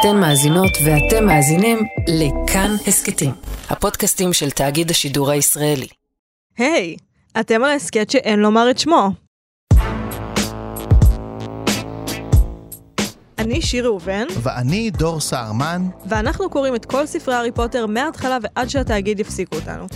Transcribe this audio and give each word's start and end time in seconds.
אתן 0.00 0.16
מאזינות 0.20 0.70
ואתם 0.84 1.26
מאזינים 1.26 1.78
לכאן 2.08 2.70
הסכתים, 2.86 3.30
הפודקאסטים 3.70 4.32
של 4.32 4.50
תאגיד 4.50 4.90
השידור 4.90 5.30
הישראלי. 5.30 5.86
היי, 6.58 6.96
hey, 6.98 7.40
אתם 7.40 7.64
על 7.64 7.70
ההסכת 7.70 8.10
שאין 8.10 8.38
לומר 8.38 8.70
את 8.70 8.78
שמו. 8.78 9.10
אני 13.38 13.62
שיר 13.62 13.84
ראובן. 13.84 14.24
ואני 14.42 14.90
דור 14.90 15.20
סהרמן. 15.20 15.82
ואנחנו 16.06 16.50
קוראים 16.50 16.74
את 16.74 16.84
כל 16.84 17.06
ספרי 17.06 17.34
הארי 17.34 17.52
פוטר 17.52 17.86
מההתחלה 17.86 18.38
ועד 18.42 18.68
שהתאגיד 18.68 19.20
יפסיקו 19.20 19.56
אותנו. 19.56 19.86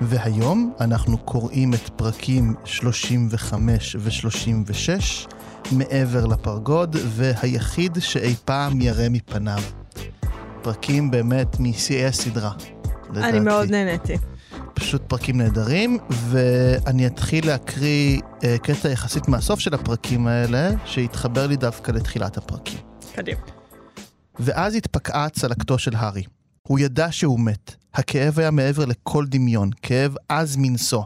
והיום 0.00 0.72
אנחנו 0.80 1.18
קוראים 1.18 1.74
את 1.74 1.88
פרקים 1.96 2.54
35 2.64 3.96
ו-36, 3.98 5.28
מעבר 5.72 6.26
לפרגוד, 6.26 6.96
והיחיד 7.08 7.98
שאי 8.00 8.34
פעם 8.44 8.80
ירא 8.80 9.08
מפניו. 9.10 9.62
פרקים 10.62 11.10
באמת 11.10 11.60
משיאי 11.60 12.06
הסדרה, 12.06 12.52
לדעתי. 13.10 13.28
אני 13.28 13.40
מאוד 13.40 13.70
נהניתי. 13.70 14.16
פשוט 14.74 15.02
פרקים 15.08 15.38
נהדרים, 15.38 15.98
ואני 16.10 17.06
אתחיל 17.06 17.46
להקריא 17.46 18.20
uh, 18.20 18.44
קטע 18.62 18.88
יחסית 18.88 19.28
מהסוף 19.28 19.60
של 19.60 19.74
הפרקים 19.74 20.26
האלה, 20.26 20.70
שהתחבר 20.84 21.46
לי 21.46 21.56
דווקא 21.56 21.92
לתחילת 21.92 22.36
הפרקים. 22.36 22.78
קדימה. 23.14 23.40
ואז 24.38 24.74
התפקעה 24.74 25.28
צלקתו 25.28 25.78
של 25.78 25.96
הארי. 25.96 26.22
הוא 26.66 26.78
ידע 26.78 27.12
שהוא 27.12 27.40
מת. 27.40 27.74
הכאב 27.94 28.38
היה 28.38 28.50
מעבר 28.50 28.84
לכל 28.84 29.26
דמיון, 29.28 29.70
כאב 29.82 30.14
עז 30.28 30.56
מנשוא. 30.56 31.02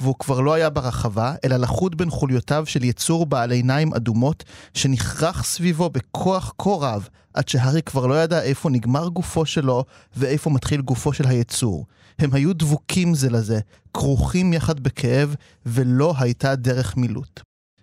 והוא 0.00 0.14
כבר 0.18 0.40
לא 0.40 0.54
היה 0.54 0.70
ברחבה, 0.70 1.34
אלא 1.44 1.56
לחוד 1.56 1.96
בין 1.96 2.10
חוליותיו 2.10 2.66
של 2.66 2.84
יצור 2.84 3.26
בעל 3.26 3.50
עיניים 3.50 3.94
אדומות, 3.94 4.44
שנכרך 4.74 5.44
סביבו 5.44 5.90
בכוח 5.90 6.54
כה 6.58 6.70
רב, 6.70 7.08
עד 7.34 7.48
שהארי 7.48 7.82
כבר 7.82 8.06
לא 8.06 8.22
ידע 8.22 8.42
איפה 8.42 8.70
נגמר 8.70 9.08
גופו 9.08 9.46
שלו, 9.46 9.84
ואיפה 10.16 10.50
מתחיל 10.50 10.80
גופו 10.80 11.12
של 11.12 11.26
היצור. 11.26 11.86
הם 12.18 12.30
היו 12.32 12.52
דבוקים 12.52 13.14
זה 13.14 13.30
לזה, 13.30 13.60
כרוכים 13.94 14.52
יחד 14.52 14.80
בכאב, 14.80 15.34
ולא 15.66 16.14
הייתה 16.18 16.56
דרך 16.56 16.96
מילוט. 16.96 17.40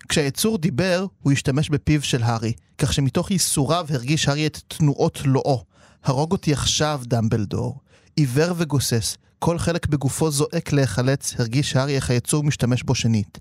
כשהיצור 0.10 0.58
דיבר, 0.58 1.06
הוא 1.22 1.32
השתמש 1.32 1.70
בפיו 1.70 2.02
של 2.02 2.24
הארי, 2.24 2.54
כך 2.78 2.94
שמתוך 2.94 3.32
ייסוריו 3.32 3.86
הרגיש 3.90 4.28
הארי 4.28 4.48
את 4.48 4.60
תנועות 4.68 5.22
לואו. 5.26 5.64
הרוג 6.06 6.32
אותי 6.32 6.54
עכשיו, 6.54 7.02
דמבלדור. 7.04 7.80
עיוור 8.16 8.54
וגוסס, 8.58 9.18
כל 9.40 9.60
חלק 9.60 9.88
בגופו 9.88 10.32
זועק 10.32 10.74
להיחלץ, 10.74 11.34
הרגיש 11.40 11.76
הארי 11.76 11.96
איך 11.96 12.10
היצור 12.10 12.44
משתמש 12.44 12.84
בו 12.84 12.96
שנית. 12.96 13.40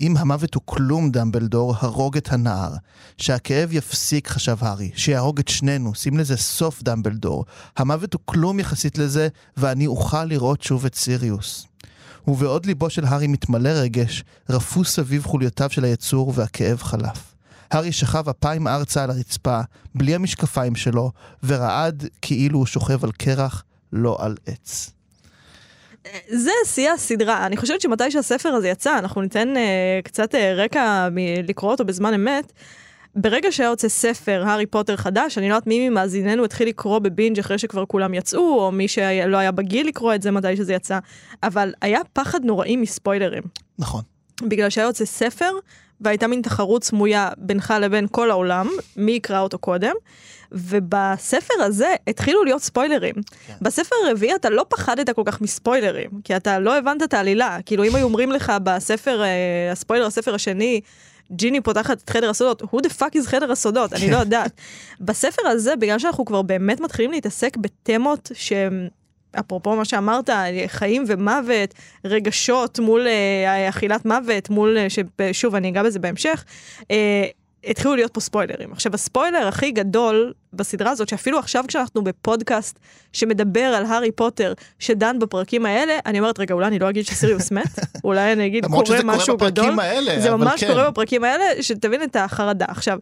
אם 0.00 0.16
המוות 0.16 0.54
הוא 0.54 0.62
כלום, 0.64 1.10
דמבלדור, 1.10 1.74
הרוג 1.78 2.16
את 2.16 2.32
הנער. 2.32 2.74
שהכאב 3.18 3.72
יפסיק, 3.72 4.28
חשב 4.28 4.56
הארי, 4.60 4.90
שיהרוג 4.94 5.38
את 5.38 5.48
שנינו, 5.48 5.94
שים 5.94 6.18
לזה 6.18 6.36
סוף, 6.36 6.82
דמבלדור. 6.82 7.44
המוות 7.76 8.14
הוא 8.14 8.20
כלום 8.24 8.60
יחסית 8.60 8.98
לזה, 8.98 9.28
ואני 9.56 9.86
אוכל 9.86 10.24
לראות 10.24 10.62
שוב 10.62 10.86
את 10.86 10.94
סיריוס. 10.94 11.66
ובעוד 12.28 12.66
ליבו 12.66 12.90
של 12.90 13.04
הארי 13.04 13.26
מתמלא 13.26 13.68
רגש, 13.68 14.24
רפו 14.50 14.84
סביב 14.84 15.24
חוליותיו 15.24 15.70
של 15.70 15.84
היצור 15.84 16.32
והכאב 16.34 16.82
חלף. 16.82 17.37
הארי 17.70 17.92
שכב 17.92 18.28
אפיים 18.28 18.68
ארצה 18.68 19.04
על 19.04 19.10
הרצפה, 19.10 19.60
בלי 19.94 20.14
המשקפיים 20.14 20.76
שלו, 20.76 21.10
ורעד 21.42 22.04
כאילו 22.22 22.58
הוא 22.58 22.66
שוכב 22.66 23.04
על 23.04 23.12
קרח, 23.12 23.64
לא 23.92 24.16
על 24.20 24.36
עץ. 24.46 24.90
זה 26.28 26.50
שיא 26.64 26.90
הסדרה. 26.90 27.46
אני 27.46 27.56
חושבת 27.56 27.80
שמתי 27.80 28.10
שהספר 28.10 28.48
הזה 28.48 28.68
יצא, 28.68 28.98
אנחנו 28.98 29.22
ניתן 29.22 29.54
uh, 29.54 30.04
קצת 30.04 30.34
uh, 30.34 30.38
רקע 30.56 31.08
מלקרוא 31.12 31.70
אותו 31.70 31.84
בזמן 31.84 32.14
אמת. 32.14 32.52
ברגע 33.14 33.52
שהיה 33.52 33.66
יוצא 33.66 33.88
ספר 33.88 34.44
הארי 34.46 34.66
פוטר 34.66 34.96
חדש, 34.96 35.38
אני 35.38 35.48
לא 35.48 35.54
יודעת 35.54 35.66
מי 35.66 35.88
ממאזיננו 35.88 36.44
התחיל 36.44 36.68
לקרוא 36.68 36.98
בבינג' 36.98 37.38
אחרי 37.38 37.58
שכבר 37.58 37.86
כולם 37.86 38.14
יצאו, 38.14 38.60
או 38.60 38.72
מי 38.72 38.88
שלא 38.88 39.36
היה 39.36 39.52
בגיל 39.52 39.88
לקרוא 39.88 40.14
את 40.14 40.22
זה 40.22 40.30
מתי 40.30 40.56
שזה 40.56 40.72
יצא, 40.72 40.98
אבל 41.42 41.72
היה 41.82 42.00
פחד 42.12 42.44
נוראי 42.44 42.76
מספוילרים. 42.76 43.42
נכון. 43.78 44.02
בגלל 44.42 44.70
שהיה 44.70 44.86
יוצא 44.86 45.04
ספר, 45.04 45.50
והייתה 46.00 46.26
מין 46.26 46.42
תחרות 46.42 46.84
סמויה 46.84 47.30
בינך 47.38 47.74
לבין 47.80 48.06
כל 48.10 48.30
העולם, 48.30 48.68
מי 48.96 49.12
יקרא 49.12 49.40
אותו 49.40 49.58
קודם. 49.58 49.94
ובספר 50.52 51.62
הזה 51.62 51.94
התחילו 52.06 52.44
להיות 52.44 52.62
ספוילרים. 52.62 53.14
כן. 53.46 53.54
בספר 53.62 53.96
הרביעי 54.06 54.34
אתה 54.34 54.50
לא 54.50 54.64
פחדת 54.68 55.10
כל 55.10 55.22
כך 55.24 55.40
מספוילרים, 55.40 56.10
כי 56.24 56.36
אתה 56.36 56.58
לא 56.58 56.78
הבנת 56.78 57.02
את 57.02 57.14
העלילה. 57.14 57.58
כאילו 57.66 57.84
אם 57.84 57.94
היו 57.94 58.04
אומרים 58.04 58.32
לך 58.32 58.52
בספר, 58.62 59.22
אה, 59.22 59.72
הספוילר, 59.72 60.06
הספר 60.06 60.34
השני, 60.34 60.80
ג'יני 61.32 61.60
פותחת 61.60 62.02
את 62.04 62.10
חדר 62.10 62.30
הסודות, 62.30 62.62
who 62.62 62.76
the 62.76 62.90
fuck 62.98 63.14
is 63.14 63.26
חדר 63.26 63.52
הסודות, 63.52 63.92
אני 63.92 64.10
לא 64.10 64.16
יודעת. 64.16 64.52
בספר 65.00 65.46
הזה, 65.46 65.76
בגלל 65.76 65.98
שאנחנו 65.98 66.24
כבר 66.24 66.42
באמת 66.42 66.80
מתחילים 66.80 67.10
להתעסק 67.10 67.56
בתמות 67.56 68.30
שהם... 68.34 68.88
אפרופו 69.32 69.76
מה 69.76 69.84
שאמרת, 69.84 70.30
חיים 70.66 71.04
ומוות, 71.06 71.74
רגשות 72.04 72.78
מול 72.78 73.06
אה, 73.06 73.68
אכילת 73.68 74.06
מוות, 74.06 74.50
מול, 74.50 74.76
אה, 75.20 75.32
שוב, 75.32 75.54
אני 75.54 75.68
אגע 75.68 75.82
בזה 75.82 75.98
בהמשך, 75.98 76.44
אה, 76.90 77.24
התחילו 77.68 77.96
להיות 77.96 78.14
פה 78.14 78.20
ספוילרים. 78.20 78.72
עכשיו, 78.72 78.94
הספוילר 78.94 79.48
הכי 79.48 79.70
גדול 79.70 80.32
בסדרה 80.52 80.90
הזאת, 80.90 81.08
שאפילו 81.08 81.38
עכשיו 81.38 81.64
כשאנחנו 81.68 82.04
בפודקאסט 82.04 82.78
שמדבר 83.12 83.60
על 83.60 83.84
הארי 83.84 84.12
פוטר, 84.12 84.52
שדן 84.78 85.18
בפרקים 85.18 85.66
האלה, 85.66 85.98
אני 86.06 86.18
אומרת, 86.18 86.38
רגע, 86.38 86.54
אולי 86.54 86.66
אני 86.66 86.78
לא 86.78 86.90
אגיד 86.90 87.06
שסיריוס 87.06 87.50
מת? 87.50 87.78
אולי 88.04 88.32
אני 88.32 88.46
אגיד, 88.46 88.66
קורה 88.66 89.02
משהו 89.04 89.36
גדול. 89.36 89.80
האלה, 89.80 90.20
זה 90.20 90.30
ממש 90.30 90.64
כן. 90.64 90.68
קורה 90.68 90.90
בפרקים 90.90 91.24
האלה, 91.24 91.62
שתבין 91.62 92.02
את 92.02 92.16
החרדה. 92.16 92.66
עכשיו, 92.68 92.98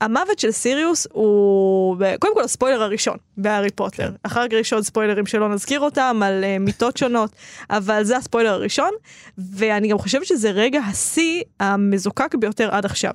המוות 0.00 0.38
של 0.38 0.50
סיריוס 0.50 1.06
הוא 1.12 1.96
קודם 2.18 2.34
כל 2.34 2.42
הספוילר 2.42 2.82
הראשון 2.82 3.16
בהארי 3.36 3.70
פוטר. 3.70 3.96
כן. 3.96 4.12
אחר 4.22 4.48
כך 4.48 4.52
יש 4.52 4.72
עוד 4.72 4.82
ספוילרים 4.82 5.26
שלא 5.26 5.48
נזכיר 5.48 5.80
אותם 5.80 6.20
על 6.24 6.44
uh, 6.44 6.58
מיטות 6.58 6.96
שונות, 6.96 7.30
אבל 7.70 8.04
זה 8.04 8.16
הספוילר 8.16 8.50
הראשון, 8.52 8.90
ואני 9.38 9.88
גם 9.88 9.98
חושבת 9.98 10.26
שזה 10.26 10.50
רגע 10.50 10.80
השיא 10.80 11.42
המזוקק 11.60 12.34
ביותר 12.34 12.68
עד 12.70 12.84
עכשיו. 12.84 13.12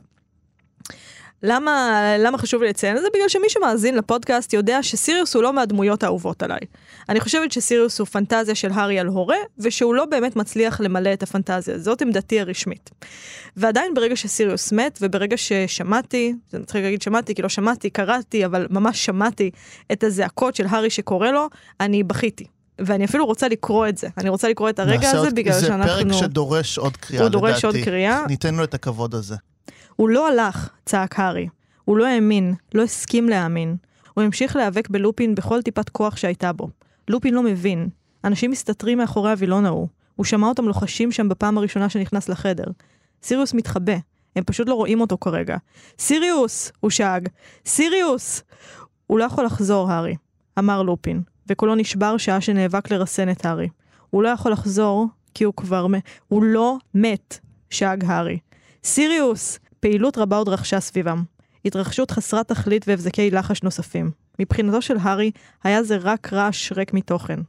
למה, 1.44 2.02
למה 2.20 2.38
חשוב 2.38 2.62
לי 2.62 2.70
לציין 2.70 2.98
את 2.98 3.02
זה? 3.02 3.08
בגלל 3.14 3.30
שמי 3.30 3.50
שמאזין 3.50 3.96
לפודקאסט 3.96 4.54
יודע 4.54 4.84
שסיריוס 4.84 5.36
הוא 5.36 5.44
לא 5.44 5.54
מהדמויות 5.54 6.04
האהובות 6.04 6.44
עליי. 6.44 6.60
אני 7.10 7.20
חושבת 7.20 7.52
שסיריוס 7.52 8.00
הוא 8.00 8.08
פנטזיה 8.08 8.56
של 8.56 8.72
הארי 8.72 9.00
על 9.00 9.08
הורה, 9.08 9.38
ושהוא 9.60 9.96
לא 9.96 10.06
באמת 10.06 10.36
מצליח 10.36 10.82
למלא 10.82 11.14
את 11.14 11.24
הפנטזיה. 11.24 11.80
זאת 11.80 12.02
עמדתי 12.02 12.40
הרשמית. 12.40 12.90
ועדיין 13.58 13.94
ברגע 13.94 14.16
שסיריוס 14.16 14.72
מת, 14.72 15.00
וברגע 15.02 15.38
ששמעתי, 15.38 16.34
זה 16.52 16.60
מצחיק 16.60 16.84
להגיד 16.84 17.02
שמעתי, 17.02 17.36
כי 17.36 17.42
לא 17.42 17.50
שמעתי, 17.50 17.90
קראתי, 17.90 18.46
אבל 18.46 18.68
ממש 18.70 19.06
שמעתי 19.06 19.52
את 19.92 20.04
הזעקות 20.04 20.56
של 20.56 20.66
הארי 20.70 20.90
שקורא 20.90 21.32
לו, 21.32 21.50
אני 21.80 22.04
בכיתי. 22.04 22.46
ואני 22.80 23.06
אפילו 23.06 23.26
רוצה 23.26 23.48
לקרוא 23.48 23.88
את 23.88 23.98
זה. 23.98 24.08
אני 24.18 24.30
רוצה 24.30 24.50
לקרוא 24.50 24.70
את 24.70 24.80
הרגע 24.80 25.10
הזה 25.10 25.18
עוד, 25.18 25.36
בגלל 25.36 25.54
זה 25.54 25.68
שאנחנו... 25.68 26.04
זה 26.04 26.10
פרק 26.10 26.22
שדורש 26.22 26.78
עוד 26.78 26.98
קריאה, 26.98 27.24
לדעתי. 27.24 27.36
הוא 27.36 27.42
דורש 27.42 27.66
עוד 27.66 27.76
קריאה. 27.86 28.24
ניתן 28.28 28.56
לו 28.56 28.64
את 28.64 28.74
הכבוד 28.74 29.16
הזה. 29.16 29.36
הוא 29.96 30.10
לא 30.10 30.30
הלך, 30.30 30.70
צעק 30.86 31.20
הארי. 31.20 31.48
הוא 31.86 31.98
לא 31.98 32.06
האמין, 32.06 32.54
לא 32.74 32.84
הסכים 32.84 33.30
להאמין. 33.30 33.76
הוא 34.14 34.24
המשיך 34.24 34.56
להיאבק 34.56 34.90
בלופין 34.90 35.36
בכל 35.36 35.62
טיפת 35.62 35.90
כוח 35.90 36.18
שהייתה 36.18 36.54
בו. 36.54 36.70
לופין 37.08 37.34
לא 37.34 37.44
מבין. 37.44 37.90
אנשים 38.24 38.52
מסתתרים 38.52 38.98
מאחורי 38.98 39.32
הווילון 39.32 39.66
ההוא. 39.66 39.88
הוא 40.16 40.26
שמע 40.26 40.48
אותם 40.48 40.66
לוחשים 40.66 41.12
שם 41.12 41.30
בפעם 41.30 41.58
הראשונה 41.58 41.90
שנכנס 41.90 42.30
לחדר. 42.30 42.66
סיריוס 43.24 43.54
מתחבא. 43.54 43.96
הם 44.36 44.44
פשוט 44.44 44.70
לא 44.70 44.74
רואים 44.74 45.02
אותו 45.02 45.18
כרגע. 45.18 45.58
סיריוס! 46.00 46.72
הוא 46.80 46.92
שאג. 46.92 47.30
סיריוס! 47.66 48.44
הוא 49.08 49.20
לא 49.20 49.24
יכול 49.24 49.46
לחזור, 49.46 49.92
הארי, 49.92 50.16
אמר 50.60 50.82
לופין, 50.82 51.22
וקולו 51.50 51.76
נשבר 51.76 52.18
שעה 52.18 52.42
שנאבק 52.42 52.92
לרסן 52.92 53.30
את 53.30 53.46
הארי. 53.46 53.70
הוא 54.10 54.24
לא 54.24 54.30
יכול 54.30 54.52
לחזור, 54.52 55.08
כי 55.34 55.44
הוא 55.44 55.54
כבר 55.58 55.88
מת. 55.88 56.04
הוא 56.28 56.44
לא 56.44 56.78
מת, 56.94 57.40
שאג 57.70 58.04
הארי. 58.06 58.40
סיריוס! 58.86 59.60
פעילות 59.80 60.18
רבה 60.18 60.38
עוד 60.38 60.50
רכשה 60.50 60.80
סביבם. 60.80 61.24
התרחשות 61.66 62.12
חסרת 62.12 62.48
תכלית 62.48 62.86
והבזקי 62.88 63.32
לחש 63.32 63.64
נוספים. 63.64 64.12
מבחינתו 64.40 64.82
של 64.82 64.98
הארי, 65.02 65.32
היה 65.64 65.84
זה 65.84 65.98
רק 65.98 66.34
רעש 66.34 66.72
ריק 66.72 66.94
מתוכן. 66.94 67.40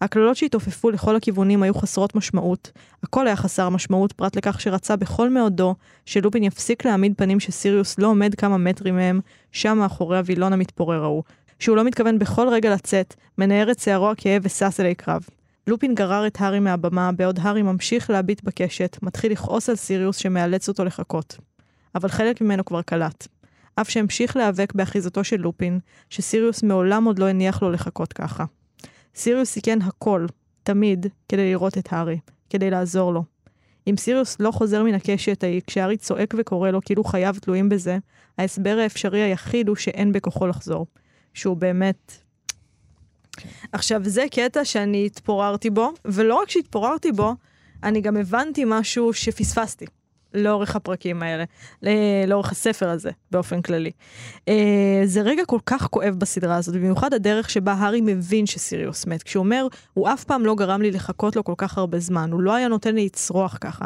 הקללות 0.00 0.36
שהתעופפו 0.36 0.90
לכל 0.90 1.16
הכיוונים 1.16 1.62
היו 1.62 1.74
חסרות 1.74 2.14
משמעות. 2.14 2.72
הכל 3.02 3.26
היה 3.26 3.36
חסר 3.36 3.68
משמעות 3.68 4.12
פרט 4.12 4.36
לכך 4.36 4.60
שרצה 4.60 4.96
בכל 4.96 5.30
מאודו 5.30 5.74
שלופין 6.06 6.44
יפסיק 6.44 6.84
להעמיד 6.84 7.12
פנים 7.16 7.40
שסיריוס 7.40 7.98
לא 7.98 8.06
עומד 8.06 8.34
כמה 8.34 8.58
מטרים 8.58 8.96
מהם, 8.96 9.20
שם 9.52 9.78
מאחורי 9.78 10.18
הווילון 10.18 10.52
המתפורר 10.52 11.02
ההוא. 11.02 11.22
שהוא 11.58 11.76
לא 11.76 11.84
מתכוון 11.84 12.18
בכל 12.18 12.48
רגע 12.48 12.74
לצאת, 12.74 13.14
מנער 13.38 13.70
את 13.70 13.78
שערו 13.78 14.10
הכאב 14.10 14.42
ושש 14.44 14.80
אלי 14.80 14.94
קרב. 14.94 15.22
לופין 15.66 15.94
גרר 15.94 16.26
את 16.26 16.40
הארי 16.40 16.60
מהבמה, 16.60 17.12
בעוד 17.12 17.38
הארי 17.42 17.62
ממשיך 17.62 18.10
להביט 18.10 18.42
בקשת, 18.42 18.98
מתחיל 19.02 19.32
לכעוס 19.32 19.68
על 19.68 19.76
סיריוס 19.76 20.16
שמאלץ 20.16 20.68
אותו 20.68 20.84
לחכות. 20.84 21.38
אבל 21.94 22.08
חלק 22.08 22.40
ממנו 22.40 22.64
כבר 22.64 22.82
קלט. 22.82 23.28
אף 23.74 23.88
שהמשיך 23.88 24.36
להיאבק 24.36 24.72
באחיזתו 24.74 25.24
של 25.24 25.36
לופין, 25.36 25.78
שסיריוס 26.10 26.62
מעולם 26.62 27.04
עוד 27.04 27.18
לא 27.18 27.28
הניח 27.28 27.62
לו 27.62 27.70
לחכות 27.70 28.12
ככה. 28.12 28.44
סיריוס 29.14 29.50
סיכן 29.50 29.82
הכל, 29.82 30.26
תמיד, 30.62 31.06
כדי 31.28 31.50
לראות 31.50 31.78
את 31.78 31.92
הארי, 31.92 32.18
כדי 32.50 32.70
לעזור 32.70 33.12
לו. 33.12 33.24
אם 33.86 33.94
סיריוס 33.96 34.36
לא 34.40 34.50
חוזר 34.50 34.82
מן 34.82 34.94
הקשת 34.94 35.44
ההיא 35.44 35.60
כשהארי 35.66 35.96
צועק 35.96 36.34
וקורא 36.38 36.70
לו 36.70 36.80
כאילו 36.84 37.04
חייו 37.04 37.34
תלויים 37.40 37.68
בזה, 37.68 37.98
ההסבר 38.38 38.78
האפשרי 38.82 39.22
היחיד 39.22 39.68
הוא 39.68 39.76
שאין 39.76 40.12
בכוחו 40.12 40.46
לחזור. 40.46 40.86
שהוא 41.34 41.56
באמת... 41.56 42.21
עכשיו, 43.72 44.00
זה 44.04 44.24
קטע 44.30 44.64
שאני 44.64 45.06
התפוררתי 45.06 45.70
בו, 45.70 45.92
ולא 46.04 46.34
רק 46.34 46.50
שהתפוררתי 46.50 47.12
בו, 47.12 47.34
אני 47.82 48.00
גם 48.00 48.16
הבנתי 48.16 48.62
משהו 48.66 49.12
שפספסתי. 49.12 49.86
לאורך 50.34 50.76
הפרקים 50.76 51.22
האלה, 51.22 51.44
לאורך 52.26 52.52
הספר 52.52 52.88
הזה 52.88 53.10
באופן 53.30 53.62
כללי. 53.62 53.90
אה, 54.48 55.02
זה 55.04 55.20
רגע 55.20 55.44
כל 55.44 55.58
כך 55.66 55.86
כואב 55.86 56.14
בסדרה 56.18 56.56
הזאת, 56.56 56.74
במיוחד 56.74 57.14
הדרך 57.14 57.50
שבה 57.50 57.72
הארי 57.72 58.00
מבין 58.00 58.46
שסיריוס 58.46 59.06
מת. 59.06 59.22
כשהוא 59.22 59.44
אומר, 59.44 59.66
הוא 59.94 60.08
אף 60.08 60.24
פעם 60.24 60.46
לא 60.46 60.54
גרם 60.54 60.82
לי 60.82 60.90
לחכות 60.90 61.36
לו 61.36 61.44
כל 61.44 61.54
כך 61.56 61.78
הרבה 61.78 61.98
זמן, 61.98 62.32
הוא 62.32 62.40
לא 62.42 62.54
היה 62.54 62.68
נותן 62.68 62.94
לי 62.94 63.04
לצרוח 63.04 63.58
ככה. 63.60 63.84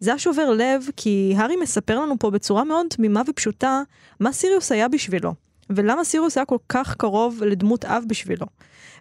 זה 0.00 0.10
היה 0.10 0.18
שובר 0.18 0.50
לב, 0.50 0.84
כי 0.96 1.34
הארי 1.36 1.56
מספר 1.56 2.00
לנו 2.00 2.14
פה 2.18 2.30
בצורה 2.30 2.64
מאוד 2.64 2.86
תמימה 2.90 3.22
ופשוטה, 3.28 3.82
מה 4.20 4.32
סיריוס 4.32 4.72
היה 4.72 4.88
בשבילו, 4.88 5.34
ולמה 5.76 6.04
סיריוס 6.04 6.38
היה 6.38 6.44
כל 6.44 6.58
כך 6.68 6.94
קרוב 6.96 7.42
לדמות 7.42 7.84
אב 7.84 8.04
בשבילו. 8.08 8.46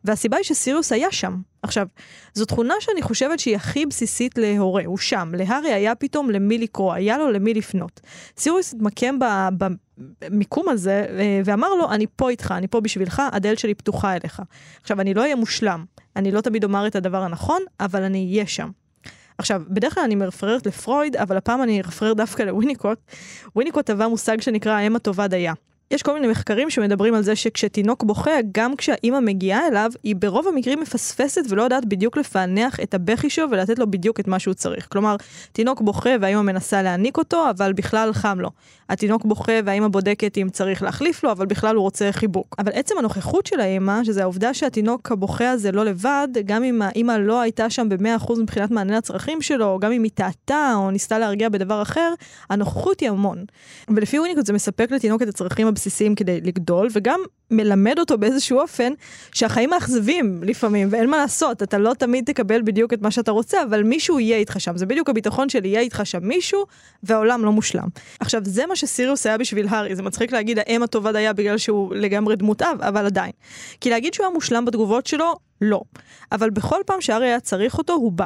והסיבה 0.03 0.37
היא 0.37 0.43
שסיריוס 0.43 0.91
היה 0.91 1.11
שם. 1.11 1.37
עכשיו, 1.61 1.87
זו 2.33 2.45
תכונה 2.45 2.73
שאני 2.79 3.01
חושבת 3.01 3.39
שהיא 3.39 3.55
הכי 3.55 3.85
בסיסית 3.85 4.37
להורה, 4.37 4.83
הוא 4.85 4.97
שם. 4.97 5.31
להארי 5.37 5.73
היה 5.73 5.95
פתאום 5.95 6.29
למי 6.29 6.57
לקרוא, 6.57 6.93
היה 6.93 7.17
לו 7.17 7.31
למי 7.31 7.53
לפנות. 7.53 8.01
סיריוס 8.37 8.73
התמקם 8.73 9.15
במיקום 10.21 10.69
הזה 10.69 11.05
אה, 11.19 11.41
ואמר 11.45 11.69
לו, 11.75 11.91
אני 11.91 12.05
פה 12.15 12.29
איתך, 12.29 12.53
אני 12.57 12.67
פה 12.67 12.81
בשבילך, 12.81 13.21
הדלת 13.31 13.59
שלי 13.59 13.73
פתוחה 13.73 14.15
אליך. 14.15 14.41
עכשיו, 14.81 15.01
אני 15.01 15.13
לא 15.13 15.21
אהיה 15.21 15.35
מושלם, 15.35 15.85
אני 16.15 16.31
לא 16.31 16.41
תמיד 16.41 16.63
אומר 16.63 16.87
את 16.87 16.95
הדבר 16.95 17.21
הנכון, 17.21 17.61
אבל 17.79 18.03
אני 18.03 18.29
אהיה 18.31 18.47
שם. 18.47 18.69
עכשיו, 19.37 19.61
בדרך 19.69 19.93
כלל 19.93 20.03
אני 20.03 20.15
מרפררת 20.15 20.65
לפרויד, 20.65 21.15
אבל 21.15 21.37
הפעם 21.37 21.63
אני 21.63 21.81
ארפרר 21.81 22.13
דווקא 22.13 22.43
לוויניקוט. 22.43 22.97
וויניקוט 23.55 23.85
טבע 23.85 24.07
מושג 24.07 24.41
שנקרא 24.41 24.71
האם 24.71 24.95
הטובה 24.95 25.27
דייה. 25.27 25.53
יש 25.93 26.03
כל 26.03 26.13
מיני 26.13 26.27
מחקרים 26.27 26.69
שמדברים 26.69 27.13
על 27.13 27.23
זה 27.23 27.35
שכשתינוק 27.35 28.03
בוכה, 28.03 28.31
גם 28.51 28.75
כשהאימא 28.75 29.19
מגיעה 29.19 29.67
אליו, 29.67 29.91
היא 30.03 30.15
ברוב 30.15 30.47
המקרים 30.47 30.79
מפספסת 30.79 31.41
ולא 31.49 31.63
יודעת 31.63 31.85
בדיוק 31.85 32.17
לפענח 32.17 32.79
את 32.79 32.93
הבכי 32.93 33.29
שלו 33.29 33.51
ולתת 33.51 33.79
לו 33.79 33.91
בדיוק 33.91 34.19
את 34.19 34.27
מה 34.27 34.39
שהוא 34.39 34.53
צריך. 34.53 34.87
כלומר, 34.91 35.15
תינוק 35.51 35.81
בוכה 35.81 36.09
והאימא 36.21 36.41
מנסה 36.41 36.81
להעניק 36.81 37.17
אותו, 37.17 37.49
אבל 37.49 37.73
בכלל 37.73 38.13
חם 38.13 38.37
לו. 38.39 38.49
התינוק 38.89 39.25
בוכה 39.25 39.51
והאימא 39.65 39.87
בודקת 39.87 40.37
אם 40.37 40.49
צריך 40.51 40.83
להחליף 40.83 41.23
לו, 41.23 41.31
אבל 41.31 41.45
בכלל 41.45 41.75
הוא 41.75 41.83
רוצה 41.83 42.11
חיבוק. 42.11 42.55
אבל 42.59 42.71
עצם 42.75 42.95
הנוכחות 42.97 43.45
של 43.45 43.59
האימא, 43.59 44.03
שזה 44.03 44.21
העובדה 44.21 44.53
שהתינוק 44.53 45.11
הבוכה 45.11 45.51
הזה 45.51 45.71
לא 45.71 45.85
לבד, 45.85 46.27
גם 46.45 46.63
אם 46.63 46.81
האימא 46.81 47.11
לא 47.11 47.41
הייתה 47.41 47.69
שם 47.69 47.89
ב-100% 47.89 48.39
מבחינת 48.39 48.71
מענה 48.71 48.97
לצרכים 48.97 49.41
שלו, 49.41 49.65
או 49.65 49.79
גם 49.79 49.91
אם 49.91 50.03
היא 50.03 50.11
טעתה 50.13 50.73
או 50.75 50.91
ניסתה 50.91 51.19
להרגיע 51.19 51.49
בדבר 51.49 51.81
אחר, 51.81 52.13
הנוכחות 52.49 52.99
היא 52.99 53.09
המון. 53.09 53.45
ולפי 53.89 54.19
וויניקוט 54.19 54.45
זה 54.45 54.53
מספק 54.53 54.91
לתינוק 54.91 55.21
את 55.21 55.27
הצרכים 55.27 55.67
הבסיסיים 55.83 56.15
כדי 56.15 56.41
לגדול, 56.41 56.87
וגם 56.93 57.19
מלמד 57.51 57.99
אותו 57.99 58.17
באיזשהו 58.17 58.59
אופן 58.59 58.93
שהחיים 59.31 59.69
מאכזבים 59.69 60.43
לפעמים, 60.43 60.87
ואין 60.91 61.09
מה 61.09 61.17
לעשות, 61.17 61.63
אתה 61.63 61.77
לא 61.77 61.93
תמיד 61.93 62.25
תקבל 62.25 62.61
בדיוק 62.61 62.93
את 62.93 63.01
מה 63.01 63.11
שאתה 63.11 63.31
רוצה, 63.31 63.63
אבל 63.63 63.83
מישהו 63.83 64.19
יהיה 64.19 64.37
איתך 64.37 64.59
שם. 64.59 64.77
זה 64.77 64.85
בדיוק 64.85 65.09
הביטחון 65.09 65.49
של 65.49 65.65
יהיה 65.65 65.79
איתך 65.79 66.01
שם 66.03 66.27
מישהו, 66.27 66.65
והעולם 67.03 67.45
לא 67.45 67.51
מושלם. 67.51 67.87
עכשיו, 68.19 68.41
זה 68.45 68.65
מה 68.65 68.75
שסיריוס 68.75 69.25
היה 69.25 69.37
בשביל 69.37 69.67
הארי, 69.69 69.95
זה 69.95 70.03
מצחיק 70.03 70.31
להגיד 70.31 70.59
האם 70.59 70.83
הטובה 70.83 71.11
היה 71.15 71.33
בגלל 71.33 71.57
שהוא 71.57 71.95
לגמרי 71.95 72.35
דמות 72.35 72.61
אב, 72.61 72.81
אבל 72.81 73.05
עדיין. 73.05 73.31
כי 73.81 73.89
להגיד 73.89 74.13
שהוא 74.13 74.25
היה 74.25 74.33
מושלם 74.33 74.65
בתגובות 74.65 75.07
שלו, 75.07 75.35
לא. 75.61 75.81
אבל 76.31 76.49
בכל 76.49 76.79
פעם 76.85 77.01
שהארי 77.01 77.27
היה 77.27 77.39
צריך 77.39 77.77
אותו, 77.77 77.93
הוא 77.93 78.11
בא. 78.11 78.25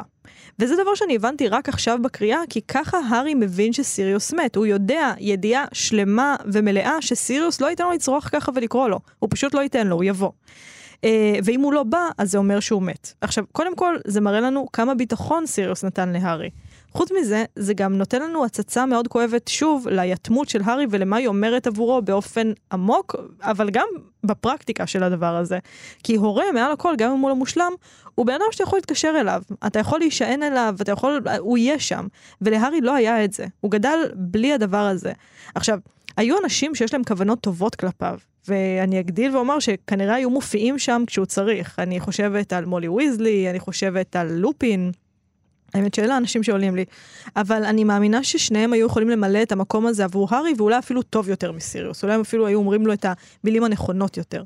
וזה 0.58 0.74
דבר 0.82 0.94
שאני 0.94 1.16
הבנתי 1.16 1.48
רק 1.48 1.68
עכשיו 1.68 1.98
בקריאה, 2.02 2.40
כי 2.50 2.60
ככה 2.62 2.98
הארי 3.10 3.34
מבין 3.34 3.72
שסיריוס 3.72 4.32
מת. 4.32 4.56
הוא 4.56 4.66
יודע 4.66 5.12
ידיעה 5.18 5.64
שלמה 5.72 6.36
ומלאה 6.52 6.96
שסיריוס 7.00 7.60
לא 7.60 7.66
ייתן 7.66 7.84
לו 7.84 7.92
לצרוח 7.92 8.28
ככה 8.32 8.52
ולקרוא 8.54 8.88
לו. 8.88 9.00
הוא 9.18 9.28
פשוט 9.32 9.54
לא 9.54 9.60
ייתן 9.60 9.86
לו, 9.86 9.96
הוא 9.96 10.04
יבוא. 10.04 10.30
Uh, 10.96 11.00
ואם 11.44 11.60
הוא 11.60 11.72
לא 11.72 11.82
בא, 11.82 12.08
אז 12.18 12.30
זה 12.30 12.38
אומר 12.38 12.60
שהוא 12.60 12.82
מת. 12.82 13.12
עכשיו, 13.20 13.44
קודם 13.52 13.76
כל, 13.76 13.96
זה 14.06 14.20
מראה 14.20 14.40
לנו 14.40 14.66
כמה 14.72 14.94
ביטחון 14.94 15.46
סיריוס 15.46 15.84
נתן 15.84 16.08
להארי. 16.08 16.50
חוץ 16.92 17.08
מזה, 17.20 17.44
זה 17.56 17.74
גם 17.74 17.98
נותן 17.98 18.22
לנו 18.22 18.44
הצצה 18.44 18.86
מאוד 18.86 19.08
כואבת, 19.08 19.48
שוב, 19.48 19.88
ליתמות 19.88 20.48
של 20.48 20.60
הארי 20.64 20.86
ולמה 20.90 21.16
היא 21.16 21.26
אומרת 21.26 21.66
עבורו 21.66 22.02
באופן 22.02 22.52
עמוק, 22.72 23.16
אבל 23.42 23.70
גם 23.70 23.86
בפרקטיקה 24.24 24.86
של 24.86 25.02
הדבר 25.02 25.36
הזה. 25.36 25.58
כי 26.02 26.16
הורה, 26.16 26.44
מעל 26.54 26.72
הכל, 26.72 26.94
גם 26.98 27.12
אם 27.12 27.18
הוא 27.18 27.30
לא 27.30 27.36
מושלם, 27.36 27.72
הוא 28.14 28.26
בן 28.26 28.32
אדם 28.32 28.44
שאתה 28.50 28.62
יכול 28.62 28.76
להתקשר 28.76 29.14
אליו, 29.20 29.42
אתה 29.66 29.78
יכול 29.78 29.98
להישען 29.98 30.42
אליו, 30.42 30.74
אתה 30.80 30.92
יכול, 30.92 31.20
הוא 31.38 31.58
יהיה 31.58 31.78
שם. 31.78 32.06
ולהארי 32.42 32.80
לא 32.80 32.94
היה 32.94 33.24
את 33.24 33.32
זה, 33.32 33.46
הוא 33.60 33.70
גדל 33.70 33.98
בלי 34.14 34.52
הדבר 34.52 34.86
הזה. 34.86 35.12
עכשיו, 35.54 35.78
היו 36.16 36.36
אנשים 36.44 36.74
שיש 36.74 36.92
להם 36.92 37.04
כוונות 37.04 37.40
טובות 37.40 37.74
כלפיו, 37.74 38.18
ואני 38.48 39.00
אגדיל 39.00 39.36
ואומר 39.36 39.58
שכנראה 39.58 40.14
היו 40.14 40.30
מופיעים 40.30 40.78
שם 40.78 41.04
כשהוא 41.06 41.26
צריך. 41.26 41.78
אני 41.78 42.00
חושבת 42.00 42.52
על 42.52 42.64
מולי 42.64 42.88
ויזלי, 42.88 43.50
אני 43.50 43.60
חושבת 43.60 44.16
על 44.16 44.32
לופין. 44.32 44.92
האמת 45.74 45.94
שאלה 45.94 46.14
האנשים 46.14 46.42
שעולים 46.42 46.76
לי. 46.76 46.84
אבל 47.36 47.64
אני 47.64 47.84
מאמינה 47.84 48.24
ששניהם 48.24 48.72
היו 48.72 48.86
יכולים 48.86 49.08
למלא 49.08 49.42
את 49.42 49.52
המקום 49.52 49.86
הזה 49.86 50.04
עבור 50.04 50.28
הארי, 50.30 50.52
ואולי 50.56 50.78
אפילו 50.78 51.02
טוב 51.02 51.28
יותר 51.28 51.52
מסיריוס. 51.52 52.02
אולי 52.02 52.14
הם 52.14 52.20
אפילו 52.20 52.46
היו 52.46 52.58
אומרים 52.58 52.86
לו 52.86 52.92
את 52.92 53.06
המילים 53.44 53.64
הנכונות 53.64 54.16
יותר. 54.16 54.42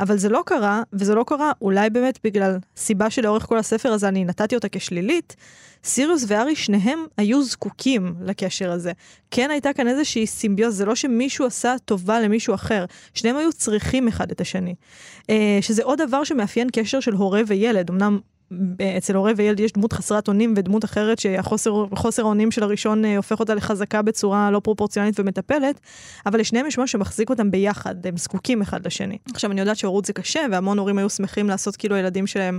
אבל 0.00 0.16
זה 0.18 0.28
לא 0.28 0.42
קרה, 0.46 0.82
וזה 0.92 1.14
לא 1.14 1.24
קרה 1.26 1.52
אולי 1.60 1.90
באמת 1.90 2.18
בגלל 2.24 2.58
סיבה 2.76 3.10
שלאורך 3.10 3.46
כל 3.46 3.58
הספר 3.58 3.92
הזה 3.92 4.08
אני 4.08 4.24
נתתי 4.24 4.54
אותה 4.54 4.68
כשלילית. 4.68 5.36
סיריוס 5.84 6.24
והארי 6.28 6.56
שניהם 6.56 6.98
היו 7.16 7.42
זקוקים 7.42 8.14
לקשר 8.20 8.72
הזה. 8.72 8.92
כן 9.30 9.50
הייתה 9.50 9.72
כאן 9.72 9.88
איזושהי 9.88 10.26
סימביוז, 10.26 10.76
זה 10.76 10.84
לא 10.84 10.94
שמישהו 10.94 11.46
עשה 11.46 11.74
טובה 11.84 12.20
למישהו 12.20 12.54
אחר, 12.54 12.84
שניהם 13.14 13.36
היו 13.36 13.52
צריכים 13.52 14.08
אחד 14.08 14.30
את 14.30 14.40
השני. 14.40 14.74
אה, 15.30 15.58
שזה 15.60 15.82
עוד 15.82 16.02
דבר 16.02 16.24
שמאפיין 16.24 16.68
קשר 16.72 17.00
של 17.00 17.12
הורה 17.12 17.40
וילד, 17.46 17.90
אמנם 17.90 18.18
אצל 18.98 19.16
הורה 19.16 19.32
וילד 19.36 19.60
יש 19.60 19.72
דמות 19.72 19.92
חסרת 19.92 20.28
אונים 20.28 20.54
ודמות 20.56 20.84
אחרת 20.84 21.18
שהחוסר 21.18 22.22
האונים 22.22 22.50
של 22.50 22.62
הראשון 22.62 23.04
אה, 23.04 23.16
הופך 23.16 23.40
אותה 23.40 23.54
לחזקה 23.54 24.02
בצורה 24.02 24.50
לא 24.50 24.60
פרופורציונלית 24.60 25.20
ומטפלת, 25.20 25.80
אבל 26.26 26.40
לשניהם 26.40 26.66
יש 26.66 26.78
משהו 26.78 26.98
שמחזיק 26.98 27.30
אותם 27.30 27.50
ביחד, 27.50 28.06
הם 28.06 28.16
זקוקים 28.16 28.62
אחד 28.62 28.86
לשני. 28.86 29.18
עכשיו 29.34 29.50
אני 29.50 29.60
יודעת 29.60 29.76
שהורות 29.76 30.04
זה 30.04 30.12
קשה 30.12 30.40
והמון 30.50 30.78
הורים 30.78 30.98
היו 30.98 31.10
שמחים 31.10 31.48
לעשות 31.48 31.76
כאילו 31.76 31.96
הילדים 31.96 32.26
שלהם 32.26 32.58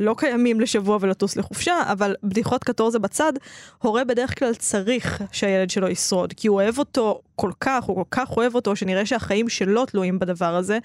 לא 0.00 0.14
קיימים 0.18 0.60
לשבוע 0.60 0.98
ולטוס 1.00 1.36
לחופשה, 1.36 1.92
אבל 1.92 2.14
בדיחות 2.22 2.64
קטור 2.64 2.90
זה 2.90 2.98
בצד, 2.98 3.32
הורה 3.78 4.04
בדרך 4.04 4.38
כלל 4.38 4.54
צריך 4.54 5.22
שהילד 5.32 5.70
שלו 5.70 5.88
ישרוד, 5.88 6.32
כי 6.36 6.48
הוא 6.48 6.54
אוהב 6.60 6.78
אותו 6.78 7.20
כל 7.36 7.50
כך, 7.60 7.84
הוא 7.84 7.96
כל 7.96 8.02
כך 8.10 8.36
אוהב 8.36 8.54
אותו, 8.54 8.76
שנראה 8.76 9.06
שהחיים 9.06 9.48
שלו 9.48 9.86
תלויים 9.86 10.18
בדבר 10.18 10.54
הזה, 10.54 10.78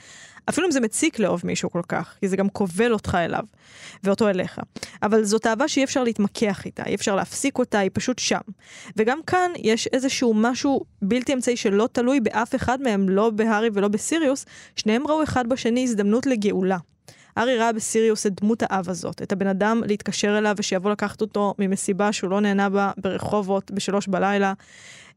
אפילו 0.49 0.67
אם 0.67 0.71
זה 0.71 0.79
מציק 0.79 1.19
לאהוב 1.19 1.41
מישהו 1.43 1.71
כל 1.71 1.81
כך, 1.87 2.15
כי 2.19 2.27
זה 2.27 2.37
גם 2.37 2.49
כובל 2.49 2.93
אותך 2.93 3.17
אליו, 3.21 3.43
ואותו 4.03 4.29
אליך. 4.29 4.59
אבל 5.03 5.23
זאת 5.23 5.47
אהבה 5.47 5.67
שאי 5.67 5.83
אפשר 5.83 6.03
להתמקח 6.03 6.65
איתה, 6.65 6.83
אי 6.85 6.95
אפשר 6.95 7.15
להפסיק 7.15 7.57
אותה, 7.59 7.79
היא 7.79 7.91
פשוט 7.93 8.19
שם. 8.19 8.41
וגם 8.97 9.19
כאן 9.27 9.51
יש 9.57 9.87
איזשהו 9.87 10.33
משהו 10.33 10.81
בלתי 11.01 11.33
אמצעי 11.33 11.57
שלא 11.57 11.89
תלוי 11.91 12.19
באף 12.19 12.55
אחד 12.55 12.81
מהם, 12.81 13.09
לא 13.09 13.29
בהארי 13.29 13.69
ולא 13.73 13.87
בסיריוס, 13.87 14.45
שניהם 14.75 15.07
ראו 15.07 15.23
אחד 15.23 15.49
בשני 15.49 15.83
הזדמנות 15.83 16.25
לגאולה. 16.25 16.77
ארי 17.37 17.57
ראה 17.57 17.73
בסיריוס 17.73 18.25
את 18.25 18.41
דמות 18.41 18.63
האב 18.65 18.89
הזאת, 18.89 19.21
את 19.21 19.31
הבן 19.31 19.47
אדם 19.47 19.81
להתקשר 19.85 20.37
אליו 20.37 20.55
ושיבוא 20.57 20.91
לקחת 20.91 21.21
אותו 21.21 21.53
ממסיבה 21.59 22.11
שהוא 22.11 22.29
לא 22.29 22.41
נהנה 22.41 22.69
בה 22.69 22.91
ברחובות 22.97 23.71
בשלוש 23.71 24.07
בלילה. 24.07 24.53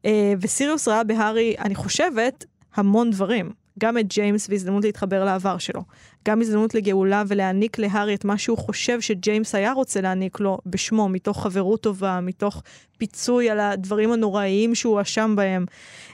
אה, 0.05 0.33
וסיריוס 0.41 0.87
ראה 0.87 1.03
בהארי, 1.03 1.55
אני 1.59 1.75
חושבת, 1.75 2.45
המון 2.75 3.11
דברים. 3.11 3.51
גם 3.79 3.97
את 3.97 4.07
ג'יימס 4.07 4.49
והזדמנות 4.49 4.83
להתחבר 4.83 5.25
לעבר 5.25 5.57
שלו. 5.57 5.81
גם 6.27 6.41
הזדמנות 6.41 6.75
לגאולה 6.75 7.23
ולהעניק 7.27 7.79
להארי 7.79 8.15
את 8.15 8.25
מה 8.25 8.37
שהוא 8.37 8.57
חושב 8.57 9.01
שג'יימס 9.01 9.55
היה 9.55 9.71
רוצה 9.71 10.01
להעניק 10.01 10.39
לו 10.39 10.57
בשמו, 10.65 11.09
מתוך 11.09 11.43
חברות 11.43 11.81
טובה, 11.81 12.19
מתוך 12.21 12.63
פיצוי 12.97 13.49
על 13.49 13.59
הדברים 13.59 14.11
הנוראיים 14.11 14.75
שהוא 14.75 14.93
הואשם 14.93 15.33
בהם. 15.35 15.65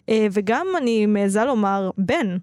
אה, 0.10 0.28
וגם 0.32 0.68
אני 0.78 1.06
מעיזה 1.06 1.46
לומר, 1.46 1.90
בן, 1.98 2.38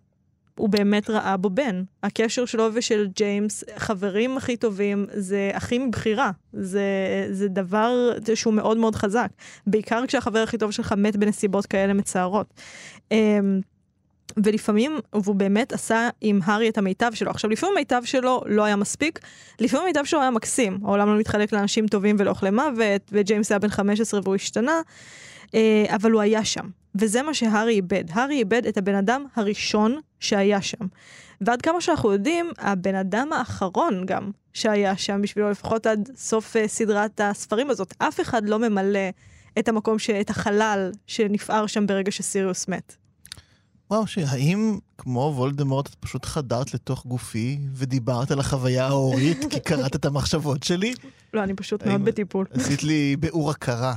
הוא 0.60 0.68
באמת 0.68 1.10
ראה 1.10 1.36
בו 1.36 1.50
בן. 1.50 1.82
הקשר 2.02 2.44
שלו 2.44 2.68
ושל 2.72 3.08
ג'יימס, 3.16 3.64
חברים 3.76 4.36
הכי 4.36 4.56
טובים, 4.56 5.06
זה 5.12 5.50
אחים 5.52 5.86
מבחירה. 5.86 6.30
זה, 6.52 6.82
זה 7.30 7.48
דבר 7.48 8.10
שהוא 8.34 8.54
מאוד 8.54 8.76
מאוד 8.76 8.94
חזק. 8.94 9.28
בעיקר 9.66 10.06
כשהחבר 10.06 10.38
הכי 10.38 10.58
טוב 10.58 10.70
שלך 10.70 10.92
מת 10.92 11.16
בנסיבות 11.16 11.66
כאלה 11.66 11.94
מצערות. 11.94 12.54
אמ, 13.12 13.60
ולפעמים, 14.44 14.98
והוא 15.12 15.34
באמת 15.34 15.72
עשה 15.72 16.08
עם 16.20 16.40
הארי 16.44 16.68
את 16.68 16.78
המיטב 16.78 17.10
שלו. 17.14 17.30
עכשיו, 17.30 17.50
לפעמים 17.50 17.76
המיטב 17.76 18.02
שלו 18.04 18.42
לא 18.46 18.64
היה 18.64 18.76
מספיק, 18.76 19.20
לפעמים 19.60 19.84
המיטב 19.84 20.04
שלו 20.04 20.20
היה 20.20 20.30
מקסים. 20.30 20.78
העולם 20.84 21.08
לא 21.08 21.18
מתחלק 21.18 21.52
לאנשים 21.52 21.86
טובים 21.86 22.16
ולאוכלי 22.18 22.50
מוות, 22.50 23.02
וג'יימס 23.12 23.52
היה 23.52 23.58
בן 23.58 23.68
15 23.68 24.20
והוא 24.24 24.34
השתנה, 24.34 24.80
אה, 25.54 25.84
אבל 25.94 26.10
הוא 26.10 26.20
היה 26.20 26.44
שם. 26.44 26.79
וזה 26.94 27.22
מה 27.22 27.34
שהארי 27.34 27.72
איבד. 27.72 28.04
הארי 28.10 28.38
איבד 28.38 28.66
את 28.66 28.78
הבן 28.78 28.94
אדם 28.94 29.24
הראשון 29.36 30.00
שהיה 30.20 30.62
שם. 30.62 30.86
ועד 31.40 31.62
כמה 31.62 31.80
שאנחנו 31.80 32.12
יודעים, 32.12 32.50
הבן 32.58 32.94
אדם 32.94 33.32
האחרון 33.32 34.06
גם 34.06 34.30
שהיה 34.52 34.96
שם 34.96 35.22
בשבילו, 35.22 35.50
לפחות 35.50 35.86
עד 35.86 36.10
סוף 36.16 36.56
uh, 36.56 36.58
סדרת 36.66 37.20
הספרים 37.20 37.70
הזאת, 37.70 37.94
אף 37.98 38.20
אחד 38.20 38.48
לא 38.48 38.58
ממלא 38.58 39.08
את 39.58 39.68
המקום, 39.68 39.98
ש... 39.98 40.10
את 40.10 40.30
החלל 40.30 40.90
שנפער 41.06 41.66
שם 41.66 41.86
ברגע 41.86 42.10
שסיריוס 42.10 42.68
מת. 42.68 42.96
וואו, 43.90 44.06
שהאם 44.06 44.78
כמו 44.98 45.32
וולדמורט 45.36 45.86
את 45.86 45.94
פשוט 45.94 46.24
חדרת 46.24 46.74
לתוך 46.74 47.06
גופי 47.06 47.58
ודיברת 47.74 48.30
על 48.30 48.40
החוויה 48.40 48.86
ההורית 48.86 49.44
כי 49.50 49.60
קראת 49.60 49.96
את 49.96 50.04
המחשבות 50.04 50.62
שלי? 50.62 50.94
לא, 51.34 51.42
אני 51.42 51.54
פשוט 51.54 51.86
מאוד 51.86 52.04
בטיפול. 52.04 52.46
עשית 52.50 52.82
לי 52.82 53.16
ביאור 53.16 53.50
הכרה. 53.50 53.94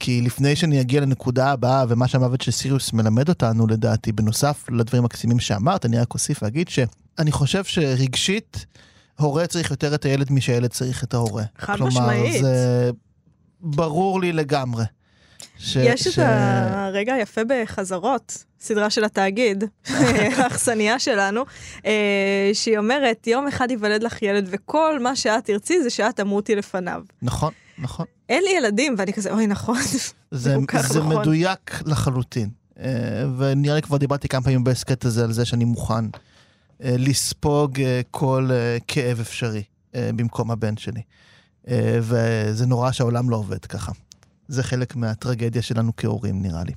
כי 0.00 0.20
לפני 0.22 0.56
שאני 0.56 0.80
אגיע 0.80 1.00
לנקודה 1.00 1.50
הבאה, 1.50 1.84
ומה 1.88 2.08
שהמוות 2.08 2.40
של 2.40 2.50
סיריוס 2.50 2.92
מלמד 2.92 3.28
אותנו 3.28 3.66
לדעתי, 3.66 4.12
בנוסף 4.12 4.64
לדברים 4.70 5.02
המקסימים 5.02 5.40
שאמרת, 5.40 5.86
אני 5.86 5.98
רק 5.98 6.14
אוסיף 6.14 6.42
ואגיד 6.42 6.68
שאני 6.68 7.32
חושב 7.32 7.64
שרגשית, 7.64 8.66
הורה 9.18 9.46
צריך 9.46 9.70
יותר 9.70 9.94
את 9.94 10.04
הילד 10.04 10.32
משהילד 10.32 10.70
צריך 10.70 11.04
את 11.04 11.14
ההורה. 11.14 11.44
חד 11.58 11.76
כלומר, 11.76 11.88
משמעית. 11.88 12.42
זה 12.42 12.90
ברור 13.60 14.20
לי 14.20 14.32
לגמרי. 14.32 14.84
ש, 15.58 15.76
יש 15.76 16.08
ש... 16.08 16.18
את 16.18 16.24
הרגע 16.72 17.14
היפה 17.14 17.40
בחזרות, 17.48 18.44
סדרה 18.60 18.90
של 18.90 19.04
התאגיד, 19.04 19.64
האכסניה 20.36 20.98
שלנו, 20.98 21.44
אה, 21.86 22.50
שהיא 22.52 22.78
אומרת, 22.78 23.26
יום 23.26 23.48
אחד 23.48 23.70
ייוולד 23.70 24.02
לך 24.02 24.22
ילד, 24.22 24.48
וכל 24.50 24.98
מה 25.00 25.16
שאת 25.16 25.44
תרצי 25.44 25.82
זה 25.82 25.90
שאת 25.90 26.16
תמותי 26.16 26.54
לפניו. 26.54 27.02
נכון, 27.22 27.52
נכון. 27.80 28.06
אין 28.28 28.42
לי 28.44 28.50
ילדים, 28.56 28.94
ואני 28.98 29.12
כזה, 29.12 29.32
אוי, 29.32 29.46
נכון. 29.46 29.78
זה, 30.30 30.56
כך 30.68 30.92
זה 30.92 31.00
נכון. 31.00 31.16
מדויק 31.16 31.82
לחלוטין. 31.86 32.50
אה, 32.80 33.24
ונראה 33.38 33.74
לי 33.74 33.82
כבר 33.82 33.96
דיברתי 33.96 34.28
כמה 34.28 34.42
פעמים 34.42 34.64
בהסכת 34.64 35.04
הזה 35.04 35.24
על 35.24 35.32
זה 35.32 35.44
שאני 35.44 35.64
מוכן 35.64 36.04
אה, 36.84 36.94
לספוג 36.98 37.80
אה, 37.80 38.00
כל 38.10 38.50
כאב 38.86 39.20
אפשרי 39.20 39.62
במקום 39.94 40.50
הבן 40.50 40.76
שלי. 40.76 41.02
וזה 42.00 42.66
נורא 42.66 42.92
שהעולם 42.92 43.30
לא 43.30 43.36
עובד 43.36 43.64
ככה. 43.64 43.92
זה 44.48 44.62
חלק 44.62 44.96
מהטרגדיה 44.96 45.62
שלנו 45.62 45.92
כהורים, 45.96 46.42
נראה 46.42 46.64
לי. 46.64 46.72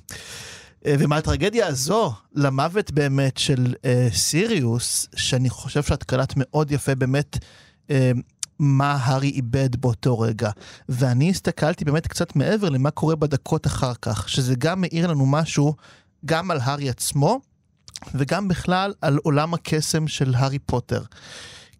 ומהטרגדיה 0.86 1.66
הזו 1.66 2.12
למוות 2.34 2.90
באמת 2.90 3.36
של 3.36 3.74
סיריוס, 4.12 5.06
שאני 5.16 5.50
חושב 5.50 5.82
שאת 5.82 6.02
קלט 6.04 6.32
מאוד 6.36 6.70
יפה 6.70 6.94
באמת 6.94 7.38
מה 8.62 8.92
הארי 8.92 9.28
איבד 9.28 9.76
באותו 9.76 10.18
רגע. 10.18 10.50
ואני 10.88 11.30
הסתכלתי 11.30 11.84
באמת 11.84 12.06
קצת 12.06 12.36
מעבר 12.36 12.68
למה 12.68 12.90
קורה 12.90 13.16
בדקות 13.16 13.66
אחר 13.66 13.92
כך, 14.02 14.28
שזה 14.28 14.54
גם 14.58 14.80
מאיר 14.80 15.06
לנו 15.06 15.26
משהו 15.26 15.74
גם 16.24 16.50
על 16.50 16.58
הארי 16.62 16.88
עצמו, 16.88 17.40
וגם 18.14 18.48
בכלל 18.48 18.94
על 19.00 19.18
עולם 19.22 19.54
הקסם 19.54 20.08
של 20.08 20.34
הארי 20.34 20.58
פוטר. 20.58 21.02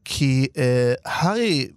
כי 0.05 0.47
אה, 0.57 0.95
הארי, 1.05 1.69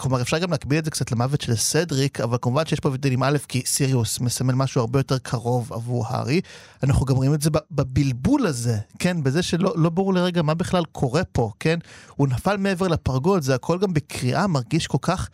כלומר 0.00 0.20
אפשר 0.20 0.38
גם 0.38 0.50
להקביל 0.50 0.78
את 0.78 0.84
זה 0.84 0.90
קצת 0.90 1.12
למוות 1.12 1.40
של 1.40 1.56
סדריק, 1.56 2.20
אבל 2.20 2.38
כמובן 2.42 2.66
שיש 2.66 2.80
פה 2.80 2.88
הבדלים 2.88 3.22
א', 3.22 3.38
כי 3.48 3.62
סיריוס 3.66 4.20
מסמל 4.20 4.54
משהו 4.54 4.80
הרבה 4.80 4.98
יותר 4.98 5.18
קרוב 5.18 5.72
עבור 5.72 6.06
הארי. 6.06 6.40
אנחנו 6.82 7.06
גם 7.06 7.16
רואים 7.16 7.34
את 7.34 7.42
זה 7.42 7.50
בבלבול 7.70 8.46
הזה, 8.46 8.78
כן? 8.98 9.22
בזה 9.22 9.42
שלא 9.42 9.72
לא 9.76 9.90
ברור 9.90 10.14
לרגע 10.14 10.42
מה 10.42 10.54
בכלל 10.54 10.84
קורה 10.92 11.24
פה, 11.24 11.50
כן? 11.60 11.78
הוא 12.16 12.28
נפל 12.28 12.56
מעבר 12.56 12.88
לפרגוד, 12.88 13.42
זה 13.42 13.54
הכל 13.54 13.78
גם 13.78 13.94
בקריאה 13.94 14.46
מרגיש 14.46 14.86
כל 14.86 14.98
כך 15.02 15.28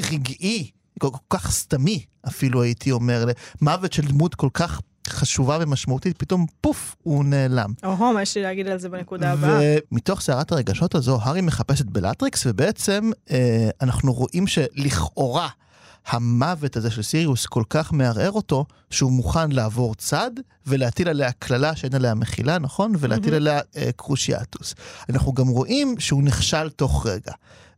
רגעי, 0.00 0.70
כל, 0.98 1.10
כל 1.10 1.36
כך 1.38 1.50
סתמי 1.50 2.04
אפילו 2.28 2.62
הייתי 2.62 2.90
אומר, 2.90 3.24
למוות 3.62 3.92
של 3.92 4.02
דמות 4.02 4.34
כל 4.34 4.48
כך 4.54 4.80
חשובה 5.12 5.58
ומשמעותית, 5.60 6.18
פתאום 6.18 6.46
פוף, 6.60 6.96
הוא 7.02 7.24
נעלם. 7.24 7.72
או-הו, 7.84 8.12
מה 8.12 8.22
יש 8.22 8.36
לי 8.36 8.42
להגיד 8.42 8.68
על 8.68 8.78
זה 8.78 8.88
בנקודה 8.88 9.32
הבאה? 9.32 9.76
ומתוך 9.92 10.20
סערת 10.20 10.52
הרגשות 10.52 10.94
הזו, 10.94 11.18
הארי 11.22 11.40
מחפש 11.40 11.80
את 11.80 11.86
בלטריקס, 11.86 12.46
ובעצם 12.46 13.10
אה, 13.30 13.70
אנחנו 13.80 14.12
רואים 14.12 14.46
שלכאורה 14.46 15.48
המוות 16.06 16.76
הזה 16.76 16.90
של 16.90 17.02
סיריוס 17.02 17.46
כל 17.46 17.62
כך 17.70 17.92
מערער 17.92 18.32
אותו, 18.32 18.64
שהוא 18.90 19.12
מוכן 19.12 19.52
לעבור 19.52 19.94
צד 19.94 20.30
ולהטיל 20.66 21.08
עליה 21.08 21.32
קללה 21.32 21.76
שאין 21.76 21.94
עליה 21.94 22.14
מחילה, 22.14 22.58
נכון? 22.58 22.92
ולהטיל 22.98 23.24
מהמם. 23.24 23.36
עליה 23.36 23.60
אה, 23.76 23.90
קרושיאטוס. 23.96 24.74
אנחנו 25.08 25.32
גם 25.32 25.48
רואים 25.48 25.94
שהוא 25.98 26.22
נכשל 26.22 26.70
תוך 26.70 27.06
רגע. 27.06 27.32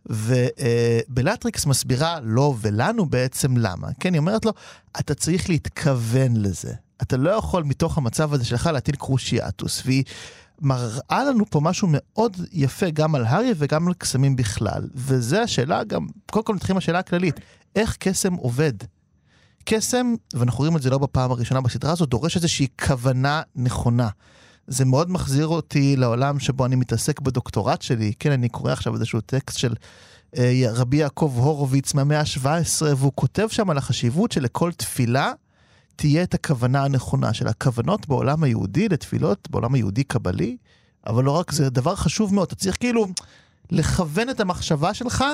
ובלטריקס 0.07 1.67
מסבירה 1.67 2.19
לו 2.23 2.57
ולנו 2.61 3.07
בעצם 3.07 3.57
למה. 3.57 3.89
כן, 4.01 4.13
היא 4.13 4.19
אומרת 4.19 4.45
לו, 4.45 4.53
אתה 5.01 5.15
צריך 5.15 5.51
להתכוון 5.51 6.37
לזה. 6.37 6.73
אתה 7.03 7.17
לא 7.17 7.31
יכול 7.31 7.63
מתוך 7.63 7.99
המצב 7.99 8.35
הזה 8.35 8.45
שלך 8.45 8.67
להטיל 8.67 8.97
קרושיאטוס. 8.97 9.83
והיא 9.87 10.05
מראה 10.61 11.25
לנו 11.29 11.45
פה 11.51 11.61
משהו 11.61 11.89
מאוד 11.91 12.37
יפה 12.53 12.91
גם 12.91 13.15
על 13.15 13.25
הארי 13.25 13.53
וגם 13.57 13.89
על 13.89 13.95
קסמים 13.95 14.37
בכלל. 14.37 14.89
וזה 14.95 15.43
השאלה 15.43 15.85
גם, 15.85 16.07
קודם 16.31 16.45
כל 16.45 16.55
נתחיל 16.55 16.73
עם 16.73 16.77
השאלה 16.77 16.99
הכללית, 16.99 17.41
איך 17.77 17.97
קסם 17.97 18.35
עובד? 18.35 18.73
קסם, 19.65 20.15
ואנחנו 20.35 20.59
רואים 20.59 20.77
את 20.77 20.83
זה 20.83 20.91
לא 20.91 20.99
בפעם 20.99 21.31
הראשונה 21.31 21.61
בסדרה 21.61 21.93
הזאת, 21.93 22.09
דורש 22.09 22.37
איזושהי 22.37 22.67
כוונה 22.87 23.43
נכונה. 23.57 24.09
זה 24.67 24.85
מאוד 24.85 25.11
מחזיר 25.11 25.47
אותי 25.47 25.97
לעולם 25.97 26.39
שבו 26.39 26.67
אני 26.67 26.77
מתעסק 26.77 27.21
בדוקטורט 27.21 27.83
שלי. 27.83 28.13
כן, 28.19 28.33
אני 28.33 28.49
קורא 28.49 28.73
עכשיו 28.73 28.95
איזשהו 28.95 29.21
טקסט 29.21 29.59
של 29.59 29.75
אה, 30.39 30.63
רבי 30.73 30.97
יעקב 30.97 31.33
הורוביץ 31.37 31.95
מהמאה 31.95 32.21
ה-17, 32.21 32.83
והוא 32.97 33.13
כותב 33.15 33.49
שם 33.51 33.71
על 33.71 33.79
החשיבות 33.79 34.33
שלכל 34.33 34.73
תפילה 34.73 35.33
תהיה 36.03 36.23
את 36.23 36.35
הכוונה 36.35 36.85
הנכונה 36.85 37.35
של 37.35 37.49
הכוונות 37.49 38.09
בעולם 38.09 38.45
היהודי 38.45 38.89
לתפילות, 38.89 39.49
בעולם 39.51 39.75
היהודי 39.75 40.05
קבלי, 40.05 40.57
אבל 41.07 41.25
לא 41.25 41.31
רק 41.31 41.53
זה, 41.53 41.71
דבר 41.71 41.95
חשוב 41.95 42.35
מאוד, 42.35 42.47
אתה 42.47 42.55
צריך 42.55 42.77
כאילו 42.81 43.07
לכוון 43.71 44.31
את 44.31 44.41
המחשבה 44.41 44.95
שלך 44.95 45.25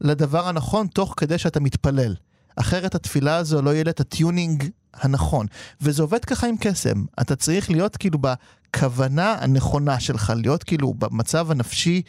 לדבר 0.00 0.48
הנכון 0.48 0.86
תוך 0.86 1.14
כדי 1.16 1.38
שאתה 1.38 1.60
מתפלל. 1.60 2.14
אחרת 2.56 2.94
התפילה 2.94 3.36
הזו 3.36 3.62
לא 3.62 3.70
יהיה 3.70 3.84
לה 3.84 3.90
את 3.90 4.00
הטיונינג 4.00 4.64
הנכון. 4.94 5.46
וזה 5.80 6.02
עובד 6.02 6.24
ככה 6.24 6.46
עם 6.46 6.56
קסם. 6.60 7.04
אתה 7.20 7.36
צריך 7.36 7.70
להיות 7.70 7.96
כאילו 7.96 8.18
בכוונה 8.18 9.36
הנכונה 9.40 10.00
שלך, 10.00 10.32
להיות 10.36 10.64
כאילו 10.64 10.94
במצב 10.94 11.50
הנפשי 11.50 12.02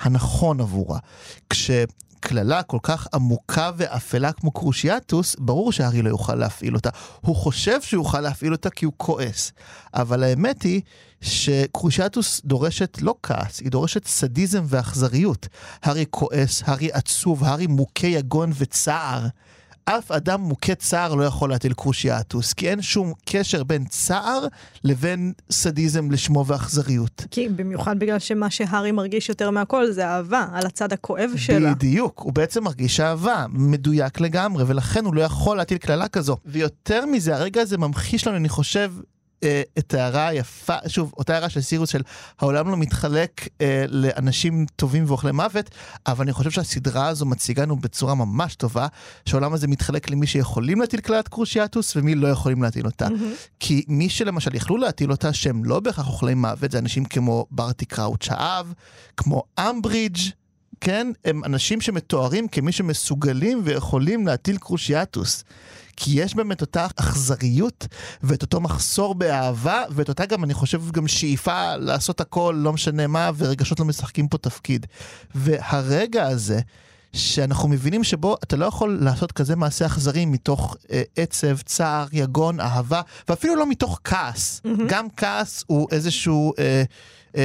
הנכון 0.00 0.60
עבורה. 0.60 0.98
כשקללה 2.22 2.62
כל 2.62 2.78
כך 2.82 3.06
עמוקה 3.14 3.70
ואפלה 3.76 4.32
כמו 4.32 4.50
קרושיאטוס, 4.50 5.36
ברור 5.38 5.72
שהארי 5.72 6.02
לא 6.02 6.08
יוכל 6.08 6.34
להפעיל 6.34 6.74
אותה. 6.74 6.90
הוא 7.20 7.36
חושב 7.36 7.82
שהוא 7.82 8.04
יוכל 8.04 8.20
להפעיל 8.20 8.52
אותה 8.52 8.70
כי 8.70 8.84
הוא 8.84 8.92
כועס. 8.96 9.52
אבל 9.94 10.22
האמת 10.22 10.62
היא 10.62 10.80
שקרושיאטוס 11.20 12.40
דורשת 12.44 12.98
לא 13.00 13.14
כעס, 13.22 13.60
היא 13.60 13.70
דורשת 13.70 14.06
סדיזם 14.06 14.64
ואכזריות. 14.68 15.48
הארי 15.82 16.04
כועס, 16.10 16.62
הארי 16.66 16.88
עצוב, 16.92 17.44
הארי 17.44 17.66
מוכה 17.66 18.06
יגון 18.06 18.52
וצער. 18.58 19.26
אף 19.98 20.10
אדם 20.10 20.40
מוכה 20.40 20.74
צער 20.74 21.14
לא 21.14 21.24
יכול 21.24 21.50
להטיל 21.50 21.72
קרושיאטוס, 21.72 22.52
כי 22.52 22.70
אין 22.70 22.82
שום 22.82 23.12
קשר 23.24 23.64
בין 23.64 23.84
צער 23.84 24.46
לבין 24.84 25.32
סדיזם 25.50 26.10
לשמו 26.10 26.46
ואכזריות. 26.46 27.26
כי 27.30 27.48
במיוחד 27.48 27.98
בגלל 27.98 28.18
שמה 28.18 28.50
שהארי 28.50 28.92
מרגיש 28.92 29.28
יותר 29.28 29.50
מהכל 29.50 29.90
זה 29.90 30.06
אהבה, 30.06 30.46
על 30.52 30.66
הצד 30.66 30.92
הכואב 30.92 31.30
שלה. 31.36 31.74
בדיוק, 31.74 32.20
הוא 32.20 32.32
בעצם 32.32 32.64
מרגיש 32.64 33.00
אהבה, 33.00 33.46
מדויק 33.48 34.20
לגמרי, 34.20 34.64
ולכן 34.66 35.04
הוא 35.04 35.14
לא 35.14 35.22
יכול 35.22 35.56
להטיל 35.56 35.78
קללה 35.78 36.08
כזו. 36.08 36.36
ויותר 36.46 37.06
מזה, 37.06 37.34
הרגע 37.34 37.60
הזה 37.60 37.78
ממחיש 37.78 38.26
לנו, 38.26 38.36
אני 38.36 38.48
חושב, 38.48 38.92
אה, 39.44 39.62
את 39.78 39.94
ההערה 39.94 40.28
היפה, 40.28 40.74
שוב, 40.88 41.12
אותה 41.16 41.34
הערה 41.34 41.48
של 41.48 41.60
סירוס 41.60 41.90
של 41.90 42.02
העולם 42.40 42.68
לא 42.68 42.76
מתחלק 42.76 43.48
אה, 43.60 43.84
לאנשים 43.88 44.66
טובים 44.76 45.04
ואוכלי 45.06 45.32
מוות, 45.32 45.70
אבל 46.06 46.24
אני 46.24 46.32
חושב 46.32 46.50
שהסדרה 46.50 47.08
הזו 47.08 47.26
מציגה 47.26 47.62
לנו 47.62 47.76
בצורה 47.76 48.14
ממש 48.14 48.54
טובה, 48.54 48.86
שהעולם 49.24 49.52
הזה 49.52 49.68
מתחלק 49.68 50.10
למי 50.10 50.26
שיכולים 50.26 50.80
להטיל 50.80 51.00
קללת 51.00 51.28
קרושיאטוס 51.28 51.96
ומי 51.96 52.14
לא 52.14 52.28
יכולים 52.28 52.62
להטיל 52.62 52.86
אותה. 52.86 53.08
מהמם. 53.08 53.32
כי 53.60 53.84
מי 53.88 54.08
שלמשל 54.08 54.54
יכלו 54.54 54.76
להטיל 54.76 55.10
אותה, 55.10 55.32
שהם 55.32 55.64
לא 55.64 55.80
בהכרח 55.80 56.06
אוכלי 56.06 56.34
מוות, 56.34 56.70
זה 56.70 56.78
אנשים 56.78 57.04
כמו 57.04 57.46
ברטי 57.50 57.84
קראוץ' 57.84 58.28
האב, 58.30 58.72
כמו 59.16 59.42
אמברידג', 59.58 60.39
כן? 60.80 61.12
הם 61.24 61.44
אנשים 61.44 61.80
שמתוארים 61.80 62.48
כמי 62.48 62.72
שמסוגלים 62.72 63.60
ויכולים 63.64 64.26
להטיל 64.26 64.56
קרושיאטוס. 64.56 65.44
כי 65.96 66.22
יש 66.22 66.34
באמת 66.34 66.60
אותה 66.60 66.86
אכזריות 66.96 67.86
ואת 68.22 68.42
אותו 68.42 68.60
מחסור 68.60 69.14
באהבה 69.14 69.82
ואת 69.90 70.08
אותה 70.08 70.26
גם, 70.26 70.44
אני 70.44 70.54
חושב, 70.54 70.90
גם 70.90 71.08
שאיפה 71.08 71.76
לעשות 71.76 72.20
הכל, 72.20 72.54
לא 72.58 72.72
משנה 72.72 73.06
מה, 73.06 73.30
ורגשות 73.36 73.80
לא 73.80 73.86
משחקים 73.86 74.28
פה 74.28 74.38
תפקיד. 74.38 74.86
והרגע 75.34 76.26
הזה, 76.26 76.60
שאנחנו 77.12 77.68
מבינים 77.68 78.04
שבו 78.04 78.36
אתה 78.42 78.56
לא 78.56 78.66
יכול 78.66 78.98
לעשות 79.00 79.32
כזה 79.32 79.56
מעשה 79.56 79.86
אכזרי 79.86 80.24
מתוך 80.24 80.76
אה, 80.92 81.02
עצב, 81.16 81.56
צער, 81.60 82.06
יגון, 82.12 82.60
אהבה, 82.60 83.00
ואפילו 83.28 83.56
לא 83.56 83.66
מתוך 83.66 84.00
כעס. 84.04 84.60
מהמם. 84.64 84.86
גם 84.88 85.06
כעס 85.16 85.64
הוא 85.66 85.88
איזשהו 85.90 86.52
אה, 86.58 86.82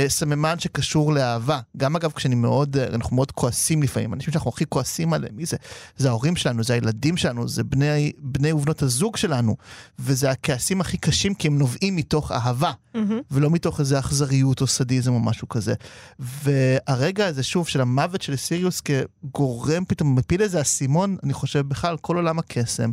סממן 0.08 0.60
שקשור 0.60 1.13
לאהבה. 1.13 1.60
גם 1.77 1.96
אגב, 1.96 2.12
כשאני 2.12 2.36
מאוד, 2.36 2.77
אה, 2.77 2.88
אנחנו 2.88 3.15
מאוד 3.15 3.32
כועסים 3.32 3.84
לפעמים, 3.84 4.13
אנשים 4.13 4.34
שאנחנו 4.34 4.50
הכי 4.50 4.65
כועסים 4.65 5.13
עליהם, 5.13 5.36
מי 5.36 5.46
זה? 5.46 5.58
זה 5.98 6.10
ההורים 6.10 6.36
שלנו, 6.36 6.63
זה 6.63 6.74
הילדים 6.74 7.18
שלנו, 7.18 7.48
זה 7.48 7.63
בני, 7.63 8.12
בני 8.20 8.51
ובנות 8.51 8.82
הזוג 8.82 9.18
שלנו, 9.18 9.56
וזה 10.00 10.32
הכעסים 10.32 10.82
הכי 10.82 10.98
קשים 10.98 11.34
כי 11.34 11.48
הם 11.48 11.58
נובעים 11.58 11.96
מתוך 11.96 12.32
אהבה. 12.32 12.72
מהמם. 12.96 13.20
ולא 13.32 13.50
מתוך 13.50 13.80
איזה 13.80 14.00
אכזריות 14.00 14.62
או 14.62 14.68
סדיזם 14.68 15.13
או 15.13 15.20
משהו 15.20 15.50
כזה. 15.50 15.74
והרגע 16.20 17.27
הזה, 17.27 17.44
שוב, 17.44 17.68
של 17.68 17.82
המוות 17.82 18.22
של 18.22 18.36
סיריוס 18.36 18.82
כגורם, 18.82 19.86
פתאום 19.86 20.15
מפיל 20.15 20.42
איזה 20.42 20.62
אסימון, 20.62 21.18
אני 21.24 21.34
חושב, 21.34 21.60
בכלל, 21.60 21.89
על 21.89 21.98
כל 21.98 22.15
עולם 22.15 22.39
הקסם, 22.39 22.92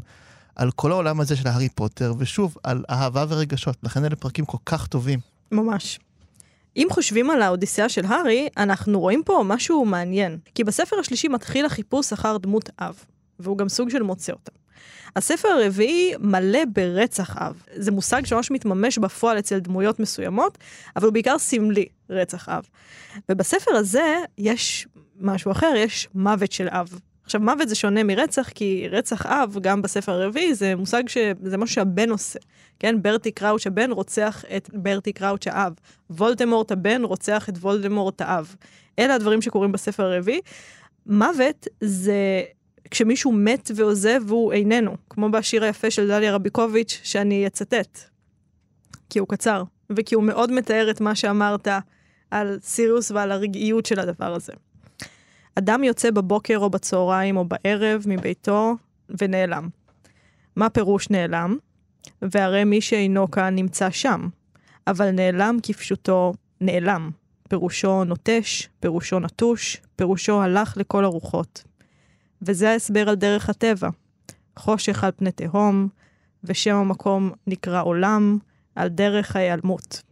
על 0.57 0.71
כל 0.71 0.93
העולם 0.93 1.21
הזה 1.21 1.37
של 1.37 1.49
הארי 1.49 1.69
פוטר, 1.69 2.15
ושוב, 2.19 2.57
על 2.63 2.85
אהבה 2.91 3.25
ורגשות. 3.29 3.77
לכן 3.83 4.05
אלה 4.05 4.17
פרקים 4.17 4.45
כל 4.45 4.59
כך 4.67 4.87
טובים. 4.87 5.19
ממש. 5.53 5.99
אם 6.77 6.87
חושבים 6.91 7.31
על 7.31 7.43
האודיסאה 7.43 7.89
של 7.89 8.05
הארי, 8.05 8.49
אנחנו 8.57 9.01
רואים 9.01 9.23
פה 9.25 9.43
משהו 9.47 9.85
מעניין. 9.85 10.39
כי 10.55 10.65
בספר 10.65 10.97
השלישי 10.99 11.29
מתחיל 11.29 11.67
החיפוש 11.67 12.13
אחר 12.13 12.37
דמות 12.37 12.71
אב, 12.79 13.05
והוא 13.39 13.59
גם 13.59 13.69
סוג 13.69 13.91
של 13.91 14.03
מוצא 14.03 14.33
אותה. 14.33 14.53
הספר 15.17 15.49
הרביעי 15.49 16.13
מלא 16.21 16.65
ברצח 16.73 17.37
אב. 17.37 17.63
זה 17.75 17.91
מושג 17.91 18.27
שממש 18.27 18.51
מתממש 18.51 18.99
בפועל 18.99 19.39
אצל 19.39 19.59
דמויות 19.59 20.01
מסוימות, 20.01 20.59
אבל 20.97 21.05
הוא 21.05 21.13
בעיקר 21.13 21.39
סמלי, 21.39 21.87
רצח 22.11 22.49
אב. 22.49 22.69
ובספר 23.29 23.71
הזה 23.71 24.19
יש 24.39 24.87
משהו 25.21 25.53
אחר, 25.53 25.73
יש 25.77 26.09
מוות 26.15 26.53
של 26.53 26.69
אב. 26.69 27.01
עכשיו, 27.33 27.41
מוות 27.41 27.69
זה 27.69 27.75
שונה 27.75 28.03
מרצח, 28.03 28.49
כי 28.49 28.89
רצח 28.91 29.27
אב, 29.27 29.57
גם 29.61 29.83
בספר 29.83 30.13
הרביעי, 30.13 30.55
זה 30.55 30.77
מושג 30.77 31.09
שזה 31.09 31.57
משהו 31.57 31.75
שהבן 31.75 32.11
עושה. 32.11 32.39
כן, 32.79 33.03
ברטי 33.03 33.31
קראוץ' 33.31 33.67
הבן 33.67 33.91
רוצח 33.91 34.45
את 34.57 34.71
ברטי 34.73 35.13
קראוץ' 35.13 35.47
האב. 35.47 35.73
וולדמורט 36.11 36.73
הבן 36.73 37.05
רוצח 37.05 37.49
את 37.49 37.55
וולדמורט 37.59 38.21
האב. 38.21 38.57
אלה 38.99 39.15
הדברים 39.15 39.43
שקורים 39.43 39.73
בספר 39.73 40.03
הרביעי. 40.03 40.41
מוות 41.07 41.67
זה 41.81 42.43
כשמישהו 42.91 43.33
מת 43.33 43.71
ועוזב 43.75 44.23
והוא 44.27 44.53
איננו, 44.53 44.97
כמו 45.11 45.31
בשיר 45.31 45.65
היפה 45.65 45.91
של 45.91 46.09
דליה 46.09 46.35
רביקוביץ', 46.35 47.01
שאני 47.03 47.47
אצטט. 47.47 47.99
כי 49.11 49.19
הוא 49.19 49.29
קצר, 49.29 49.63
וכי 49.91 50.15
הוא 50.15 50.25
מאוד 50.25 50.53
מתאר 50.53 50.91
את 50.91 51.01
מה 51.01 51.15
שאמרת 51.15 51.69
על 52.31 52.59
סיריוס 52.63 53.11
ועל 53.11 53.33
הרגעיות 53.33 53.87
של 53.87 54.01
הדבר 54.01 54.35
הזה. 54.35 54.53
אדם 55.55 55.85
יוצא 55.85 56.11
בבוקר 56.11 56.59
או 56.59 56.71
בצהריים 56.71 57.37
או 57.37 57.45
בערב 57.45 58.05
מביתו 58.07 58.77
ונעלם. 59.19 59.69
מה 60.57 60.71
פירוש 60.71 61.11
נעלם? 61.11 61.57
והרי 62.23 62.65
מי 62.65 62.81
שאינו 62.81 63.31
כאן 63.31 63.55
נמצא 63.55 63.91
שם, 63.91 64.29
אבל 64.87 65.11
נעלם 65.11 65.59
כפשוטו 65.63 66.33
נעלם. 66.61 67.11
פירושו 67.49 68.05
נוטש, 68.05 68.69
פירושו 68.81 69.21
נטוש, 69.21 69.83
פירושו 69.97 70.43
הלך 70.43 70.77
לכל 70.77 71.05
הרוחות. 71.05 71.65
וזה 72.43 72.71
ההסבר 72.71 73.09
על 73.09 73.15
דרך 73.15 73.49
הטבע. 73.49 73.89
חושך 74.59 75.05
על 75.05 75.11
פני 75.17 75.33
תהום, 75.33 75.89
ושם 76.45 76.75
המקום 76.75 77.31
נקרא 77.47 77.83
עולם, 77.83 78.39
על 78.75 78.89
דרך 78.89 79.37
ההיעלמות. 79.37 80.03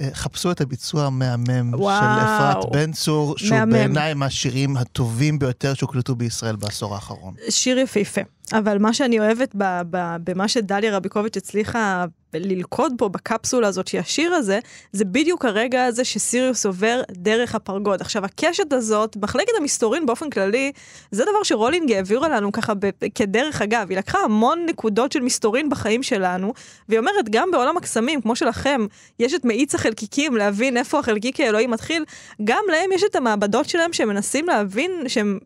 אה, 0.00 0.08
חפשו 0.14 0.50
את 0.50 0.60
הביצוע 0.60 1.04
המהמם. 1.06 1.70
של 1.78 1.84
אפרת 2.24 2.64
בן 2.72 2.92
צור, 2.92 3.38
שהוא. 3.38 3.58
בעיניי 3.70 4.14
מהשירים 4.14 4.76
הטובים 4.76 5.38
ביותר 5.38 5.74
שהוקלטו 5.74 6.14
בישראל 6.14 6.56
בעשור 6.56 6.94
האחרון. 6.94 7.34
שיר 7.48 7.78
יפהפה. 7.78 8.20
אבל 8.52 8.78
מה 8.78 8.92
שאני 8.92 9.20
אוהבת 9.20 9.54
ב- 9.54 9.80
ב- 9.90 10.16
במה 10.24 10.48
שדליה 10.48 10.96
רביקוביץ' 10.96 11.36
הצליחה 11.36 12.04
ללכוד 12.34 12.92
פה 12.98 13.08
בקפסולה 13.08 13.68
הזאת 13.68 13.88
שהיא 13.88 14.00
השיר 14.00 14.34
הזה, 14.34 14.58
זה 14.92 15.04
בדיוק 15.04 15.44
הרגע 15.44 15.84
הזה 15.84 16.04
שסיריוס 16.04 16.66
עובר 16.66 17.02
דרך 17.10 17.54
הפרגוד. 17.54 18.00
עכשיו, 18.00 18.24
הקשת 18.24 18.72
הזאת, 18.72 19.16
מחלקת 19.16 19.52
המסתורין 19.60 20.06
באופן 20.06 20.30
כללי, 20.30 20.72
זה 21.10 21.22
דבר 21.22 21.42
שרולינג 21.42 21.92
העבירה 21.92 22.28
לנו 22.28 22.52
ככה 22.52 22.74
ב- 22.74 22.90
כדרך 23.14 23.62
אגב. 23.62 23.86
היא 23.90 23.98
לקחה 23.98 24.18
המון 24.18 24.66
נקודות 24.68 25.12
של 25.12 25.20
מסתורין 25.20 25.70
בחיים 25.70 26.02
שלנו, 26.02 26.52
והיא 26.88 26.98
אומרת, 26.98 27.28
גם 27.30 27.50
בעולם 27.52 27.76
הקסמים, 27.76 28.20
כמו 28.20 28.36
שלכם, 28.36 28.86
יש 29.18 29.34
את 29.34 29.44
מאיץ 29.44 29.74
החלקיקים 29.74 30.36
להבין 30.36 30.76
איפה 30.76 30.98
החלקיק 30.98 31.40
האלוהי 31.40 31.66
מתחיל, 31.66 32.04
גם 32.44 32.64
להם 32.70 32.92
יש 32.92 33.04
את 33.10 33.16
המעבדות 33.16 33.68
שלהם 33.68 33.92
שהם 33.92 34.08
מנסים 34.08 34.46
להבין 34.46 34.90
שהם, 35.08 35.38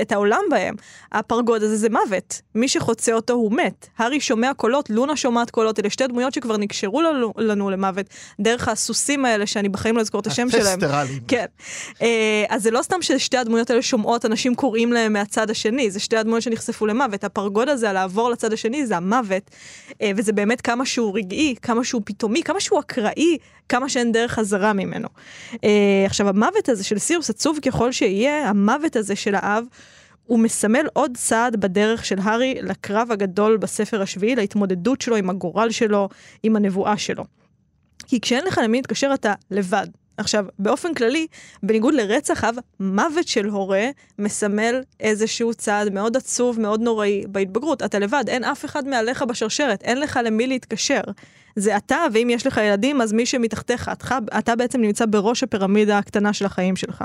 את 0.00 0.12
העולם 0.12 0.40
בהם. 0.50 0.74
הפרגוד 1.12 1.62
הזה 1.62 1.76
זה 1.76 1.88
מוות. 1.88 2.40
מי 2.54 2.68
שחוצה 2.68 3.12
אותו 3.12 3.32
הוא 3.32 3.52
מת. 3.52 3.86
הארי 3.98 4.20
שומע 4.20 4.54
קולות, 4.54 4.90
לונה 4.90 5.16
שומעת 5.16 5.50
קולות, 5.50 5.78
אלה 5.78 5.90
שתי 5.90 6.06
דמויות 6.06 6.34
שכבר 6.34 6.56
נקשרו 6.56 7.02
לנו, 7.02 7.32
לנו 7.36 7.70
למוות, 7.70 8.06
דרך 8.40 8.68
הסוסים 8.68 9.24
האלה 9.24 9.46
שאני 9.46 9.68
בחיים 9.68 9.96
לא 9.96 10.00
אזכור 10.00 10.20
את 10.20 10.26
השם 10.26 10.50
שלהם. 10.50 10.78
הפסטרלים. 10.78 11.22
כן. 11.28 11.46
אה, 12.02 12.44
אז 12.48 12.62
זה 12.62 12.70
לא 12.70 12.82
סתם 12.82 13.02
ששתי 13.02 13.36
הדמויות 13.36 13.70
האלה 13.70 13.82
שומעות, 13.82 14.26
אנשים 14.26 14.54
קוראים 14.54 14.92
להם 14.92 15.12
מהצד 15.12 15.50
השני, 15.50 15.90
זה 15.90 16.00
שתי 16.00 16.16
הדמויות 16.16 16.42
שנחשפו 16.42 16.86
למוות. 16.86 17.24
הפרגוד 17.24 17.68
הזה, 17.68 17.90
על 17.90 17.94
לעבור 18.02 18.30
לצד 18.30 18.52
השני, 18.52 18.86
זה 18.86 18.96
המוות, 18.96 19.50
אה, 20.02 20.10
וזה 20.16 20.32
באמת 20.32 20.60
כמה 20.60 20.86
שהוא 20.86 21.16
רגעי, 21.16 21.54
כמה 21.62 21.84
שהוא 21.84 22.02
פתאומי, 22.04 22.42
כמה 22.42 22.60
שהוא 22.60 22.80
אקראי, 22.80 23.38
כמה 23.68 23.88
שאין 23.88 24.12
דרך 24.12 24.32
חזרה 24.32 24.72
ממנו. 24.72 25.08
אה, 25.64 26.02
עכשיו, 26.06 26.28
המוות 26.28 26.68
הזה 26.68 26.84
של 26.84 26.98
סיריוס, 26.98 27.30
עצוב 27.30 27.58
ככל 27.62 27.92
שיהיה, 27.92 28.48
המוות 28.48 28.96
הזה 28.96 29.16
של 29.16 29.34
האב, 29.34 29.61
הוא 30.26 30.38
מסמל 30.38 30.86
עוד 30.92 31.16
צעד 31.16 31.56
בדרך 31.56 32.04
של 32.04 32.16
הארי 32.22 32.54
לקרב 32.62 33.08
הגדול 33.12 33.56
בספר 33.56 34.02
השביעי, 34.02 34.36
להתמודדות 34.36 35.00
שלו 35.00 35.16
עם 35.16 35.30
הגורל 35.30 35.70
שלו, 35.70 36.08
עם 36.42 36.56
הנבואה 36.56 36.98
שלו. 36.98 37.24
כי 38.06 38.20
כשאין 38.20 38.44
לך 38.44 38.60
למי 38.64 38.78
להתקשר 38.78 39.10
אתה 39.14 39.34
לבד. 39.50 39.86
עכשיו, 40.16 40.44
באופן 40.58 40.94
כללי, 40.94 41.26
בניגוד 41.62 41.94
לרצח 41.94 42.44
אב, 42.44 42.54
מוות 42.80 43.28
של 43.28 43.48
הורה 43.48 43.86
מסמל 44.18 44.82
איזשהו 45.00 45.54
צעד 45.54 45.92
מאוד 45.92 46.16
עצוב, 46.16 46.60
מאוד 46.60 46.80
נוראי 46.80 47.24
בהתבגרות. 47.28 47.82
אתה 47.82 47.98
לבד, 47.98 48.24
אין 48.28 48.44
אף 48.44 48.64
אחד 48.64 48.88
מעליך 48.88 49.22
בשרשרת, 49.22 49.82
אין 49.82 50.00
לך 50.00 50.20
למי 50.24 50.46
להתקשר. 50.46 51.00
זה 51.56 51.76
אתה, 51.76 51.96
ואם 52.12 52.28
יש 52.30 52.46
לך 52.46 52.60
ילדים, 52.64 53.00
אז 53.00 53.12
מי 53.12 53.26
שמתחתיך, 53.26 53.88
אתה, 53.88 54.18
אתה 54.38 54.56
בעצם 54.56 54.80
נמצא 54.80 55.06
בראש 55.06 55.42
הפירמידה 55.42 55.98
הקטנה 55.98 56.32
של 56.32 56.44
החיים 56.46 56.76
שלך. 56.76 57.04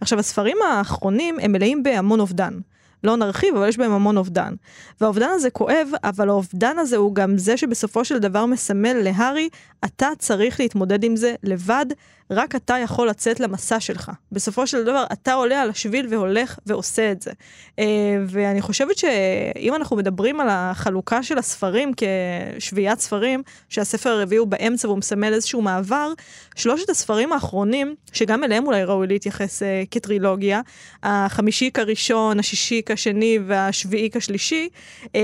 עכשיו, 0.00 0.18
הספרים 0.18 0.56
האחרונים 0.70 1.36
הם 1.40 1.52
מלאים 1.52 1.82
בהמון 1.82 2.20
אובדן. 2.20 2.58
לא 3.04 3.16
נרחיב, 3.16 3.56
אבל 3.56 3.68
יש 3.68 3.78
בהם 3.78 3.92
המון 3.92 4.16
אובדן. 4.16 4.54
והאובדן 5.00 5.28
הזה 5.34 5.50
כואב, 5.50 5.88
אבל 6.04 6.28
האובדן 6.28 6.78
הזה 6.78 6.96
הוא 6.96 7.14
גם 7.14 7.38
זה 7.38 7.56
שבסופו 7.56 8.04
של 8.04 8.18
דבר 8.18 8.46
מסמל 8.46 8.92
להארי, 8.92 9.48
אתה 9.84 10.08
צריך 10.18 10.60
להתמודד 10.60 11.04
עם 11.04 11.16
זה 11.16 11.34
לבד, 11.42 11.86
רק 12.30 12.54
אתה 12.54 12.74
יכול 12.78 13.08
לצאת 13.08 13.40
למסע 13.40 13.80
שלך. 13.80 14.10
בסופו 14.32 14.66
של 14.66 14.84
דבר, 14.84 15.04
אתה 15.12 15.32
עולה 15.32 15.62
על 15.62 15.70
השביל 15.70 16.06
והולך 16.10 16.58
ועושה 16.66 17.12
את 17.12 17.22
זה. 17.22 17.30
אה, 17.78 17.84
ואני 18.26 18.60
חושבת 18.60 18.98
שאם 18.98 19.74
אנחנו 19.74 19.96
מדברים 19.96 20.40
על 20.40 20.46
החלוקה 20.50 21.22
של 21.22 21.38
הספרים 21.38 21.92
כשביעיית 21.96 23.00
ספרים, 23.00 23.42
שהספר 23.68 24.10
הרביעי 24.10 24.38
הוא 24.38 24.46
באמצע 24.46 24.88
והוא 24.88 24.98
מסמל 24.98 25.32
איזשהו 25.32 25.62
מעבר, 25.62 26.12
שלושת 26.54 26.90
הספרים 26.90 27.32
האחרונים, 27.32 27.94
שגם 28.12 28.44
אליהם 28.44 28.66
אולי 28.66 28.84
ראוי 28.84 29.06
להתייחס 29.06 29.62
אה, 29.62 29.82
כטרילוגיה, 29.90 30.60
החמישי 31.02 31.70
כראשון, 31.74 32.38
השישי 32.38 32.82
כשני 32.86 33.38
והשביעי 33.46 34.10
כשלישי, 34.10 34.68
אה, 35.14 35.20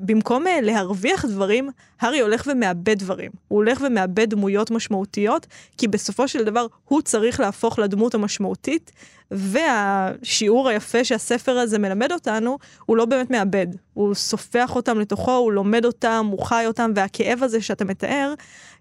במקום 0.00 0.44
להרוויח 0.62 1.24
דברים, 1.24 1.70
הארי 2.00 2.20
הולך 2.20 2.48
ומאבד 2.50 2.98
דברים. 2.98 3.30
הוא 3.48 3.56
הולך 3.56 3.80
ומאבד 3.86 4.30
דמויות 4.30 4.70
משמעותיות, 4.70 5.46
כי 5.78 5.88
בסופו 5.88 6.28
של 6.28 6.39
דבר 6.44 6.66
הוא 6.84 7.02
צריך 7.02 7.40
להפוך 7.40 7.78
לדמות 7.78 8.14
המשמעותית, 8.14 8.92
והשיעור 9.30 10.68
היפה 10.68 11.04
שהספר 11.04 11.58
הזה 11.58 11.78
מלמד 11.78 12.12
אותנו, 12.12 12.58
הוא 12.86 12.96
לא 12.96 13.04
באמת 13.04 13.30
מאבד. 13.30 13.66
הוא 13.94 14.14
סופח 14.14 14.76
אותם 14.76 15.00
לתוכו, 15.00 15.36
הוא 15.36 15.52
לומד 15.52 15.84
אותם, 15.84 16.28
הוא 16.30 16.42
חי 16.42 16.64
אותם, 16.66 16.92
והכאב 16.94 17.42
הזה 17.42 17.60
שאתה 17.60 17.84
מתאר, 17.84 18.34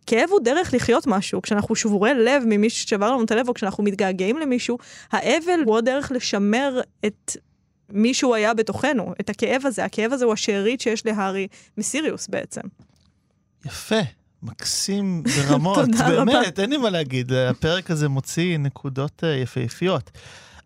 כאב 0.07 0.29
הוא 0.29 0.39
דרך 0.39 0.73
לחיות 0.73 1.07
משהו. 1.07 1.41
כשאנחנו 1.41 1.75
שבורי 1.75 2.13
לב 2.13 2.43
ממישהו 2.45 2.79
ששבר 2.79 3.11
לנו 3.11 3.23
את 3.23 3.31
הלב, 3.31 3.49
או 3.49 3.53
כשאנחנו 3.53 3.83
מתגעגעים 3.83 4.37
למישהו, 4.37 4.77
האבל 5.11 5.59
הוא 5.65 5.73
עוד 5.73 5.85
דרך 5.85 6.11
לשמר 6.11 6.81
את 7.05 7.37
מי 7.89 8.13
שהוא 8.13 8.35
היה 8.35 8.53
בתוכנו, 8.53 9.13
את 9.21 9.29
הכאב 9.29 9.65
הזה. 9.65 9.85
הכאב 9.85 10.13
הזה 10.13 10.25
הוא 10.25 10.33
השארית 10.33 10.81
שיש 10.81 11.05
להארי 11.05 11.47
מסיריוס 11.77 12.27
בעצם. 12.27 12.61
יפה, 13.65 13.99
מקסים 14.43 15.23
ברמות. 15.37 15.89
באמת, 16.07 16.59
אין 16.59 16.69
לי 16.69 16.77
מה 16.77 16.89
להגיד, 16.89 17.33
הפרק 17.33 17.91
הזה 17.91 18.09
מוציא 18.09 18.57
נקודות 18.57 19.23
אה, 19.23 19.29
יפהפיות. 19.29 20.11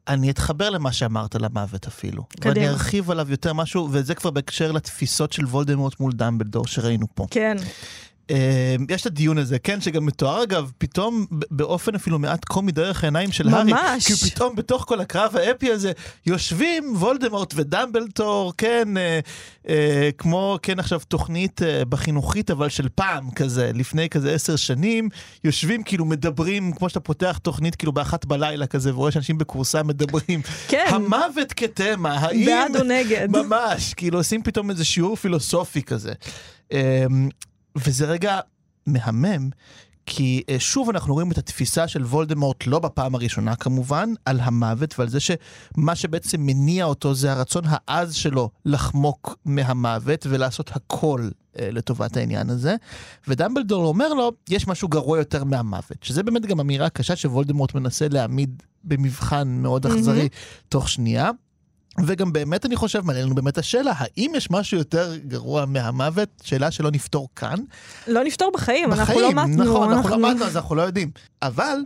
אני 0.07 0.29
אתחבר 0.31 0.69
למה 0.69 0.91
שאמרת 0.91 1.35
על 1.35 1.45
המוות 1.45 1.87
אפילו. 1.87 2.23
קדימה. 2.23 2.55
ואני 2.55 2.69
ארחיב 2.69 3.11
עליו 3.11 3.31
יותר 3.31 3.53
משהו, 3.53 3.89
וזה 3.91 4.15
כבר 4.15 4.29
בהקשר 4.29 4.71
לתפיסות 4.71 5.33
של 5.33 5.45
וולדמורט 5.45 5.99
מול 5.99 6.11
דמבלדור 6.11 6.67
שראינו 6.67 7.05
פה. 7.15 7.27
כן. 7.31 7.57
אה, 8.31 8.75
יש 8.89 9.01
את 9.01 9.05
הדיון 9.05 9.37
הזה, 9.37 9.59
כן, 9.59 9.81
שגם 9.81 10.05
מתואר 10.05 10.43
אגב, 10.43 10.71
פתאום 10.77 11.25
באופן 11.31 11.95
אפילו 11.95 12.19
מעט 12.19 12.45
קומי 12.45 12.71
דרך 12.71 13.03
העיניים 13.03 13.31
של 13.31 13.49
הארי. 13.49 13.71
ממש. 13.71 14.07
כי 14.07 14.29
פתאום 14.29 14.55
בתוך 14.55 14.85
כל 14.87 14.99
הקרב 14.99 15.35
האפי 15.35 15.71
הזה, 15.71 15.91
יושבים 16.25 16.95
וולדמורט 16.95 17.53
ודמבלדור, 17.55 18.53
כן, 18.57 18.97
אה, 18.97 19.19
אה, 19.69 20.09
כמו, 20.17 20.57
כן 20.61 20.79
עכשיו 20.79 20.99
תוכנית 21.07 21.61
אה, 21.61 21.85
בחינוכית, 21.85 22.51
אבל 22.51 22.69
של 22.69 22.89
פעם 22.95 23.31
כזה, 23.31 23.71
לפני 23.73 24.09
כזה 24.09 24.33
עשר 24.33 24.55
שנים, 24.55 25.09
יושבים 25.43 25.83
כאילו 25.83 26.05
מדברים, 26.05 26.71
כמו 26.71 26.89
שאתה 26.89 26.99
פותח 26.99 27.39
תוכנית 27.41 27.75
כאילו 27.75 27.91
באחת 27.91 28.25
בלילה 28.25 28.67
כזה, 28.67 28.93
ורואה 28.93 29.11
שאנשים 29.11 29.37
בכורסה 29.37 29.83
מדברים. 29.83 30.41
כן. 30.67 30.85
המוות 30.89 31.53
כתמה, 31.53 32.13
האם... 32.13 32.45
בעד 32.45 32.75
או 32.75 32.83
נגד. 32.83 33.27
ממש, 33.31 33.93
כאילו 33.93 34.17
עושים 34.17 34.43
פתאום 34.43 34.69
איזה 34.69 34.85
שיעור 34.85 35.15
פילוסופי 35.15 35.81
כזה. 35.81 36.13
אמ, 36.71 37.29
וזה 37.75 38.05
רגע 38.05 38.39
מהמם, 38.85 39.49
כי 40.05 40.43
אה, 40.49 40.59
שוב 40.59 40.89
אנחנו 40.89 41.13
רואים 41.13 41.31
את 41.31 41.37
התפיסה 41.37 41.87
של 41.87 42.03
וולדמורט, 42.03 42.67
לא 42.67 42.79
בפעם 42.79 43.15
הראשונה 43.15 43.55
כמובן, 43.55 44.09
על 44.25 44.39
המוות 44.39 44.99
ועל 44.99 45.09
זה 45.09 45.19
שמה 45.19 45.95
שבעצם 45.95 46.41
מניע 46.41 46.85
אותו 46.85 47.13
זה 47.13 47.31
הרצון 47.31 47.63
העז 47.67 48.13
שלו 48.13 48.49
לחמוק 48.65 49.35
מהמוות 49.45 50.25
ולעשות 50.29 50.71
הכל 50.75 51.29
אה, 51.59 51.69
לטובת 51.71 52.17
העניין 52.17 52.49
הזה. 52.49 52.75
ודמבלדור 53.27 53.85
אומר 53.85 54.13
לו, 54.13 54.31
יש 54.49 54.67
משהו 54.67 54.87
גרוע 54.87 55.17
יותר 55.17 55.43
מהמוות, 55.43 55.97
שזה 56.01 56.23
באמת 56.23 56.45
גם 56.45 56.59
אמירה 56.59 56.89
קשה 56.89 57.15
שוולדמורט 57.15 57.75
מנסה 57.75 58.07
להעמיד 58.09 58.63
במבחן 58.83 59.47
מאוד 59.47 59.85
אכזרי 59.85 60.25
mm-hmm. 60.25 60.65
תוך 60.69 60.89
שנייה. 60.89 61.31
וגם 62.05 62.33
באמת 62.33 62.65
אני 62.65 62.75
חושב, 62.75 63.01
מעניין 63.05 63.25
לנו 63.25 63.35
באמת 63.35 63.57
השאלה, 63.57 63.93
האם 63.97 64.31
יש 64.35 64.51
משהו 64.51 64.77
יותר 64.77 65.15
גרוע 65.17 65.65
מהמוות? 65.65 66.29
שאלה 66.43 66.71
שלא 66.71 66.91
נפתור 66.91 67.27
כאן. 67.35 67.59
לא 68.07 68.23
נפתור 68.23 68.51
בחיים, 68.53 68.89
בחיים 68.89 68.99
אנחנו 68.99 69.21
לא 69.21 69.31
מתנו. 69.31 69.63
נכון, 69.63 69.91
אנחנו, 69.91 70.09
אנחנו 70.09 70.21
לא 70.21 70.31
מתנו, 70.31 70.45
אז 70.45 70.57
אנחנו 70.57 70.75
לא 70.75 70.81
יודעים. 70.81 71.11
אבל, 71.41 71.77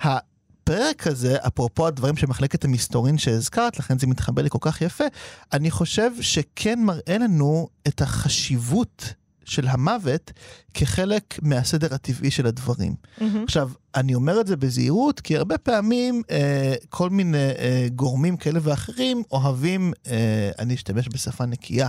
הפרק 0.00 1.06
הזה, 1.06 1.36
אפרופו 1.46 1.86
הדברים 1.86 2.16
של 2.16 2.26
מחלקת 2.26 2.64
המסתורין 2.64 3.18
שהזכרת, 3.18 3.78
לכן 3.78 3.98
זה 3.98 4.06
מתחבא 4.06 4.42
לי 4.42 4.50
כל 4.50 4.58
כך 4.60 4.80
יפה, 4.80 5.04
אני 5.52 5.70
חושב 5.70 6.10
שכן 6.20 6.78
מראה 6.82 7.18
לנו 7.18 7.68
את 7.88 8.02
החשיבות 8.02 9.14
של 9.44 9.68
המוות 9.68 10.32
כחלק 10.74 11.38
מהסדר 11.42 11.94
הטבעי 11.94 12.30
של 12.30 12.46
הדברים. 12.46 12.94
Mm-hmm. 12.94 13.22
עכשיו, 13.44 13.70
אני 13.94 14.14
אומר 14.14 14.40
את 14.40 14.46
זה 14.46 14.56
בזהירות, 14.56 15.20
כי 15.20 15.36
הרבה 15.36 15.58
פעמים 15.58 16.22
אה, 16.30 16.74
כל 16.88 17.10
מיני 17.10 17.38
אה, 17.38 17.86
גורמים 17.94 18.36
כאלה 18.36 18.60
ואחרים 18.62 19.22
אוהבים, 19.32 19.92
אה, 20.06 20.50
אני 20.58 20.74
אשתמש 20.74 21.08
בשפה 21.08 21.46
נקייה, 21.46 21.88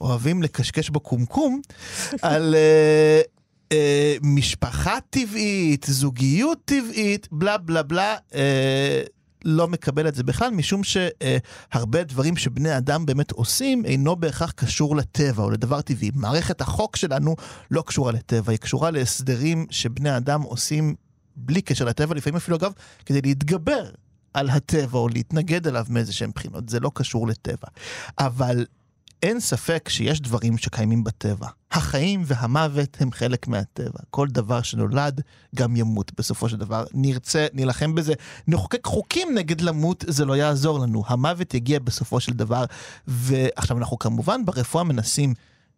אוהבים 0.00 0.42
לקשקש 0.42 0.90
בקומקום 0.90 1.60
על 2.22 2.54
אה, 2.54 3.20
אה, 3.72 4.16
משפחה 4.22 4.98
טבעית, 5.10 5.86
זוגיות 5.88 6.58
טבעית, 6.64 7.28
בלה 7.32 7.58
בלה 7.58 7.82
בלה. 7.82 8.16
אה, 8.34 9.02
לא 9.46 9.68
מקבל 9.68 10.08
את 10.08 10.14
זה 10.14 10.22
בכלל, 10.22 10.50
משום 10.50 10.80
שהרבה 10.84 12.04
דברים 12.04 12.36
שבני 12.36 12.76
אדם 12.76 13.06
באמת 13.06 13.32
עושים 13.32 13.84
אינו 13.84 14.16
בהכרח 14.16 14.50
קשור 14.50 14.96
לטבע 14.96 15.42
או 15.42 15.50
לדבר 15.50 15.80
טבעי. 15.80 16.10
מערכת 16.14 16.60
החוק 16.60 16.96
שלנו 16.96 17.36
לא 17.70 17.82
קשורה 17.86 18.12
לטבע, 18.12 18.52
היא 18.52 18.58
קשורה 18.58 18.90
להסדרים 18.90 19.66
שבני 19.70 20.16
אדם 20.16 20.42
עושים 20.42 20.94
בלי 21.36 21.62
קשר 21.62 21.84
לטבע, 21.84 22.14
לפעמים 22.14 22.36
אפילו 22.36 22.56
אגב, 22.56 22.72
כדי 23.06 23.20
להתגבר 23.20 23.90
על 24.34 24.50
הטבע 24.50 24.98
או 24.98 25.08
להתנגד 25.08 25.66
אליו 25.66 25.86
מאיזה 25.88 26.12
שהם 26.12 26.30
בחינות, 26.34 26.68
זה 26.68 26.80
לא 26.80 26.90
קשור 26.94 27.26
לטבע. 27.28 27.68
אבל 28.18 28.66
אין 29.22 29.40
ספק 29.40 29.88
שיש 29.88 30.20
דברים 30.20 30.58
שקיימים 30.58 31.04
בטבע. 31.04 31.48
החיים 31.72 32.22
והמוות 32.26 32.96
הם 33.00 33.12
חלק 33.12 33.48
מהטבע. 33.48 34.00
כל 34.10 34.28
דבר 34.28 34.62
שנולד 34.62 35.20
גם 35.54 35.76
ימות 35.76 36.12
בסופו 36.18 36.48
של 36.48 36.56
דבר. 36.56 36.84
נרצה, 36.94 37.46
נילחם 37.52 37.94
בזה, 37.94 38.12
נחוקק 38.48 38.86
חוקים 38.86 39.34
נגד 39.34 39.60
למות, 39.60 40.04
זה 40.08 40.24
לא 40.24 40.36
יעזור 40.36 40.78
לנו. 40.78 41.02
המוות 41.06 41.54
יגיע 41.54 41.78
בסופו 41.78 42.20
של 42.20 42.32
דבר. 42.32 42.64
ועכשיו 43.06 43.78
אנחנו 43.78 43.98
כמובן 43.98 44.44
ברפואה 44.44 44.84
מנסים 44.84 45.34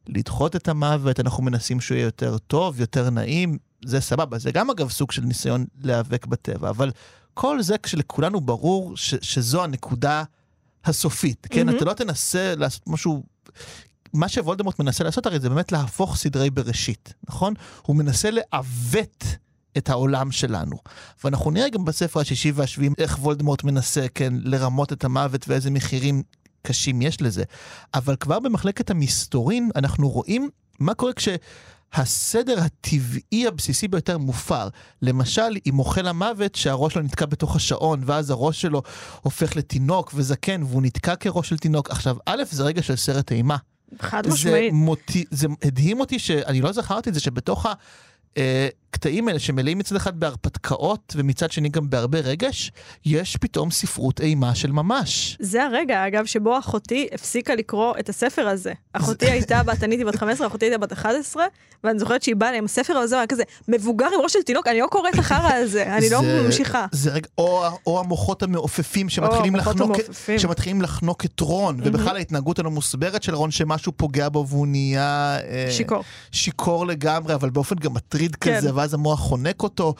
לדחות 0.06 0.56
את 0.56 0.68
המוות, 0.68 1.20
אנחנו 1.20 1.42
מנסים 1.42 1.80
שהוא 1.80 1.96
יהיה 1.96 2.04
יותר 2.04 2.38
טוב, 2.38 2.80
יותר 2.80 3.10
נעים, 3.10 3.58
זה 3.84 4.00
סבבה. 4.00 4.38
זה 4.38 4.50
גם 4.50 4.70
אגב 4.70 4.90
סוג 4.90 5.12
של 5.12 5.22
ניסיון 5.22 5.64
להיאבק 5.82 6.26
בטבע, 6.26 6.70
אבל 6.70 6.90
כל 7.34 7.62
זה 7.62 7.78
כשלכולנו 7.78 8.40
ברור 8.40 8.96
ש- 8.96 9.14
שזו 9.22 9.64
הנקודה 9.64 10.24
הסופית, 10.88 11.46
כן? 11.50 11.68
Mm-hmm. 11.68 11.76
אתה 11.76 11.84
לא 11.84 11.92
תנסה 11.92 12.54
לעשות 12.56 12.82
משהו... 12.86 13.22
מה 14.12 14.28
שוולדמורט 14.28 14.78
מנסה 14.78 15.04
לעשות 15.04 15.26
הרי 15.26 15.40
זה 15.40 15.48
באמת 15.48 15.72
להפוך 15.72 16.16
סדרי 16.16 16.50
בראשית, 16.50 17.14
נכון? 17.28 17.54
הוא 17.82 17.96
מנסה 17.96 18.28
לעוות 18.30 19.24
את 19.78 19.88
העולם 19.88 20.32
שלנו. 20.32 20.76
ואנחנו 21.24 21.50
נראה 21.50 21.68
גם 21.68 21.84
בספר 21.84 22.20
השישי 22.20 22.52
והשביעי 22.54 22.90
איך 22.98 23.18
וולדמורט 23.18 23.64
מנסה, 23.64 24.06
כן, 24.14 24.34
לרמות 24.44 24.92
את 24.92 25.04
המוות 25.04 25.48
ואיזה 25.48 25.70
מחירים 25.70 26.22
קשים 26.62 27.02
יש 27.02 27.22
לזה. 27.22 27.44
אבל 27.94 28.16
כבר 28.16 28.40
במחלקת 28.40 28.90
המסתורין 28.90 29.70
אנחנו 29.76 30.08
רואים 30.10 30.48
מה 30.80 30.94
קורה 30.94 31.12
כש... 31.12 31.28
הסדר 31.92 32.60
הטבעי 32.60 33.46
הבסיסי 33.46 33.88
ביותר 33.88 34.18
מופר. 34.18 34.68
למשל, 35.02 35.56
עם 35.64 35.78
אוכל 35.78 36.06
המוות 36.06 36.54
שהראש 36.54 36.94
שלו 36.94 37.02
נתקע 37.02 37.26
בתוך 37.26 37.56
השעון, 37.56 38.00
ואז 38.06 38.30
הראש 38.30 38.60
שלו 38.60 38.82
הופך 39.22 39.56
לתינוק 39.56 40.12
וזקן, 40.14 40.62
והוא 40.62 40.82
נתקע 40.82 41.16
כראש 41.16 41.48
של 41.48 41.58
תינוק. 41.58 41.90
עכשיו, 41.90 42.16
א', 42.26 42.42
זה 42.50 42.64
רגע 42.64 42.82
של 42.82 42.96
סרט 42.96 43.32
אימה. 43.32 43.56
חד 44.00 44.26
משמעית. 44.26 44.72
זה, 44.72 44.76
מוטי, 44.76 45.24
זה 45.30 45.46
הדהים 45.64 46.00
אותי 46.00 46.18
שאני 46.18 46.60
לא 46.60 46.72
זכרתי 46.72 47.10
את 47.10 47.14
זה, 47.14 47.20
שבתוך 47.20 47.66
ה... 47.66 47.72
הקטעים 48.90 49.28
האלה 49.28 49.38
שמלאים 49.38 49.78
מצד 49.78 49.96
אחד 49.96 50.20
בהרפתקאות 50.20 51.14
ומצד 51.16 51.52
שני 51.52 51.68
גם 51.68 51.90
בהרבה 51.90 52.20
רגש, 52.20 52.72
יש 53.04 53.36
פתאום 53.36 53.70
ספרות 53.70 54.20
אימה 54.20 54.54
של 54.54 54.72
ממש. 54.72 55.36
זה 55.40 55.64
הרגע, 55.64 56.06
אגב, 56.06 56.24
שבו 56.26 56.58
אחותי 56.58 57.08
הפסיקה 57.12 57.54
לקרוא 57.54 57.94
את 58.00 58.08
הספר 58.08 58.48
הזה. 58.48 58.72
אחותי 58.92 59.30
הייתה 59.30 59.62
בת, 59.62 59.84
אני 59.84 59.94
הייתי 59.94 60.04
בת 60.04 60.16
15, 60.16 60.46
אחותי 60.46 60.66
הייתה 60.66 60.78
בת 60.78 60.92
11, 60.92 61.44
ואני 61.84 61.98
זוכרת 61.98 62.22
שהיא 62.22 62.36
באה 62.36 62.58
עם 62.58 62.64
הספר 62.64 62.96
הזה, 62.96 63.16
היה 63.16 63.26
כזה, 63.26 63.42
מבוגר 63.68 64.06
עם 64.06 64.20
ראש 64.22 64.32
של 64.32 64.42
תינוק, 64.42 64.66
אני 64.66 64.80
לא 64.80 64.86
קוראת 64.86 65.14
את 65.14 65.18
החרא 65.18 65.52
הזה, 65.52 65.96
אני 65.96 66.10
לא 66.10 66.22
ממשיכה. 66.22 66.86
זה 66.92 67.10
רגע, 67.10 67.28
או, 67.38 67.62
או 67.86 68.00
המוחות 68.00 68.42
המעופפים 68.42 69.08
שמתחילים, 69.08 69.56
לחנוק, 69.56 69.96
שמתחילים 70.38 70.82
לחנוק 70.82 71.24
את 71.24 71.40
רון, 71.40 71.80
ובכלל 71.84 72.16
ההתנהגות 72.16 72.58
הלא 72.58 72.70
מוסברת 72.70 73.22
של 73.22 73.34
רון, 73.34 73.50
שמשהו 73.50 73.92
פוגע 73.96 74.28
בו 74.28 74.46
והוא 74.48 74.66
נהיה... 74.66 75.38
אה, 75.48 75.66
שיכור. 75.70 76.04
שיכור 76.32 76.86
לגמרי, 76.86 77.34
אבל 77.34 77.50
באופן 77.50 77.76
גם 77.76 77.94
מטריד 77.94 78.36
כן. 78.36 78.56
כזה, 78.56 78.70
ואז 78.78 78.94
המוח 78.94 79.20
חונק 79.20 79.62
אותו. 79.62 79.94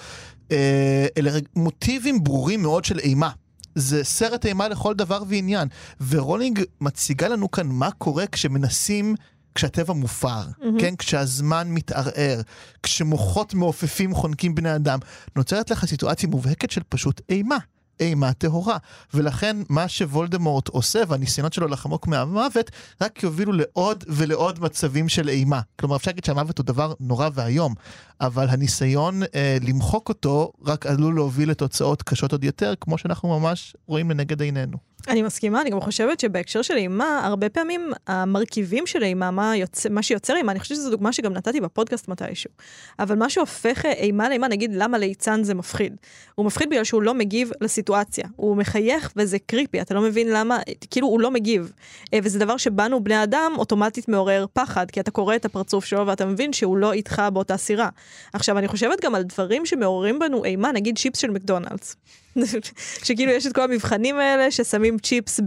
אה, 0.52 1.06
אלה 1.16 1.30
מוטיבים 1.56 2.24
ברורים 2.24 2.62
מאוד 2.62 2.84
של 2.84 2.98
אימה. 2.98 3.30
זה 3.74 4.04
סרט 4.04 4.46
אימה 4.46 4.68
לכל 4.68 4.94
דבר 4.94 5.22
ועניין. 5.28 5.68
ורולינג 6.08 6.62
מציגה 6.80 7.28
לנו 7.28 7.50
כאן 7.50 7.66
מה 7.66 7.90
קורה 7.90 8.26
כשמנסים... 8.26 9.14
כשהטבע 9.54 9.94
מופר, 9.94 10.42
mm-hmm. 10.42 10.80
כן? 10.80 10.96
כשהזמן 10.96 11.68
מתערער, 11.70 12.40
כשמוחות 12.82 13.54
מעופפים 13.54 14.14
חונקים 14.14 14.54
בני 14.54 14.74
אדם, 14.74 14.98
נוצרת 15.36 15.70
לך 15.70 15.84
סיטואציה 15.84 16.28
מובהקת 16.28 16.70
של 16.70 16.80
פשוט 16.88 17.20
אימה. 17.28 17.56
אימה 18.00 18.32
טהורה. 18.32 18.76
ולכן 19.14 19.56
מה 19.68 19.88
שוולדמורט 19.88 20.68
עושה, 20.68 21.02
והניסיונות 21.08 21.52
שלו 21.52 21.68
לחמוק 21.68 22.06
מהמוות, 22.06 22.70
רק 23.00 23.22
יובילו 23.22 23.52
לעוד 23.52 24.04
ולעוד 24.08 24.60
מצבים 24.60 25.08
של 25.08 25.28
אימה. 25.28 25.60
כלומר, 25.80 25.96
אפשר 25.96 26.10
להגיד 26.10 26.24
שהמוות 26.24 26.58
הוא 26.58 26.64
דבר 26.66 26.92
נורא 27.00 27.28
ואיום, 27.34 27.74
אבל 28.20 28.48
הניסיון 28.48 29.22
אה, 29.22 29.56
למחוק 29.62 30.08
אותו 30.08 30.52
רק 30.64 30.86
עלול 30.86 31.14
להוביל 31.14 31.50
לתוצאות 31.50 32.02
קשות 32.02 32.32
עוד 32.32 32.44
יותר, 32.44 32.74
כמו 32.80 32.98
שאנחנו 32.98 33.40
ממש 33.40 33.76
רואים 33.86 34.10
לנגד 34.10 34.42
עינינו. 34.42 34.78
אני 35.08 35.22
מסכימה, 35.22 35.60
אני 35.60 35.70
גם 35.70 35.80
חושבת 35.80 36.20
שבהקשר 36.20 36.62
של 36.62 36.76
אימה, 36.76 37.26
הרבה 37.26 37.48
פעמים 37.48 37.92
המרכיבים 38.06 38.86
של 38.86 39.02
אימה, 39.02 39.30
מה, 39.30 39.56
יוצ... 39.56 39.86
מה 39.86 40.02
שיוצר 40.02 40.36
אימה, 40.36 40.52
אני 40.52 40.60
חושבת 40.60 40.78
שזו 40.78 40.90
דוגמה 40.90 41.12
שגם 41.12 41.32
נתתי 41.32 41.60
בפודקאסט 41.60 42.08
מתישהו. 42.08 42.50
אבל 42.98 43.16
מה 43.16 43.30
שהופך 43.30 43.84
אימה 43.84 44.28
לאימה, 44.28 44.48
נגיד 44.48 44.74
למה 44.74 44.98
ליצן 44.98 45.42
זה 45.42 45.54
מפחיד. 45.54 45.96
הוא 46.34 46.46
מפחיד 46.46 46.70
בגלל 46.70 46.84
שהוא 46.84 47.02
לא 47.02 47.14
מגיב 47.14 47.50
לסיטואציה. 47.60 48.24
הוא 48.36 48.56
מחייך 48.56 49.12
וזה 49.16 49.38
creepy, 49.38 49.80
אתה 49.80 49.94
לא 49.94 50.00
מבין 50.00 50.28
למה, 50.30 50.58
כאילו 50.90 51.06
הוא 51.06 51.20
לא 51.20 51.30
מגיב. 51.30 51.72
אה, 52.14 52.18
וזה 52.22 52.38
דבר 52.38 52.56
שבנו 52.56 53.04
בני 53.04 53.22
אדם 53.22 53.52
אוטומטית 53.58 54.08
מעורר 54.08 54.46
פחד, 54.52 54.90
כי 54.90 55.00
אתה 55.00 55.10
קורא 55.10 55.36
את 55.36 55.44
הפרצוף 55.44 55.84
שלו 55.84 56.06
ואתה 56.06 56.26
מבין 56.26 56.52
שהוא 56.52 56.76
לא 56.76 56.92
איתך 56.92 57.22
באותה 57.32 57.56
סירה. 57.56 57.88
עכשיו, 58.32 58.58
אני 58.58 58.68
חושבת 58.68 59.04
גם 59.04 59.14
על 59.14 59.22
דברים 59.22 59.66
שמעוררים 59.66 60.18
בנו 60.18 60.44
אימה, 60.44 60.72
נגיד 60.72 60.98
צ'יפס 60.98 61.18
של 61.18 61.30
מקדונלדס. 61.30 61.96
שכאילו 63.04 63.32
יש 63.32 63.46
את 63.46 63.52
כל 63.52 63.62
המבחנים 63.62 64.18
האלה 64.18 64.50
ששמים 64.50 64.98
צ'יפס 64.98 65.40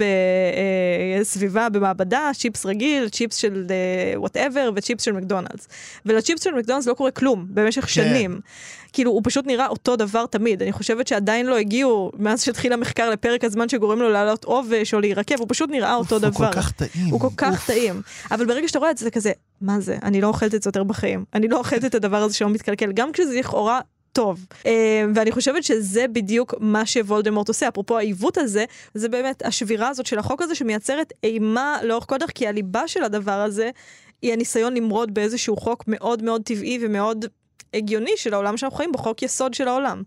בסביבה, 1.22 1.62
אה, 1.62 1.70
במעבדה, 1.70 2.30
צ'יפס 2.34 2.66
רגיל, 2.66 3.10
צ'יפס 3.10 3.36
של 3.36 3.66
whatever 4.16 4.70
uh, 4.70 4.74
וצ'יפס 4.76 5.04
של 5.04 5.12
מקדונלדס. 5.12 5.68
ולצ'יפס 6.06 6.44
של 6.44 6.52
מקדונלדס 6.52 6.88
לא 6.88 6.94
קורה 6.94 7.12
כלום 7.12 7.46
במשך 7.50 7.82
כן. 7.82 7.88
שנים. 7.88 8.40
כאילו 8.94 9.12
הוא 9.12 9.22
פשוט 9.24 9.48
נראה 9.48 9.68
אותו 9.68 9.96
דבר 9.96 10.26
תמיד. 10.26 10.62
אני 10.62 10.72
חושבת 10.72 11.08
שעדיין 11.08 11.46
לא 11.46 11.58
הגיעו, 11.58 12.12
מאז 12.18 12.44
שהתחיל 12.44 12.74
המחקר 12.74 13.10
לפרק 13.10 13.44
הזמן 13.44 13.70
שגורם 13.70 14.00
לו 14.00 14.10
לעלות 14.10 14.44
עובש 14.44 14.94
או 14.94 15.00
להירקב, 15.00 15.40
הוא 15.40 15.48
פשוט 15.50 15.70
נראה 15.70 15.96
אותו 15.96 16.16
אוף, 16.16 16.24
דבר. 16.24 16.46
הוא 16.46 16.54
כל 16.54 16.62
כך 16.62 16.72
טעים. 16.72 17.08
הוא 17.12 17.20
כל 17.20 17.28
כך 17.38 17.54
אוף. 17.54 17.68
טעים. 17.68 18.02
אבל 18.32 18.46
ברגע 18.46 18.68
שאתה 18.68 18.80
רואה 18.80 18.92
את 18.92 18.98
זה, 18.98 19.06
זה 19.06 19.12
כזה, 19.12 19.32
מה 19.62 19.80
זה? 19.80 19.98
אני 20.04 20.22
לא 20.22 20.28
אוכלת 20.28 20.56
את 20.56 20.64
זה 20.64 20.68
יותר 20.68 20.84
בחיים. 20.84 21.26
אני 21.34 21.48
לא 21.48 21.58
אוכלת 21.58 21.86
את 21.86 21.96
הדבר 21.96 22.18
הזה 22.18 22.36
שלא 22.36 22.50
מתקלקל. 22.50 22.92
גם 22.92 23.12
כשזה 23.12 23.40
לכאורה 23.40 23.80
טוב. 24.14 24.46
אה, 24.66 25.04
ואני 25.16 25.32
חושבת 25.32 25.64
שזה 25.64 26.08
בדיוק 26.08 26.54
מה 26.60 26.86
שוולדמורט 26.86 27.48
עושה. 27.48 27.68
אפרופו 27.68 27.98
העיוות 27.98 28.38
הזה, 28.38 28.66
זה 28.94 29.10
באמת 29.10 29.46
השבירה 29.46 29.88
הזאת 29.88 30.06
של 30.06 30.20
החוק 30.20 30.42
הזה 30.42 30.56
שמייצרת 30.56 31.14
אימה 31.24 31.78
לאורך 31.84 32.06
כל 32.08 32.18
כי 32.36 32.48
הליבה 32.48 32.88
של 32.88 33.04
הדבר 33.04 33.32
הזה 33.32 33.70
היא 34.22 34.34
הניסיון 34.34 34.74
למרוד 34.74 35.14
באיזשהו 35.14 35.58
חוק 35.58 35.84
מאוד 35.88 36.24
מאוד 36.24 36.42
טבעי 36.44 36.80
ומאוד 36.82 37.26
הגיוני 37.74 38.12
של 38.16 38.34
העולם 38.34 38.58
שאנחנו 38.58 38.78
חיים 38.78 38.92
בו, 38.92 38.98
חוק 38.98 39.22
יסוד 39.22 39.54
של 39.54 39.68
העולם. 39.68 40.04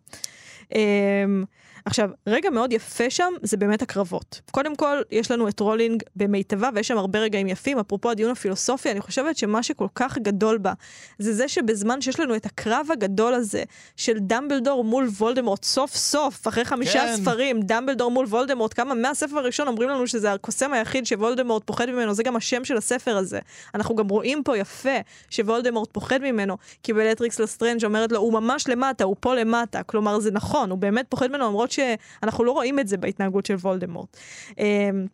אמ, 0.74 1.44
עכשיו, 1.86 2.10
רגע 2.26 2.50
מאוד 2.50 2.72
יפה 2.72 3.10
שם 3.10 3.32
זה 3.42 3.56
באמת 3.56 3.82
הקרבות. 3.82 4.40
קודם 4.50 4.76
כל, 4.76 5.02
יש 5.10 5.30
לנו 5.30 5.48
את 5.48 5.60
רולינג 5.60 6.02
במיטבה, 6.16 6.70
ויש 6.74 6.88
שם 6.88 6.98
הרבה 6.98 7.18
רגעים 7.18 7.46
יפים. 7.46 7.78
אפרופו 7.78 8.10
הדיון 8.10 8.30
הפילוסופי, 8.30 8.90
אני 8.90 9.00
חושבת 9.00 9.36
שמה 9.36 9.62
שכל 9.62 9.86
כך 9.94 10.18
גדול 10.18 10.58
בה, 10.58 10.72
זה 11.18 11.34
זה 11.34 11.48
שבזמן 11.48 12.00
שיש 12.00 12.20
לנו 12.20 12.36
את 12.36 12.46
הקרב 12.46 12.86
הגדול 12.92 13.34
הזה 13.34 13.62
של 13.96 14.18
דמבלדור 14.18 14.84
מול 14.84 15.04
וולדמורט, 15.04 15.64
סוף 15.64 15.94
סוף, 15.94 16.48
אחרי 16.48 16.64
חמישה 16.64 17.00
כן. 17.00 17.16
ספרים, 17.16 17.60
דמבלדור 17.62 18.10
מול 18.10 18.26
וולדמורט, 18.26 18.74
כמה 18.74 18.94
מהספר 18.94 19.38
הראשון 19.38 19.68
אומרים 19.68 19.88
לנו 19.88 20.06
שזה 20.06 20.32
הקוסם 20.32 20.72
היחיד 20.72 21.06
שוולדמורט 21.06 21.62
פוחד 21.66 21.90
ממנו, 21.90 22.14
זה 22.14 22.22
גם 22.22 22.36
השם 22.36 22.64
של 22.64 22.76
הספר 22.76 23.16
הזה. 23.16 23.38
אנחנו 23.74 23.94
גם 23.94 24.08
רואים 24.08 24.42
פה 24.42 24.58
יפה 24.58 24.98
שוולדמורט 25.30 25.88
פוחד 25.92 26.18
ממנו, 26.22 26.56
כי 26.82 26.92
בלטריקס 26.92 27.40
לסטרנג' 27.40 27.84
אומרת 27.84 28.12
לו, 28.12 28.18
הוא 28.18 28.32
ממש 28.32 28.68
למטה, 28.68 29.04
הוא 29.04 29.16
פה 29.20 29.34
למטה. 29.34 29.82
כלומר, 29.82 30.20
זה 30.20 30.30
נכון, 30.30 30.63
הוא 30.70 30.78
באמת 30.78 31.06
פוחד 31.08 31.28
ממנו, 31.28 31.46
למרות 31.48 31.70
שאנחנו 31.70 32.44
לא 32.44 32.52
רואים 32.52 32.78
את 32.78 32.88
זה 32.88 32.96
בהתנהגות 32.96 33.46
של 33.46 33.54
וולדמורט. 33.54 34.16
אמ, 34.58 35.06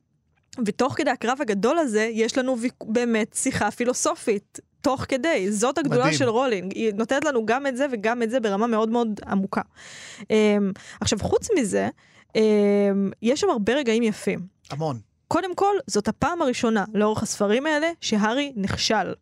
ותוך 0.66 0.94
כדי 0.96 1.10
הקרב 1.10 1.38
הגדול 1.40 1.78
הזה, 1.78 2.08
יש 2.12 2.38
לנו 2.38 2.56
באמת 2.84 3.32
שיחה 3.34 3.70
פילוסופית. 3.70 4.60
תוך 4.80 5.04
כדי, 5.08 5.52
זאת 5.52 5.78
הגדולה 5.78 6.04
מדהים. 6.04 6.18
של 6.18 6.28
רולינג, 6.28 6.72
היא 6.74 6.92
נותנת 6.94 7.24
לנו 7.24 7.46
גם 7.46 7.66
את 7.66 7.76
זה 7.76 7.86
וגם 7.92 8.22
את 8.22 8.30
זה 8.30 8.40
ברמה 8.40 8.66
מאוד 8.66 8.88
מאוד 8.88 9.20
עמוקה. 9.26 9.60
אמ, 10.30 10.72
עכשיו, 11.00 11.18
חוץ 11.22 11.48
מזה, 11.58 11.88
אמ, 12.36 13.10
יש 13.22 13.40
שם 13.40 13.50
הרבה 13.50 13.74
רגעים 13.74 14.02
יפים. 14.02 14.40
המון. 14.70 14.98
קודם 15.28 15.54
כל, 15.54 15.74
זאת 15.86 16.08
הפעם 16.08 16.42
הראשונה 16.42 16.84
לאורך 16.94 17.22
הספרים 17.22 17.66
האלה 17.66 17.90
שהארי 18.00 18.52
נכשל. 18.56 19.12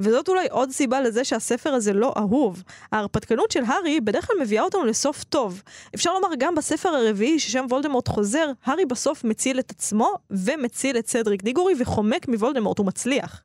וזאת 0.00 0.28
אולי 0.28 0.46
עוד 0.50 0.70
סיבה 0.70 1.00
לזה 1.00 1.24
שהספר 1.24 1.70
הזה 1.70 1.92
לא 1.92 2.14
אהוב. 2.16 2.62
ההרפתקנות 2.92 3.50
של 3.50 3.62
הארי 3.66 4.00
בדרך 4.00 4.26
כלל 4.26 4.36
מביאה 4.40 4.62
אותנו 4.62 4.84
לסוף 4.84 5.24
טוב. 5.24 5.62
אפשר 5.94 6.14
לומר 6.14 6.28
גם 6.38 6.54
בספר 6.54 6.88
הרביעי 6.88 7.38
ששם 7.38 7.66
וולדמורט 7.70 8.08
חוזר, 8.08 8.50
הארי 8.64 8.84
בסוף 8.84 9.24
מציל 9.24 9.58
את 9.58 9.70
עצמו 9.70 10.14
ומציל 10.30 10.98
את 10.98 11.08
סדריק 11.08 11.42
דיגורי 11.42 11.74
וחומק 11.78 12.28
מוולדמורט, 12.28 12.78
הוא 12.78 12.86
מצליח. 12.86 13.42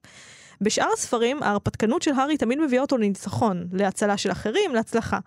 בשאר 0.61 0.87
הספרים, 0.93 1.43
ההרפתקנות 1.43 2.01
של 2.01 2.11
הארי 2.11 2.37
תמיד 2.37 2.59
מביאה 2.59 2.81
אותו 2.81 2.97
לניצחון, 2.97 3.67
להצלה 3.73 4.17
של 4.17 4.31
אחרים, 4.31 4.75
להצלחה. 4.75 5.19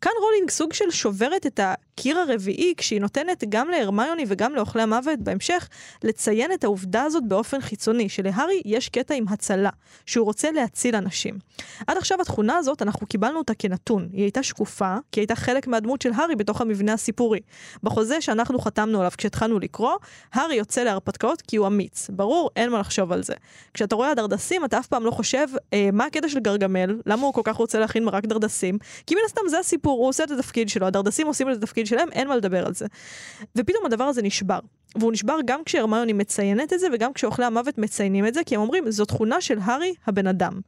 כאן 0.00 0.12
רולינג 0.20 0.50
סוג 0.50 0.72
של 0.72 0.90
שוברת 0.90 1.46
את 1.46 1.60
הקיר 1.62 2.18
הרביעי, 2.18 2.74
כשהיא 2.76 3.00
נותנת 3.00 3.44
גם 3.48 3.68
להרמיוני 3.68 4.24
וגם 4.28 4.54
לאוכלי 4.54 4.82
המוות 4.82 5.18
בהמשך, 5.18 5.68
לציין 6.04 6.52
את 6.52 6.64
העובדה 6.64 7.02
הזאת 7.02 7.28
באופן 7.28 7.60
חיצוני, 7.60 8.08
שלהארי 8.08 8.62
יש 8.64 8.88
קטע 8.88 9.14
עם 9.14 9.24
הצלה, 9.28 9.70
שהוא 10.06 10.24
רוצה 10.24 10.50
להציל 10.50 10.96
אנשים. 10.96 11.38
עד 11.86 11.96
עכשיו 11.96 12.20
התכונה 12.20 12.56
הזאת, 12.56 12.82
אנחנו 12.82 13.06
קיבלנו 13.06 13.38
אותה 13.38 13.54
כנתון. 13.54 14.08
היא 14.12 14.22
הייתה 14.22 14.42
שקופה, 14.42 14.96
כי 15.12 15.20
היא 15.20 15.22
הייתה 15.22 15.36
חלק 15.36 15.66
מהדמות 15.66 16.02
של 16.02 16.10
הארי 16.14 16.36
בתוך 16.36 16.60
המבנה 16.60 16.92
הסיפורי. 16.92 17.40
בחוזה 17.82 18.20
שאנחנו 18.20 18.58
חתמנו 18.58 18.98
עליו 18.98 19.12
כשהתחלנו 19.18 19.58
לקרוא, 19.58 19.92
הארי 20.32 20.54
יוצא 20.54 20.82
להרפתקאות 20.82 21.42
כי 21.42 21.56
הוא 21.56 21.66
אמיץ. 21.66 22.10
ברור, 22.10 22.50
אין 22.56 22.70
מה 22.70 22.78
לחשוב 22.80 23.12
על 23.12 23.22
זה. 23.22 23.34
כשאתה 23.74 23.94
רואה 23.96 24.10
הדרדסים, 24.10 24.64
אתה 24.68 24.78
אף 24.78 24.86
פעם 24.86 25.04
לא 25.04 25.10
חושב 25.10 25.46
אה, 25.72 25.88
מה 25.92 26.04
הקטע 26.04 26.28
של 26.28 26.40
גרגמל, 26.40 27.00
למה 27.06 27.22
הוא 27.22 27.34
כל 27.34 27.40
כך 27.44 27.56
רוצה 27.56 27.78
להכין 27.78 28.04
מרק 28.04 28.26
דרדסים, 28.26 28.78
כי 29.06 29.14
מן 29.14 29.20
הסתם 29.26 29.40
זה 29.48 29.58
הסיפור, 29.58 29.98
הוא 29.98 30.08
עושה 30.08 30.24
את 30.24 30.30
התפקיד 30.30 30.68
שלו, 30.68 30.86
הדרדסים 30.86 31.26
עושים 31.26 31.50
את 31.50 31.56
התפקיד 31.56 31.86
שלהם, 31.86 32.08
אין 32.12 32.28
מה 32.28 32.36
לדבר 32.36 32.66
על 32.66 32.74
זה. 32.74 32.86
ופתאום 33.56 33.86
הדבר 33.86 34.04
הזה 34.04 34.22
נשבר. 34.22 34.58
והוא 34.96 35.12
נשבר 35.12 35.36
גם 35.44 35.64
כשהרמיוני 35.64 36.12
מציינת 36.12 36.72
את 36.72 36.80
זה 36.80 36.86
וגם 36.92 37.12
כשאוכלי 37.12 37.44
המוות 37.44 37.78
מציינים 37.78 38.26
את 38.26 38.34
זה, 38.34 38.40
כי 38.46 38.54
הם 38.54 38.60
אומרים, 38.60 38.90
זו 38.90 39.04
תכונה 39.04 39.40
של 39.40 39.58
הארי 39.62 39.94
הבן 40.06 40.26
אדם. 40.26 40.60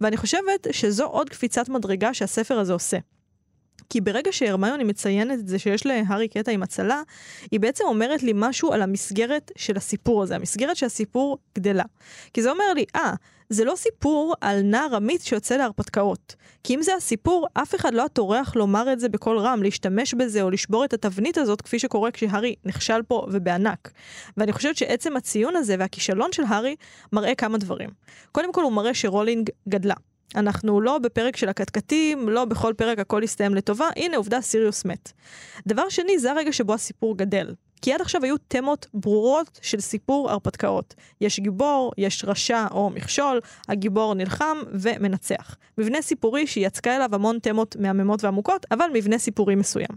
ואני 0.00 0.16
חושבת 0.16 0.66
שזו 0.72 1.04
עוד 1.04 1.30
קפיצת 1.30 1.68
מדרגה 1.68 2.14
שהספר 2.14 2.58
הזה 2.58 2.72
עושה. 2.72 2.98
כי 3.90 4.00
ברגע 4.00 4.32
שהרמיוני 4.32 4.84
מציינת 4.84 5.38
את 5.38 5.48
זה 5.48 5.58
שיש 5.58 5.86
להארי 5.86 6.28
קטע 6.28 6.52
עם 6.52 6.62
הצלה, 6.62 7.02
היא 7.50 7.60
בעצם 7.60 7.84
אומרת 7.84 8.22
לי 8.22 8.32
משהו 8.34 8.72
על 8.72 8.82
המסגרת 8.82 9.50
של 9.56 9.76
הסיפור 9.76 10.22
הזה, 10.22 10.36
המסגרת 10.36 10.76
שהסיפור 10.76 11.38
גדלה. 11.58 11.84
כי 12.34 12.42
זה 12.42 12.50
אומר 12.50 12.72
לי, 12.74 12.84
אה, 12.96 13.14
זה 13.48 13.64
לא 13.64 13.76
סיפור 13.76 14.34
על 14.40 14.62
נער 14.62 14.96
אמיץ 14.96 15.24
שיוצא 15.24 15.56
להרפתקאות. 15.56 16.34
כי 16.64 16.74
אם 16.74 16.82
זה 16.82 16.94
הסיפור, 16.94 17.46
אף 17.54 17.74
אחד 17.74 17.94
לא 17.94 18.00
היה 18.02 18.08
טורח 18.08 18.56
לומר 18.56 18.92
את 18.92 19.00
זה 19.00 19.08
בקול 19.08 19.38
רם, 19.38 19.62
להשתמש 19.62 20.14
בזה 20.14 20.42
או 20.42 20.50
לשבור 20.50 20.84
את 20.84 20.92
התבנית 20.92 21.38
הזאת, 21.38 21.62
כפי 21.62 21.78
שקורה 21.78 22.10
כשהארי 22.10 22.54
נכשל 22.64 23.02
פה 23.02 23.26
ובענק. 23.32 23.90
ואני 24.36 24.52
חושבת 24.52 24.76
שעצם 24.76 25.16
הציון 25.16 25.56
הזה 25.56 25.76
והכישלון 25.78 26.32
של 26.32 26.42
הארי 26.48 26.76
מראה 27.12 27.34
כמה 27.34 27.58
דברים. 27.58 27.90
קודם 28.32 28.52
כל 28.52 28.62
הוא 28.62 28.72
מראה 28.72 28.94
שרולינג 28.94 29.50
גדלה. 29.68 29.94
אנחנו 30.34 30.80
לא 30.80 30.98
בפרק 30.98 31.36
של 31.36 31.48
הקטקטים, 31.48 32.28
לא 32.28 32.44
בכל 32.44 32.74
פרק 32.76 32.98
הכל 32.98 33.20
יסתיים 33.24 33.54
לטובה, 33.54 33.88
הנה 33.96 34.16
עובדה 34.16 34.40
סיריוס 34.40 34.84
מת. 34.84 35.12
דבר 35.66 35.88
שני, 35.88 36.18
זה 36.18 36.32
הרגע 36.32 36.52
שבו 36.52 36.74
הסיפור 36.74 37.16
גדל. 37.16 37.54
כי 37.82 37.92
עד 37.92 38.00
עכשיו 38.00 38.24
היו 38.24 38.36
תמות 38.48 38.86
ברורות 38.94 39.60
של 39.62 39.80
סיפור 39.80 40.30
הרפתקאות. 40.30 40.94
יש 41.20 41.40
גיבור, 41.40 41.92
יש 41.98 42.24
רשע 42.24 42.66
או 42.70 42.90
מכשול, 42.90 43.40
הגיבור 43.68 44.14
נלחם 44.14 44.56
ומנצח. 44.72 45.56
מבנה 45.78 46.02
סיפורי 46.02 46.46
שהיא 46.46 46.66
יצקה 46.66 46.96
אליו 46.96 47.14
המון 47.14 47.38
תמות 47.38 47.76
מהממות 47.76 48.24
ועמוקות, 48.24 48.66
אבל 48.70 48.86
מבנה 48.94 49.18
סיפורי 49.18 49.54
מסוים. 49.54 49.88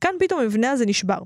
כאן 0.00 0.10
פתאום 0.18 0.40
המבנה 0.40 0.70
הזה 0.70 0.86
נשבר. 0.86 1.18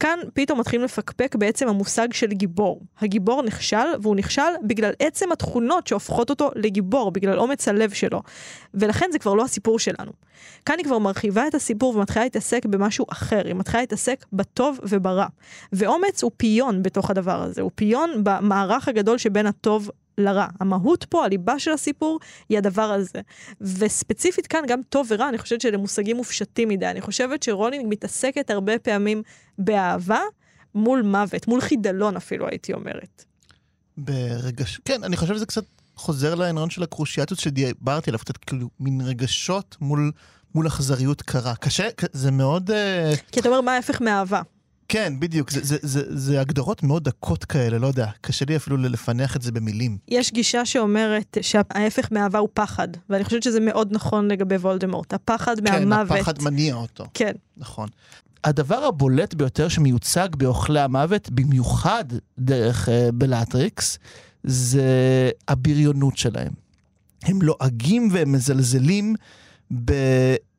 כאן 0.00 0.18
פתאום 0.34 0.60
מתחילים 0.60 0.84
לפקפק 0.84 1.36
בעצם 1.36 1.68
המושג 1.68 2.12
של 2.12 2.26
גיבור. 2.26 2.80
הגיבור 3.00 3.42
נכשל, 3.42 3.86
והוא 4.02 4.16
נכשל 4.16 4.42
בגלל 4.62 4.92
עצם 4.98 5.32
התכונות 5.32 5.86
שהופכות 5.86 6.30
אותו 6.30 6.50
לגיבור, 6.54 7.10
בגלל 7.10 7.38
אומץ 7.38 7.68
הלב 7.68 7.90
שלו. 7.90 8.22
ולכן 8.74 9.08
זה 9.12 9.18
כבר 9.18 9.34
לא 9.34 9.44
הסיפור 9.44 9.78
שלנו. 9.78 10.12
כאן 10.64 10.74
היא 10.78 10.84
כבר 10.84 10.98
מרחיבה 10.98 11.46
את 11.46 11.54
הסיפור 11.54 11.96
ומתחילה 11.96 12.24
להתעסק 12.24 12.66
במשהו 12.66 13.06
אחר, 13.12 13.42
היא 13.44 13.54
מתחילה 13.54 13.82
להתעסק 13.82 14.24
בטוב 14.32 14.78
וברע. 14.82 15.26
ואומץ 15.72 16.22
הוא 16.22 16.30
פיון 16.36 16.82
בתוך 16.82 17.10
הדבר 17.10 17.42
הזה, 17.42 17.62
הוא 17.62 17.70
פיון 17.74 18.10
במערך 18.24 18.88
הגדול 18.88 19.18
שבין 19.18 19.46
הטוב 19.46 19.90
לרע. 20.18 20.46
המהות 20.60 21.04
פה, 21.04 21.24
הליבה 21.24 21.58
של 21.58 21.70
הסיפור, 21.70 22.20
היא 22.48 22.58
הדבר 22.58 22.82
הזה. 22.82 23.20
וספציפית 23.60 24.46
כאן, 24.46 24.60
גם 24.68 24.80
טוב 24.88 25.06
ורע, 25.10 25.28
אני 25.28 25.38
חושבת 25.38 25.60
שאלה 25.60 25.76
מושגים 25.76 26.16
מופשטים 26.16 26.68
מדי. 26.68 26.86
אני 26.86 27.00
חושבת 27.00 27.42
שרולינג 27.42 27.86
מתעסקת 27.88 28.50
הרבה 28.50 28.78
פעמים 28.78 29.22
באהבה 29.58 30.20
מול 30.74 31.02
מוות, 31.02 31.48
מול 31.48 31.60
חידלון 31.60 32.16
אפילו, 32.16 32.48
הייתי 32.48 32.72
אומרת. 32.72 33.24
ברגש... 33.96 34.80
כן, 34.84 35.04
אני 35.04 35.16
חושב 35.16 35.34
שזה 35.34 35.46
קצת 35.46 35.64
חוזר 35.96 36.34
לעניין 36.34 36.70
של 36.70 36.82
הקרושיאטיות 36.82 37.40
שדיברתי 37.40 38.10
עליו, 38.10 38.20
קצת 38.20 38.36
כאילו 38.36 38.68
מין 38.80 39.00
רגשות 39.00 39.76
מול, 39.80 40.12
מול 40.54 40.66
אכזריות 40.66 41.22
קרה. 41.22 41.54
קשה, 41.54 41.88
זה 42.12 42.30
מאוד... 42.30 42.70
אה, 42.70 43.12
כי 43.32 43.40
אתה 43.40 43.48
אומר, 43.48 43.60
מה 43.60 43.72
ההפך 43.72 44.00
מאהבה? 44.00 44.42
כן, 44.88 45.12
בדיוק, 45.18 45.50
זה, 45.50 45.60
זה, 45.62 45.76
זה, 45.82 46.02
זה 46.08 46.40
הגדרות 46.40 46.82
מאוד 46.82 47.04
דקות 47.04 47.44
כאלה, 47.44 47.78
לא 47.78 47.86
יודע, 47.86 48.06
קשה 48.20 48.44
לי 48.48 48.56
אפילו 48.56 48.76
לפענח 48.76 49.36
את 49.36 49.42
זה 49.42 49.52
במילים. 49.52 49.98
יש 50.08 50.32
גישה 50.32 50.64
שאומרת 50.64 51.38
שההפך 51.40 52.12
מאהבה 52.12 52.38
הוא 52.38 52.48
פחד, 52.54 52.88
ואני 53.10 53.24
חושבת 53.24 53.42
שזה 53.42 53.60
מאוד 53.60 53.88
נכון 53.90 54.28
לגבי 54.28 54.56
וולדמורט. 54.56 55.14
הפחד 55.14 55.60
כן, 55.60 55.88
מהמוות. 55.88 56.12
כן, 56.12 56.20
הפחד 56.20 56.42
מניע 56.42 56.74
אותו. 56.74 57.04
כן. 57.14 57.32
נכון. 57.56 57.88
הדבר 58.44 58.84
הבולט 58.84 59.34
ביותר 59.34 59.68
שמיוצג 59.68 60.28
באוכלי 60.36 60.80
המוות, 60.80 61.30
במיוחד 61.30 62.04
דרך 62.38 62.88
uh, 62.88 63.12
בלטריקס, 63.12 63.98
זה 64.44 65.30
הבריונות 65.48 66.16
שלהם. 66.16 66.52
הם 67.22 67.42
לועגים 67.42 68.08
והם 68.12 68.32
מזלזלים 68.32 69.14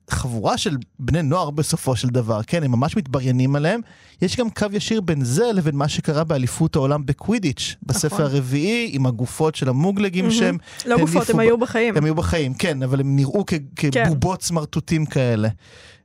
בחבורה 0.10 0.58
של 0.58 0.78
בני 1.00 1.22
נוער 1.24 1.50
בסופו 1.50 1.96
של 1.96 2.08
דבר, 2.08 2.43
כן, 2.48 2.63
הם 2.63 2.72
ממש 2.72 2.98
מתבריינים 2.98 3.56
עליהם. 3.56 3.80
יש 4.22 4.38
גם 4.38 4.50
קו 4.50 4.65
ישיר 4.72 5.02
בין 5.02 5.24
זה 5.24 5.52
לבין 5.54 5.76
מה 5.76 5.88
שקרה 5.88 6.24
באליפות 6.24 6.76
העולם 6.76 7.06
בקווידיץ', 7.06 7.76
בספר 7.84 8.08
נכון. 8.15 8.22
הרביעי, 8.26 8.89
עם 8.93 9.06
הגופות 9.06 9.56
של 9.56 9.70
המוגלגים 9.70 10.32
שהם... 10.32 10.58
לא 10.86 10.98
גופות, 10.98 11.30
הם 11.30 11.39
היו 11.39 11.58
בחיים. 11.58 11.98
הם 11.98 12.06
היו 12.06 12.15
בחיים, 12.15 12.54
כן, 12.54 12.84
אבל 12.84 13.00
הם 13.00 13.15
נראו 13.15 13.43
כ- 13.48 13.54
כן. 13.76 13.89
כבובות 14.06 14.41
סמרטוטים 14.41 15.06
כאלה. 15.06 15.50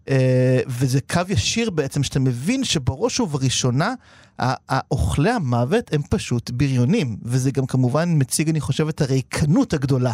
Uh, 0.06 0.10
וזה 0.66 1.00
קו 1.00 1.20
ישיר 1.28 1.70
בעצם, 1.70 2.02
שאתה 2.02 2.20
מבין 2.20 2.64
שבראש 2.64 3.20
ובראשונה, 3.20 3.94
האוכלי 4.38 5.30
המוות 5.30 5.92
הם 5.92 6.02
פשוט 6.10 6.50
בריונים. 6.50 7.16
וזה 7.22 7.50
גם 7.50 7.66
כמובן 7.66 8.14
מציג, 8.18 8.48
אני 8.48 8.60
חושב, 8.60 8.88
את 8.88 9.00
הריקנות 9.00 9.74
הגדולה 9.74 10.12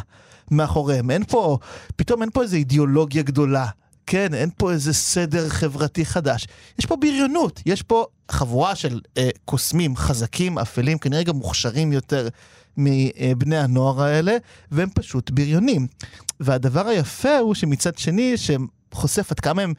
מאחוריהם. 0.50 1.10
אין 1.10 1.24
פה, 1.24 1.58
פתאום 1.96 2.22
אין 2.22 2.30
פה 2.30 2.42
איזו 2.42 2.56
אידיאולוגיה 2.56 3.22
גדולה. 3.22 3.66
כן, 4.06 4.34
אין 4.34 4.50
פה 4.56 4.72
איזה 4.72 4.92
סדר 4.92 5.48
חברתי 5.48 6.04
חדש. 6.04 6.46
יש 6.78 6.86
פה 6.86 6.96
בריונות, 6.96 7.62
יש 7.66 7.82
פה 7.82 8.06
חבורה 8.30 8.74
של 8.74 9.00
אה, 9.18 9.28
קוסמים 9.44 9.96
חזקים, 9.96 10.58
אפלים, 10.58 10.98
כנראה 10.98 11.22
גם 11.22 11.36
מוכשרים 11.36 11.92
יותר 11.92 12.28
מבני 12.76 13.58
הנוער 13.58 14.02
האלה, 14.02 14.36
והם 14.70 14.88
פשוט 14.94 15.30
בריונים. 15.30 15.86
והדבר 16.40 16.86
היפה 16.86 17.38
הוא 17.38 17.54
שמצד 17.54 17.98
שני, 17.98 18.36
שהם 18.36 18.66
חושף 18.92 19.30
עד 19.30 19.40
כמה 19.40 19.62
הם, 19.62 19.72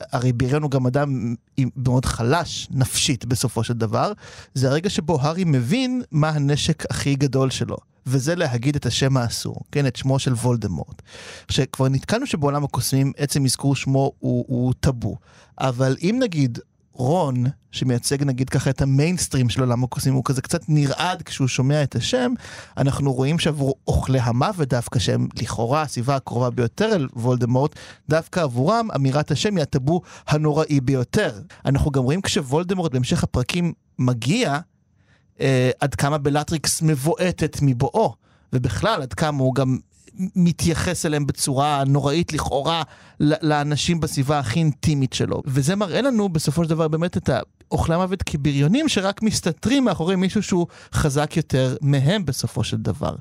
הרי 0.00 0.32
בריון 0.32 0.62
הוא 0.62 0.70
גם 0.70 0.86
אדם 0.86 1.34
מאוד 1.76 2.04
חלש 2.04 2.68
נפשית 2.70 3.24
בסופו 3.24 3.64
של 3.64 3.74
דבר, 3.74 4.12
זה 4.54 4.68
הרגע 4.68 4.90
שבו 4.90 5.20
הארי 5.20 5.44
מבין 5.46 6.02
מה 6.10 6.28
הנשק 6.28 6.90
הכי 6.90 7.14
גדול 7.14 7.50
שלו. 7.50 7.76
וזה 8.06 8.34
להגיד 8.34 8.76
את 8.76 8.86
השם 8.86 9.16
האסור, 9.16 9.56
כן, 9.72 9.86
את 9.86 9.96
שמו 9.96 10.18
של 10.18 10.32
וולדמורט. 10.32 11.02
שכבר 11.50 11.88
נתקלנו 11.88 12.26
שבעולם 12.26 12.64
הקוסמים 12.64 13.12
עצם 13.16 13.44
אזכור 13.44 13.76
שמו 13.76 14.12
הוא, 14.18 14.44
הוא 14.48 14.72
טאבו, 14.80 15.16
אבל 15.60 15.96
אם 16.02 16.18
נגיד 16.22 16.58
רון, 16.92 17.44
שמייצג 17.70 18.22
נגיד 18.22 18.48
ככה 18.48 18.70
את 18.70 18.82
המיינסטרים 18.82 19.48
של 19.48 19.60
עולם 19.60 19.84
הקוסמים, 19.84 20.14
הוא 20.14 20.24
כזה 20.24 20.42
קצת 20.42 20.60
נרעד 20.68 21.22
כשהוא 21.22 21.48
שומע 21.48 21.82
את 21.82 21.94
השם, 21.94 22.32
אנחנו 22.76 23.12
רואים 23.12 23.38
שעבור 23.38 23.74
אוכלי 23.88 24.18
המוות 24.22 24.68
דווקא, 24.68 24.98
שהם 24.98 25.28
לכאורה 25.40 25.82
הסביבה 25.82 26.16
הקרובה 26.16 26.50
ביותר 26.50 26.94
אל 26.94 27.08
וולדמורט, 27.16 27.76
דווקא 28.08 28.40
עבורם 28.40 28.88
אמירת 28.94 29.30
השם 29.30 29.56
היא 29.56 29.62
הטאבו 29.62 30.00
הנוראי 30.28 30.80
ביותר. 30.80 31.40
אנחנו 31.64 31.90
גם 31.90 32.02
רואים 32.02 32.22
כשוולדמורט 32.22 32.92
בהמשך 32.92 33.24
הפרקים 33.24 33.72
מגיע, 33.98 34.58
אה, 35.40 35.70
עד 35.80 35.94
כמה 35.94 36.18
בלטריקס 36.18 36.82
מבועתת 36.82 37.58
מבואו, 37.62 38.14
ובכלל 38.52 39.02
עד 39.02 39.14
כמה 39.14 39.42
הוא 39.42 39.54
גם 39.54 39.78
מתייחס 40.18 41.06
אליהם 41.06 41.26
בצורה 41.26 41.84
נוראית 41.86 42.32
לכאורה 42.32 42.82
לאנשים 43.20 44.00
בסביבה 44.00 44.38
הכי 44.38 44.58
אינטימית 44.58 45.12
שלו. 45.12 45.42
וזה 45.46 45.76
מראה 45.76 46.00
לנו 46.00 46.28
בסופו 46.28 46.64
של 46.64 46.70
דבר 46.70 46.88
באמת 46.88 47.16
את 47.16 47.30
אוכלי 47.70 47.94
המוות 47.94 48.22
כבריונים 48.22 48.88
שרק 48.88 49.22
מסתתרים 49.22 49.84
מאחורי 49.84 50.16
מישהו 50.16 50.42
שהוא 50.42 50.66
חזק 50.94 51.36
יותר 51.36 51.76
מהם 51.80 52.24
בסופו 52.24 52.64
של 52.64 52.76
דבר. 52.76 53.14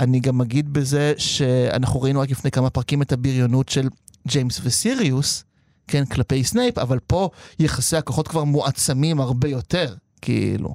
אני 0.00 0.20
גם 0.20 0.40
אגיד 0.40 0.72
בזה 0.72 1.12
שאנחנו 1.18 2.02
ראינו 2.02 2.20
רק 2.20 2.30
לפני 2.30 2.50
כמה 2.50 2.70
פרקים 2.70 3.02
את 3.02 3.12
הבריונות 3.12 3.68
של 3.68 3.88
ג'יימס 4.28 4.60
וסיריוס, 4.62 5.44
כן, 5.86 6.04
כלפי 6.04 6.44
סנייפ, 6.44 6.78
אבל 6.78 6.98
פה 7.06 7.28
יחסי 7.58 7.96
הכוחות 7.96 8.28
כבר 8.28 8.44
מועצמים 8.44 9.20
הרבה 9.20 9.48
יותר, 9.48 9.94
כאילו. 10.22 10.74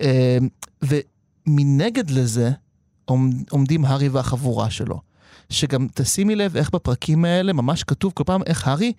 אה, 0.00 0.38
ומנגד 0.82 2.10
לזה, 2.10 2.50
עומדים 3.50 3.84
הארי 3.84 4.08
והחבורה 4.08 4.70
שלו. 4.70 5.00
שגם 5.50 5.86
תשימי 5.94 6.36
לב 6.36 6.56
איך 6.56 6.70
בפרקים 6.70 7.24
האלה 7.24 7.52
ממש 7.52 7.84
כתוב 7.84 8.12
כל 8.14 8.24
פעם 8.24 8.42
איך 8.46 8.68
הארי 8.68 8.92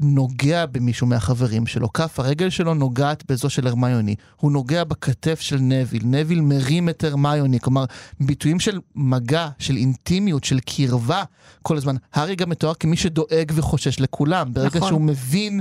נוגע 0.00 0.66
במישהו 0.66 1.06
מהחברים 1.06 1.66
שלו. 1.66 1.92
כף 1.92 2.20
הרגל 2.20 2.50
שלו 2.50 2.74
נוגעת 2.74 3.30
בזו 3.30 3.50
של 3.50 3.66
הרמיוני. 3.66 4.14
הוא 4.36 4.52
נוגע 4.52 4.84
בכתף 4.84 5.40
של 5.40 5.56
נביל. 5.60 6.02
נביל 6.04 6.40
מרים 6.40 6.88
את 6.88 7.04
הרמיוני. 7.04 7.60
כלומר, 7.60 7.84
ביטויים 8.20 8.60
של 8.60 8.78
מגע, 8.94 9.48
של 9.58 9.76
אינטימיות, 9.76 10.44
של 10.44 10.60
קרבה 10.60 11.22
כל 11.62 11.76
הזמן. 11.76 11.96
הארי 12.12 12.36
גם 12.36 12.50
מתואר 12.50 12.74
כמי 12.74 12.96
שדואג 12.96 13.52
וחושש 13.54 14.00
לכולם. 14.00 14.54
ברגע 14.54 14.76
נכון. 14.76 14.88
שהוא 14.88 15.00
מבין 15.00 15.60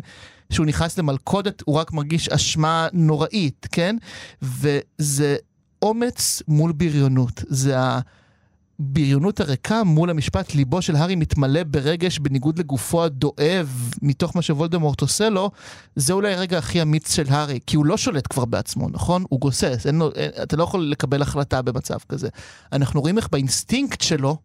שהוא 0.50 0.66
נכנס 0.66 0.98
למלכודת, 0.98 1.62
הוא 1.66 1.76
רק 1.76 1.94
מרגיש 1.94 2.30
אשמה 2.30 2.88
נוראית, 2.94 3.68
כן? 3.72 3.96
וזה 4.42 5.36
אומץ 5.82 6.42
מול 6.48 6.72
בריונות. 6.72 7.44
זה 7.48 7.76
הבריונות 8.80 9.40
הריקה 9.40 9.84
מול 9.84 10.10
המשפט, 10.10 10.56
ליבו 10.56 10.82
של 10.82 10.96
הארי 10.96 11.16
מתמלא 11.16 11.64
ברגש 11.64 12.20
בניגוד 12.20 12.60
לגופו 12.60 13.04
הדואב 13.04 13.92
מתוך 14.02 14.36
מה 14.36 14.42
שוולדמורט 14.42 15.02
עושה 15.02 15.30
לו, 15.30 15.52
זה 15.96 16.14
אולי 16.14 16.34
הרגע 16.34 16.58
הכי 16.58 16.82
אמיץ 16.82 17.16
של 17.16 17.26
הארי, 17.30 17.60
כי 17.68 17.76
הוא 17.76 17.86
לא 17.86 17.98
שולט 17.98 18.28
כבר 18.30 18.46
בעצמו, 18.46 18.90
נכון? 18.90 19.24
הוא 19.30 19.40
גוסס, 19.40 19.84
אין 19.86 19.96
לו, 19.96 20.12
אין, 20.16 20.32
אתה 20.44 20.58
לא 20.58 20.64
יכול 20.64 20.92
לקבל 20.92 21.22
החלטה 21.22 21.62
במצב 21.62 21.98
כזה. 22.10 22.30
אנחנו 22.74 23.02
רואים 23.02 23.18
איך 23.18 23.30
באינסטינקט 23.32 24.02
שלו, 24.02 24.38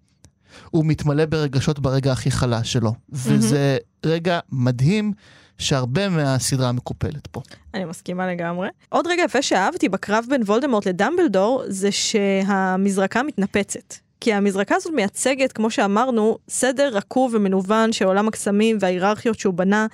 הוא 0.70 0.85
מתמלא 0.85 1.27
ברגשות 1.27 1.79
ברגע 1.79 2.12
הכי 2.12 2.31
חלש 2.31 2.73
שלו, 2.73 2.90
mm-hmm. 2.90 2.94
וזה 3.12 3.77
רגע 4.07 4.38
מדהים. 4.53 5.12
שהרבה 5.59 6.09
מהסדרה 6.09 6.73
מקופלת 6.73 7.27
פה. 7.27 7.40
אני 7.75 7.85
מסכימה 7.85 8.33
לגמרי. 8.33 8.69
עוד 8.88 9.07
רגע 9.07 9.23
יפה 9.23 9.43
שאהבתי 9.43 9.88
בקרב 9.88 10.25
בין 10.29 10.43
וולדמורט 10.43 10.87
לדמבלדור, 10.87 11.62
זה 11.67 11.93
שהמזרקה 11.93 13.23
מתנפצת. 13.23 14.04
כי 14.20 14.33
המזרקה 14.33 14.77
הזאת 14.77 14.92
מייצגת, 14.92 15.53
כמו 15.53 15.70
שאמרנו, 15.70 16.38
סדר 16.48 16.88
רקוב 16.92 17.35
ומנוון 17.35 17.92
של 17.92 18.05
עולם 18.05 18.29
הקסמים 18.29 18.77
וההיררכיות 18.81 19.38
שהוא 19.38 19.55
בנה, 19.55 19.87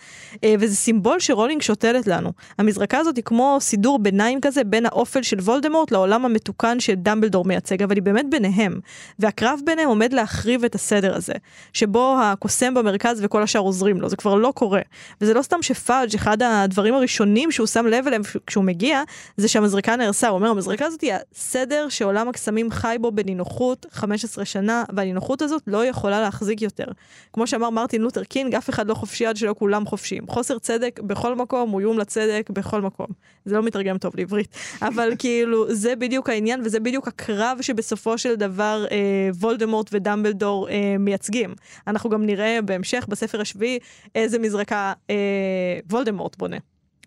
אה, 0.44 0.54
וזה 0.60 0.76
סימבול 0.76 1.20
שרולינג 1.20 1.62
שותלת 1.62 2.06
לנו. 2.06 2.32
המזרקה 2.58 2.98
הזאת 2.98 3.16
היא 3.16 3.24
כמו 3.24 3.58
סידור 3.60 3.98
ביניים 3.98 4.40
כזה 4.40 4.64
בין 4.64 4.86
האופל 4.86 5.22
של 5.22 5.40
וולדמורט 5.40 5.90
לעולם 5.90 6.24
המתוקן 6.24 6.80
שדמבלדור 6.80 7.44
מייצג, 7.44 7.82
אבל 7.82 7.94
היא 7.94 8.02
באמת 8.02 8.30
ביניהם. 8.30 8.80
והקרב 9.18 9.60
ביניהם 9.64 9.88
עומד 9.88 10.12
להחריב 10.12 10.64
את 10.64 10.74
הסדר 10.74 11.16
הזה, 11.16 11.34
שבו 11.72 12.16
הקוסם 12.22 12.74
במרכז 12.74 13.20
וכל 13.22 13.42
השאר 13.42 13.60
עוזרים 13.60 14.00
לו, 14.00 14.08
זה 14.08 14.16
כבר 14.16 14.34
לא 14.34 14.52
קורה. 14.56 14.80
וזה 15.20 15.34
לא 15.34 15.42
סתם 15.42 15.62
שפאג', 15.62 16.14
אחד 16.14 16.42
הדברים 16.42 16.94
הראשונים 16.94 17.52
שהוא 17.52 17.66
שם 17.66 17.86
לב 17.86 18.06
אליהם 18.06 18.22
כשהוא 18.46 18.64
מגיע, 18.64 19.02
זה 19.36 19.48
שהמזרקה 19.48 19.96
נהרסה. 19.96 20.28
הוא 20.28 20.34
אומר, 20.38 20.50
המזרקה 20.50 20.86
הזאת 20.86 21.00
היא 21.00 21.12
הסדר 21.34 21.88
שעולם 21.88 22.28
הקוסמים 22.28 22.70
חי 22.70 22.96
בו 23.00 23.12
בנינוחות 23.12 23.86
15 24.10 24.44
שנה, 24.44 24.84
והנינוחות 24.96 25.42
הזאת 25.42 25.62
לא 25.66 25.86
יכולה 25.86 26.20
להחזיק 26.20 26.62
יותר. 26.62 26.84
כמו 27.32 27.46
שאמר 27.46 27.70
מרטין 27.70 28.02
לותר 28.02 28.24
קינג, 28.24 28.54
אף 28.54 28.70
אחד 28.70 28.86
לא 28.86 28.94
חופשי 28.94 29.26
עד 29.26 29.36
שלא 29.36 29.54
כולם 29.58 29.86
חופשיים. 29.86 30.26
חוסר 30.28 30.58
צדק 30.58 31.00
בכל 31.02 31.34
מקום 31.34 31.70
הוא 31.70 31.80
איום 31.80 31.98
לצדק 31.98 32.50
בכל 32.50 32.80
מקום. 32.80 33.06
זה 33.44 33.56
לא 33.56 33.62
מתרגם 33.62 33.98
טוב 33.98 34.12
לעברית, 34.16 34.56
אבל 34.88 35.12
כאילו, 35.18 35.74
זה 35.74 35.96
בדיוק 35.96 36.28
העניין, 36.28 36.60
וזה 36.64 36.80
בדיוק 36.80 37.08
הקרב 37.08 37.58
שבסופו 37.60 38.18
של 38.18 38.34
דבר 38.34 38.84
אה, 38.90 39.28
וולדמורט 39.34 39.88
ודמבלדור 39.92 40.68
אה, 40.68 40.96
מייצגים. 40.98 41.54
אנחנו 41.86 42.10
גם 42.10 42.26
נראה 42.26 42.58
בהמשך, 42.64 43.06
בספר 43.08 43.40
השביעי, 43.40 43.78
איזה 44.14 44.38
מזרקה 44.38 44.92
אה, 45.10 45.78
וולדמורט 45.90 46.36
בונה, 46.36 46.56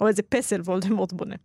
או 0.02 0.08
איזה 0.08 0.22
פסל 0.22 0.62
וולדמורט 0.62 1.14
בונה. 1.14 1.36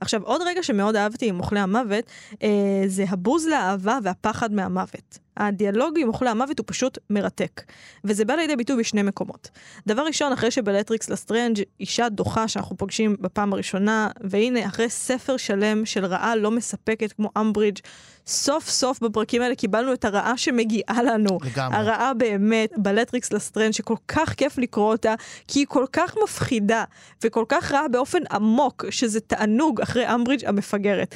עכשיו, 0.00 0.22
עוד 0.24 0.42
רגע 0.46 0.62
שמאוד 0.62 0.96
אהבתי 0.96 1.28
עם 1.28 1.40
אוכלי 1.40 1.60
המוות, 1.60 2.04
אה, 2.42 2.48
זה 2.86 3.04
הבוז 3.08 3.46
לאהבה 3.46 3.98
והפחד 4.02 4.52
מהמוות. 4.52 5.18
הדיאלוג 5.36 5.98
עם 5.98 6.08
אוכלי 6.08 6.30
המוות 6.30 6.58
הוא 6.58 6.64
פשוט 6.68 6.98
מרתק. 7.10 7.62
וזה 8.04 8.24
בא 8.24 8.34
לידי 8.34 8.56
ביטוי 8.56 8.76
בשני 8.76 9.02
מקומות. 9.02 9.50
דבר 9.86 10.02
ראשון, 10.02 10.32
אחרי 10.32 10.50
שבלטריקס 10.50 11.10
לסטרנג' 11.10 11.62
אישה 11.80 12.08
דוחה 12.08 12.48
שאנחנו 12.48 12.76
פוגשים 12.76 13.16
בפעם 13.20 13.52
הראשונה, 13.52 14.08
והנה, 14.20 14.66
אחרי 14.66 14.90
ספר 14.90 15.36
שלם 15.36 15.86
של 15.86 16.04
רעה 16.04 16.36
לא 16.36 16.50
מספקת 16.50 17.12
כמו 17.12 17.30
אמברידג', 17.38 17.78
סוף 18.26 18.68
סוף 18.68 19.00
בפרקים 19.00 19.42
האלה 19.42 19.54
קיבלנו 19.54 19.92
את 19.92 20.04
הרעה 20.04 20.36
שמגיעה 20.36 21.02
לנו. 21.02 21.38
לגמרי. 21.42 21.76
הרעה 21.78 22.14
באמת, 22.14 22.70
בלטריקס 22.76 23.32
לסטרנג' 23.32 23.72
שכל 23.72 23.96
כך 24.08 24.34
כיף 24.34 24.58
לקרוא 24.58 24.92
אותה, 24.92 25.14
כי 25.48 25.58
היא 25.58 25.66
כל 25.68 25.84
כך 25.92 26.14
מפחידה, 26.24 26.84
וכל 27.24 27.44
כך 27.48 27.72
רעה 27.72 27.88
באופן 27.88 28.18
עמוק, 28.30 28.84
שזה 28.90 29.20
תענוג 29.20 29.80
אחרי 29.80 30.14
אמברידג' 30.14 30.46
המפגרת. 30.46 31.14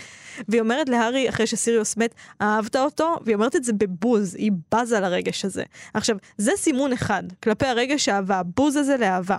והיא 0.48 0.60
אומרת 0.60 0.88
להארי, 0.88 1.28
אחרי 1.28 1.46
שסיריוס 1.46 1.96
מת, 1.96 2.14
אהבת 2.42 2.76
אותו? 2.76 3.16
והיא 3.24 3.34
אומרת 3.34 3.56
את 3.56 3.64
זה 3.64 3.72
בבוז, 4.06 4.34
היא 4.34 4.52
בזה 4.74 5.00
לרגש 5.00 5.44
הזה. 5.44 5.62
עכשיו, 5.94 6.16
זה 6.38 6.52
סימון 6.56 6.92
אחד, 6.92 7.22
כלפי 7.42 7.66
הרגש 7.66 8.08
האהבה, 8.08 8.38
הבוז 8.38 8.76
הזה 8.76 8.96
לאהבה. 8.96 9.36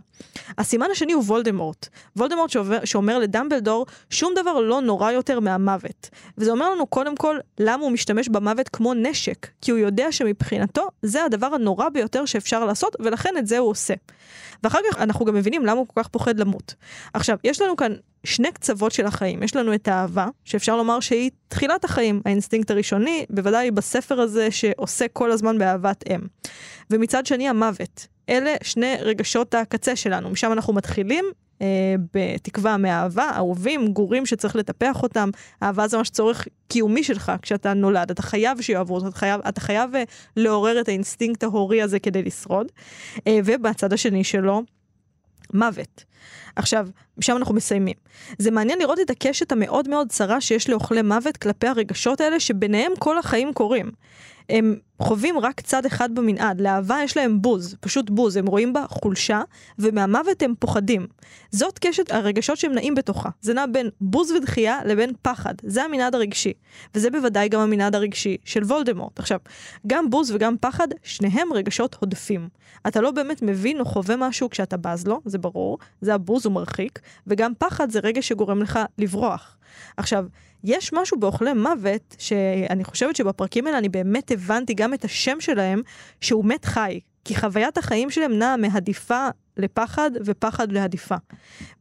הסימן 0.57 0.87
השני 0.91 1.13
הוא 1.13 1.23
וולדמורט. 1.23 1.87
וולדמורט 2.15 2.49
שאומר, 2.49 2.85
שאומר 2.85 3.19
לדמבלדור, 3.19 3.85
שום 4.09 4.33
דבר 4.35 4.59
לא 4.59 4.81
נורא 4.81 5.11
יותר 5.11 5.39
מהמוות. 5.39 6.09
וזה 6.37 6.51
אומר 6.51 6.69
לנו 6.69 6.87
קודם 6.87 7.15
כל, 7.15 7.37
למה 7.59 7.83
הוא 7.83 7.91
משתמש 7.91 8.29
במוות 8.29 8.69
כמו 8.69 8.93
נשק. 8.93 9.47
כי 9.61 9.71
הוא 9.71 9.79
יודע 9.79 10.11
שמבחינתו, 10.11 10.87
זה 11.01 11.23
הדבר 11.23 11.47
הנורא 11.47 11.89
ביותר 11.89 12.25
שאפשר 12.25 12.65
לעשות, 12.65 12.95
ולכן 12.99 13.33
את 13.37 13.47
זה 13.47 13.57
הוא 13.57 13.69
עושה. 13.69 13.93
ואחר 14.63 14.79
כך 14.91 14.97
אנחנו 15.01 15.25
גם 15.25 15.35
מבינים 15.35 15.65
למה 15.65 15.79
הוא 15.79 15.87
כל 15.87 16.01
כך 16.01 16.07
פוחד 16.07 16.39
למות. 16.39 16.75
עכשיו, 17.13 17.37
יש 17.43 17.61
לנו 17.61 17.75
כאן 17.75 17.93
שני 18.27 18.51
קצוות 18.51 18.91
של 18.91 19.05
החיים. 19.05 19.43
יש 19.43 19.55
לנו 19.55 19.73
את 19.73 19.87
האהבה, 19.87 20.27
שאפשר 20.45 20.75
לומר 20.75 20.99
שהיא 20.99 21.31
תחילת 21.47 21.85
החיים, 21.85 22.21
האינסטינקט 22.25 22.71
הראשוני, 22.71 23.25
בוודאי 23.29 23.71
בספר 23.71 24.19
הזה 24.19 24.51
שעוסק 24.51 25.09
כל 25.13 25.31
הזמן 25.31 25.57
באהבת 25.57 26.03
אם. 26.09 26.19
ומצד 26.91 27.25
שני 27.25 27.49
המוות. 27.49 28.07
אלה 28.29 28.55
שני 28.63 28.95
רגשות 28.99 29.53
הקצה 29.53 29.95
שלנו, 29.95 30.29
משם 30.29 30.51
אנחנו 30.51 30.73
מתחילים, 30.73 31.25
אה, 31.61 31.95
בתקווה 32.13 32.77
מאהבה, 32.77 33.31
אהובים, 33.35 33.87
גורים 33.87 34.25
שצריך 34.25 34.55
לטפח 34.55 35.03
אותם, 35.03 35.29
אהבה 35.63 35.87
זה 35.87 35.97
ממש 35.97 36.09
צורך 36.09 36.47
קיומי 36.67 37.03
שלך 37.03 37.31
כשאתה 37.41 37.73
נולד, 37.73 38.11
אתה 38.11 38.21
חייב 38.21 38.61
שיאהבו 38.61 38.95
אותך, 38.95 39.07
אתה 39.07 39.17
חייב, 39.17 39.41
אתה 39.49 39.61
חייב 39.61 39.95
אה, 39.95 40.03
לעורר 40.35 40.81
את 40.81 40.87
האינסטינקט 40.87 41.43
ההורי 41.43 41.81
הזה 41.81 41.99
כדי 41.99 42.23
לשרוד. 42.23 42.67
אה, 43.27 43.39
ובצד 43.45 43.93
השני 43.93 44.23
שלו, 44.23 44.63
מוות. 45.53 46.03
עכשיו, 46.55 46.87
שם 47.21 47.37
אנחנו 47.37 47.55
מסיימים. 47.55 47.95
זה 48.37 48.51
מעניין 48.51 48.79
לראות 48.79 48.99
את 48.99 49.09
הקשת 49.09 49.51
המאוד 49.51 49.89
מאוד 49.89 50.09
צרה 50.09 50.41
שיש 50.41 50.69
לאוכלי 50.69 51.01
מוות 51.01 51.37
כלפי 51.37 51.67
הרגשות 51.67 52.21
האלה, 52.21 52.39
שביניהם 52.39 52.91
כל 52.99 53.17
החיים 53.17 53.53
קורים. 53.53 53.91
הם 54.49 54.75
חווים 55.01 55.39
רק 55.39 55.61
צד 55.61 55.85
אחד 55.85 56.15
במנעד, 56.15 56.61
לאהבה 56.61 56.99
יש 57.03 57.17
להם 57.17 57.41
בוז, 57.41 57.75
פשוט 57.79 58.09
בוז, 58.09 58.37
הם 58.37 58.45
רואים 58.45 58.73
בה 58.73 58.85
חולשה, 58.89 59.41
ומהמוות 59.79 60.41
הם 60.41 60.53
פוחדים. 60.59 61.07
זאת 61.51 61.79
קשת 61.79 62.11
הרגשות 62.11 62.57
שהם 62.57 62.73
נעים 62.73 62.95
בתוכה. 62.95 63.29
זה 63.41 63.53
נע 63.53 63.65
בין 63.71 63.89
בוז 64.01 64.31
ודחייה 64.31 64.79
לבין 64.85 65.11
פחד, 65.21 65.53
זה 65.63 65.83
המנעד 65.83 66.15
הרגשי. 66.15 66.53
וזה 66.95 67.09
בוודאי 67.09 67.49
גם 67.49 67.59
המנעד 67.59 67.95
הרגשי 67.95 68.37
של 68.45 68.63
וולדמורט. 68.63 69.19
עכשיו, 69.19 69.39
גם 69.87 70.09
בוז 70.09 70.31
וגם 70.31 70.55
פחד, 70.61 70.87
שניהם 71.03 71.53
רגשות 71.53 71.95
הודפים. 71.99 72.49
אתה 72.87 73.01
לא 73.01 73.11
באמת 73.11 73.41
מבין 73.41 73.79
או 73.79 73.85
חווה 73.85 74.15
משהו 74.17 74.49
כשאתה 74.49 74.77
בז 74.77 75.07
לו, 75.07 75.21
זה 75.25 75.37
ברור, 75.37 75.77
זה 76.01 76.13
הבוז, 76.13 76.45
הוא 76.45 76.53
מרחיק, 76.53 76.99
וגם 77.27 77.53
פחד 77.57 77.89
זה 77.89 77.99
רגש 78.03 78.27
שגורם 78.27 78.61
לך 78.61 78.79
לברוח. 78.97 79.56
עכשיו, 79.97 80.25
יש 80.63 80.93
משהו 80.93 81.19
באוכלי 81.19 81.53
מוות, 81.53 82.15
שאני 82.19 82.83
חושבת 82.83 83.15
שבפרקים 83.15 83.67
האלה 83.67 83.77
אני 83.77 83.89
באמת 83.89 84.31
הבנתי 84.31 84.73
גם 84.73 84.93
את 84.93 85.05
השם 85.05 85.39
שלהם, 85.39 85.81
שהוא 86.21 86.45
מת 86.45 86.65
חי. 86.65 86.99
כי 87.25 87.35
חוויית 87.35 87.77
החיים 87.77 88.09
שלהם 88.09 88.39
נעה 88.39 88.57
מהדיפה 88.57 89.27
לפחד 89.57 90.11
ופחד 90.25 90.71
להדיפה. 90.71 91.15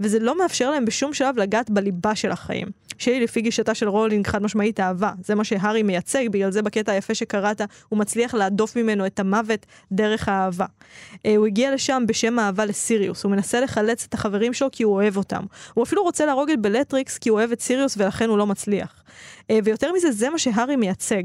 וזה 0.01 0.19
לא 0.19 0.39
מאפשר 0.39 0.71
להם 0.71 0.85
בשום 0.85 1.15
שלב 1.15 1.39
לגעת 1.39 1.71
בליבה 1.71 2.15
של 2.15 2.31
החיים. 2.31 2.69
שהיא 2.99 3.23
לפי 3.23 3.41
גישתה 3.41 3.75
של 3.75 3.89
רולינג 3.89 4.27
חד 4.27 4.43
משמעית 4.43 4.81
אהבה. 4.81 5.13
זה 5.25 5.35
מה 5.35 5.45
שהארי 5.45 5.83
מייצג, 5.83 6.29
בגלל 6.29 6.51
זה 6.51 6.63
בקטע 6.63 6.93
היפה 6.93 7.15
שקראת, 7.15 7.61
הוא 7.89 7.99
מצליח 7.99 8.35
להדוף 8.35 8.77
ממנו 8.77 9.07
את 9.07 9.21
המוות 9.21 9.67
דרך 9.93 10.29
האהבה. 10.29 10.67
אה, 11.27 11.37
הוא 11.37 11.47
הגיע 11.47 11.75
לשם 11.75 12.03
בשם 12.07 12.39
אהבה 12.39 12.65
לסיריוס, 12.65 13.25
הוא 13.25 13.33
מנסה 13.33 13.61
לחלץ 13.61 14.05
את 14.09 14.15
החברים 14.15 14.53
שלו 14.53 14.69
כי 14.73 14.83
הוא 14.83 14.95
אוהב 14.95 15.17
אותם. 15.17 15.45
הוא 15.75 15.85
אפילו 15.85 16.03
רוצה 16.03 16.27
להרוג 16.27 16.51
את 16.51 16.61
בלטריקס 16.61 17.19
כי 17.19 17.29
הוא 17.29 17.39
אוהב 17.39 17.53
את 17.53 17.61
סיריוס 17.61 17.95
ולכן 17.99 18.29
הוא 18.29 18.39
לא 18.39 18.47
מצליח. 18.47 19.03
אה, 19.51 19.59
ויותר 19.65 19.93
מזה, 19.93 20.13
זה 20.13 20.31
מה 20.31 20.39
שהארי 20.39 20.77
מייצג. 20.77 21.23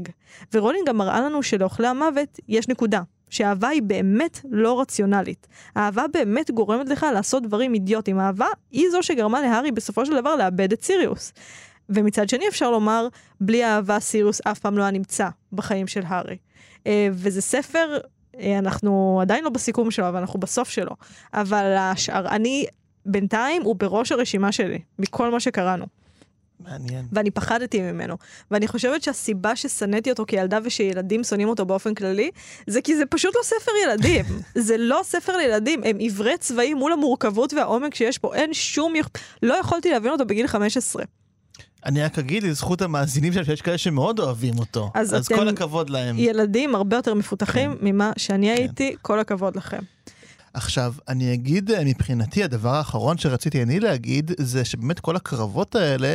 ורולינג 0.54 0.88
גם 0.88 0.96
מראה 0.96 1.20
לנו 1.20 1.42
שלאוכלי 1.42 1.86
המוות 1.86 2.40
יש 2.48 2.68
נקודה. 2.68 3.00
שאהבה 3.32 3.68
היא 3.68 3.82
באמת 3.82 4.40
לא 4.50 4.80
רציונלית. 4.80 5.46
אהבה 5.76 6.04
באמת 6.12 6.50
גורמת 6.50 6.88
לך 6.88 7.06
לעשות 7.14 7.42
דברים 7.42 7.74
אידיוטיים. 7.74 8.20
אהבה 8.20 8.46
היא 8.70 8.90
זו 8.90 9.02
שגרמה 9.02 9.40
להארי 9.40 9.70
בסופו 9.70 10.06
של 10.06 10.20
דבר 10.20 10.36
לאבד 10.36 10.72
את 10.72 10.82
סיריוס. 10.82 11.32
ומצד 11.88 12.28
שני 12.28 12.48
אפשר 12.48 12.70
לומר, 12.70 13.08
בלי 13.40 13.64
אהבה 13.64 14.00
סיריוס 14.00 14.40
אף 14.40 14.58
פעם 14.58 14.78
לא 14.78 14.82
היה 14.82 14.90
נמצא 14.90 15.28
בחיים 15.52 15.86
של 15.86 16.02
הארי. 16.06 16.36
אה, 16.86 17.08
וזה 17.12 17.40
ספר, 17.40 17.98
אה, 18.40 18.58
אנחנו 18.58 19.18
עדיין 19.22 19.44
לא 19.44 19.50
בסיכום 19.50 19.90
שלו, 19.90 20.08
אבל 20.08 20.18
אנחנו 20.18 20.40
בסוף 20.40 20.68
שלו. 20.68 20.92
אבל 21.34 21.74
השאר, 21.78 22.28
אני 22.28 22.66
בינתיים 23.06 23.62
הוא 23.62 23.76
בראש 23.78 24.12
הרשימה 24.12 24.52
שלי, 24.52 24.78
מכל 24.98 25.30
מה 25.30 25.40
שקראנו. 25.40 25.86
מעניין. 26.70 27.06
ואני 27.12 27.30
פחדתי 27.30 27.80
ממנו. 27.80 28.16
ואני 28.50 28.68
חושבת 28.68 29.02
שהסיבה 29.02 29.56
ששנאתי 29.56 30.10
אותו 30.10 30.24
כילדה 30.26 30.58
ושילדים 30.64 31.24
שונאים 31.24 31.48
אותו 31.48 31.64
באופן 31.64 31.94
כללי, 31.94 32.30
זה 32.66 32.80
כי 32.82 32.96
זה 32.96 33.06
פשוט 33.06 33.34
לא 33.34 33.40
ספר 33.44 33.72
ילדים. 33.84 34.24
זה 34.66 34.76
לא 34.78 35.00
ספר 35.04 35.36
לילדים, 35.36 35.80
הם 35.84 35.98
עיוורי 35.98 36.38
צבעים 36.38 36.76
מול 36.76 36.92
המורכבות 36.92 37.52
והעומק 37.54 37.94
שיש 37.94 38.18
פה. 38.18 38.34
אין 38.34 38.54
שום... 38.54 38.96
יכ- 38.96 39.08
לא 39.42 39.54
יכולתי 39.54 39.90
להבין 39.90 40.12
אותו 40.12 40.24
בגיל 40.26 40.46
15. 40.46 41.02
אני 41.86 42.02
רק 42.02 42.18
אגיד 42.18 42.42
לזכות 42.42 42.82
המאזינים 42.82 43.32
שם 43.32 43.44
שיש 43.44 43.62
כאלה 43.62 43.78
שמאוד 43.78 44.18
אוהבים 44.20 44.58
אותו. 44.58 44.90
אז 44.94 45.14
אז 45.14 45.26
אתם- 45.26 45.36
כל 45.36 45.48
הכבוד 45.48 45.90
להם. 45.90 46.16
ילדים 46.18 46.74
הרבה 46.74 46.96
יותר 46.96 47.14
מפותחים 47.14 47.70
כן. 47.80 47.86
ממה 47.86 48.12
שאני 48.16 48.50
הייתי, 48.50 48.96
כל 49.02 49.20
הכבוד 49.20 49.56
לכם. 49.56 49.78
עכשיו, 50.54 50.94
אני 51.08 51.34
אגיד 51.34 51.70
מבחינתי, 51.84 52.44
הדבר 52.44 52.68
האחרון 52.74 53.18
שרציתי 53.18 53.62
אני 53.62 53.80
להגיד, 53.80 54.30
זה 54.38 54.64
שבאמת 54.64 55.00
כל 55.00 55.16
הקרבות 55.16 55.74
האלה 55.74 56.14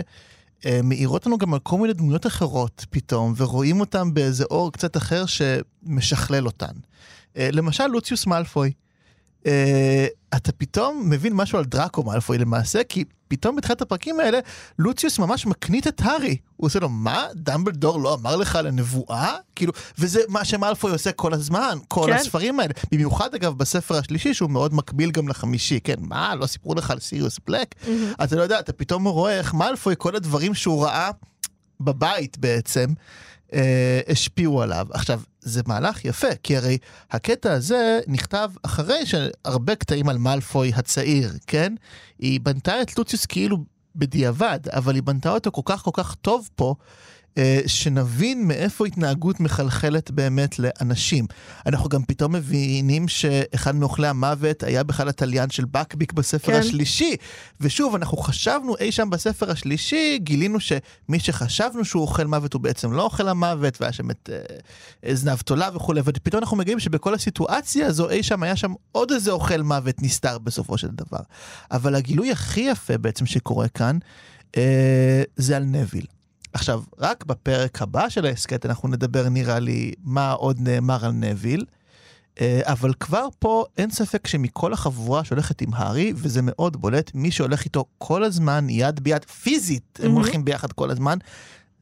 מאירות 0.84 1.26
לנו 1.26 1.38
גם 1.38 1.54
על 1.54 1.60
כל 1.60 1.78
מיני 1.78 1.94
דמויות 1.94 2.28
אחרות 2.28 2.86
פתאום, 2.90 3.34
ורואים 3.38 3.80
אותן 3.80 4.14
באיזה 4.14 4.44
אור 4.52 4.72
קצת 4.72 4.98
אחר 4.98 5.24
שמשכלל 5.26 6.46
אותן. 6.46 6.74
אה, 7.38 7.50
למשל, 7.52 7.88
לוציוס 7.88 8.28
מאלפוי. 8.28 8.72
אה, 9.46 10.08
אתה 10.36 10.52
פתאום 10.52 11.10
מבין 11.10 11.34
משהו 11.34 11.58
על 11.58 11.66
דראקו 11.66 12.04
מאלפוי 12.04 12.38
למעשה, 12.38 12.84
כי 12.84 13.04
פתאום 13.28 13.56
בתחילת 13.56 13.82
הפרקים 13.82 14.20
האלה, 14.20 14.40
לוציוס 14.80 15.20
ממש 15.20 15.46
מקנית 15.46 15.88
את 15.88 16.02
הארי. 16.02 16.38
הוא 16.56 16.66
עושה 16.66 16.80
לו, 16.80 16.90
מה? 16.90 17.26
דמבלדור 17.36 18.00
לא 18.00 18.14
אמר 18.14 18.36
לך 18.36 18.56
על 18.56 18.68
הנבואה? 18.68 19.36
כאילו, 19.56 19.74
וזה 20.00 20.20
מה 20.30 20.46
שמאלפוי 20.46 20.92
עושה 20.92 21.12
כל 21.12 21.34
הזמן, 21.34 21.78
כל 21.88 22.08
כן. 22.10 22.14
הספרים 22.14 22.60
האלה. 22.60 22.74
במיוחד 22.92 23.36
אגב 23.36 23.58
בספר 23.58 23.96
השלישי, 23.96 24.34
שהוא 24.34 24.50
מאוד 24.50 24.74
מקביל 24.74 25.12
גם 25.12 25.28
לחמישי. 25.28 25.80
כן, 25.80 25.96
מה? 26.00 26.36
לא 26.36 26.48
סיפרו 26.48 26.76
לך 26.76 26.92
על 26.92 27.00
סיריוס 27.00 27.40
בלק? 27.48 27.76
אתה 28.24 28.36
לא 28.36 28.42
יודע, 28.42 28.60
אתה 28.60 28.74
פתאום 28.74 29.08
רואה 29.08 29.38
איך 29.38 29.54
מאלפוי, 29.54 29.96
כל 29.98 30.16
הדברים 30.16 30.54
שהוא 30.54 30.84
ראה 30.86 31.12
בבית 31.80 32.38
בעצם, 32.38 32.94
אה, 33.54 34.02
השפיעו 34.08 34.62
עליו. 34.62 34.88
עכשיו, 34.92 35.22
זה 35.48 35.62
מהלך 35.66 36.06
יפה, 36.06 36.36
כי 36.44 36.58
הרי 36.58 36.78
הקטע 37.12 37.54
הזה 37.54 38.00
נכתב 38.08 38.50
אחרי 38.64 39.06
שהרבה 39.06 39.76
קטעים 39.76 40.10
על 40.10 40.18
מאלפוי 40.18 40.72
הצעיר, 40.76 41.34
כן? 41.48 41.74
היא 42.20 42.40
בנתה 42.40 42.82
את 42.82 42.98
לוציוס 42.98 43.26
כאילו 43.26 43.58
בדיעבד, 43.96 44.60
אבל 44.70 44.96
היא 44.96 45.04
בנתה 45.04 45.30
אותו 45.30 45.52
כל 45.52 45.62
כך 45.66 45.82
כל 45.84 45.92
כך 45.94 46.16
טוב 46.16 46.50
פה, 46.56 46.76
שנבין 47.68 48.48
מאיפה 48.48 48.86
התנהגות 48.86 49.40
מחלחלת 49.40 50.12
באמת 50.12 50.60
לאנשים. 50.60 51.26
אנחנו 51.66 51.90
גם 51.90 52.04
פתאום 52.04 52.36
מבינים 52.36 53.08
שאחד 53.08 53.76
מאוכלי 53.76 54.08
המוות 54.08 54.64
היה 54.64 54.84
בכלל 54.84 55.10
התליין 55.10 55.50
של 55.50 55.66
בקביק 55.66 56.14
בספר 56.14 56.52
כן. 56.52 56.60
השלישי. 56.60 57.16
ושוב, 57.62 57.96
אנחנו 57.96 58.18
חשבנו 58.18 58.78
אי 58.78 58.92
שם 58.92 59.10
בספר 59.10 59.52
השלישי, 59.52 60.20
גילינו 60.24 60.60
שמי 60.60 61.20
שחשבנו 61.20 61.86
שהוא 61.86 62.02
אוכל 62.02 62.26
מוות 62.26 62.54
הוא 62.54 62.62
בעצם 62.62 62.92
לא 62.94 63.02
אוכל 63.02 63.28
המוות, 63.28 63.82
והיה 63.82 63.94
שם 63.94 64.12
את 64.12 64.30
אה, 65.06 65.16
זנב 65.16 65.38
תולה 65.38 65.70
וכולי, 65.76 66.02
ופתאום 66.04 66.42
אנחנו 66.44 66.58
מגלים 66.58 66.80
שבכל 66.80 67.14
הסיטואציה 67.14 67.88
הזו 67.88 68.10
אי 68.10 68.24
שם 68.24 68.44
היה 68.44 68.56
שם 68.56 68.74
עוד 68.92 69.12
איזה 69.12 69.32
אוכל 69.32 69.62
מוות 69.62 70.02
נסתר 70.02 70.38
בסופו 70.38 70.78
של 70.78 70.88
דבר. 70.88 71.22
אבל 71.72 71.96
הגילוי 71.96 72.32
הכי 72.32 72.62
יפה 72.62 72.98
בעצם 72.98 73.26
שקורה 73.26 73.68
כאן, 73.68 73.98
אה, 74.58 75.24
זה 75.36 75.58
על 75.58 75.64
נביל. 75.64 76.06
עכשיו, 76.54 76.84
רק 77.00 77.26
בפרק 77.26 77.82
הבא 77.82 78.10
של 78.10 78.26
ההסכת 78.26 78.66
אנחנו 78.66 78.90
נדבר 78.90 79.30
נראה 79.30 79.60
לי 79.60 79.94
מה 80.04 80.32
עוד 80.32 80.60
נאמר 80.60 81.06
על 81.06 81.12
נביל, 81.12 81.66
אה, 82.42 82.62
אבל 82.64 82.94
כבר 83.00 83.28
פה 83.40 83.66
אין 83.78 83.90
ספק 83.90 84.28
שמכל 84.28 84.74
החבורה 84.74 85.24
שהולכת 85.24 85.62
עם 85.62 85.74
הארי, 85.74 86.14
וזה 86.16 86.42
מאוד 86.44 86.78
בולט, 86.78 87.12
מי 87.14 87.32
שהולך 87.32 87.66
איתו 87.66 87.86
כל 87.98 88.24
הזמן, 88.24 88.70
יד 88.70 89.00
ביד, 89.00 89.26
פיזית, 89.26 90.00
הם 90.00 90.06
מהמם. 90.06 90.18
הולכים 90.18 90.46
ביחד 90.46 90.72
כל 90.72 90.92
הזמן, 90.92 91.18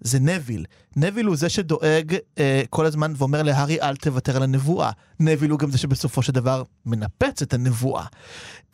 זה 0.02 0.20
נביל. 0.20 0.66
נביל 0.96 1.26
הוא 1.26 1.36
זה 1.36 1.50
שדואג 1.50 2.16
אה, 2.38 2.62
כל 2.70 2.86
הזמן 2.86 3.14
ואומר 3.18 3.44
להארי 3.44 3.82
אל 3.82 3.96
תוותר 3.96 4.36
על 4.36 4.44
הנבואה. 4.44 4.92
נביל 5.20 5.52
הוא 5.52 5.60
גם 5.60 5.72
זה 5.72 5.78
שבסופו 5.78 6.22
של 6.22 6.32
דבר 6.32 6.64
מנפץ 6.86 7.42
את 7.42 7.54
הנבואה. 7.54 8.06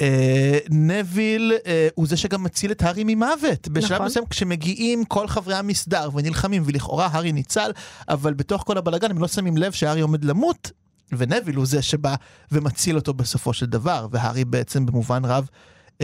אה, 0.01 0.57
נביל 0.69 1.53
אה, 1.65 1.87
הוא 1.95 2.07
זה 2.07 2.17
שגם 2.17 2.43
מציל 2.43 2.71
את 2.71 2.81
הארי 2.83 3.03
ממוות. 3.03 3.67
בשלב 3.67 3.93
נכון. 3.93 4.05
מסוים 4.05 4.25
כשמגיעים 4.25 5.05
כל 5.05 5.27
חברי 5.27 5.55
המסדר 5.55 6.09
ונלחמים 6.13 6.63
ולכאורה 6.65 7.09
הארי 7.11 7.31
ניצל, 7.31 7.71
אבל 8.09 8.33
בתוך 8.33 8.63
כל 8.65 8.77
הבלאגן 8.77 9.11
הם 9.11 9.17
לא 9.17 9.27
שמים 9.27 9.57
לב 9.57 9.71
שהארי 9.71 10.01
עומד 10.01 10.25
למות. 10.25 10.71
ונביל 11.17 11.55
הוא 11.55 11.65
זה 11.65 11.81
שבא 11.81 12.15
ומציל 12.51 12.95
אותו 12.95 13.13
בסופו 13.13 13.53
של 13.53 13.65
דבר, 13.65 14.07
והארי 14.11 14.45
בעצם 14.45 14.85
במובן 14.85 15.25
רב 15.25 15.47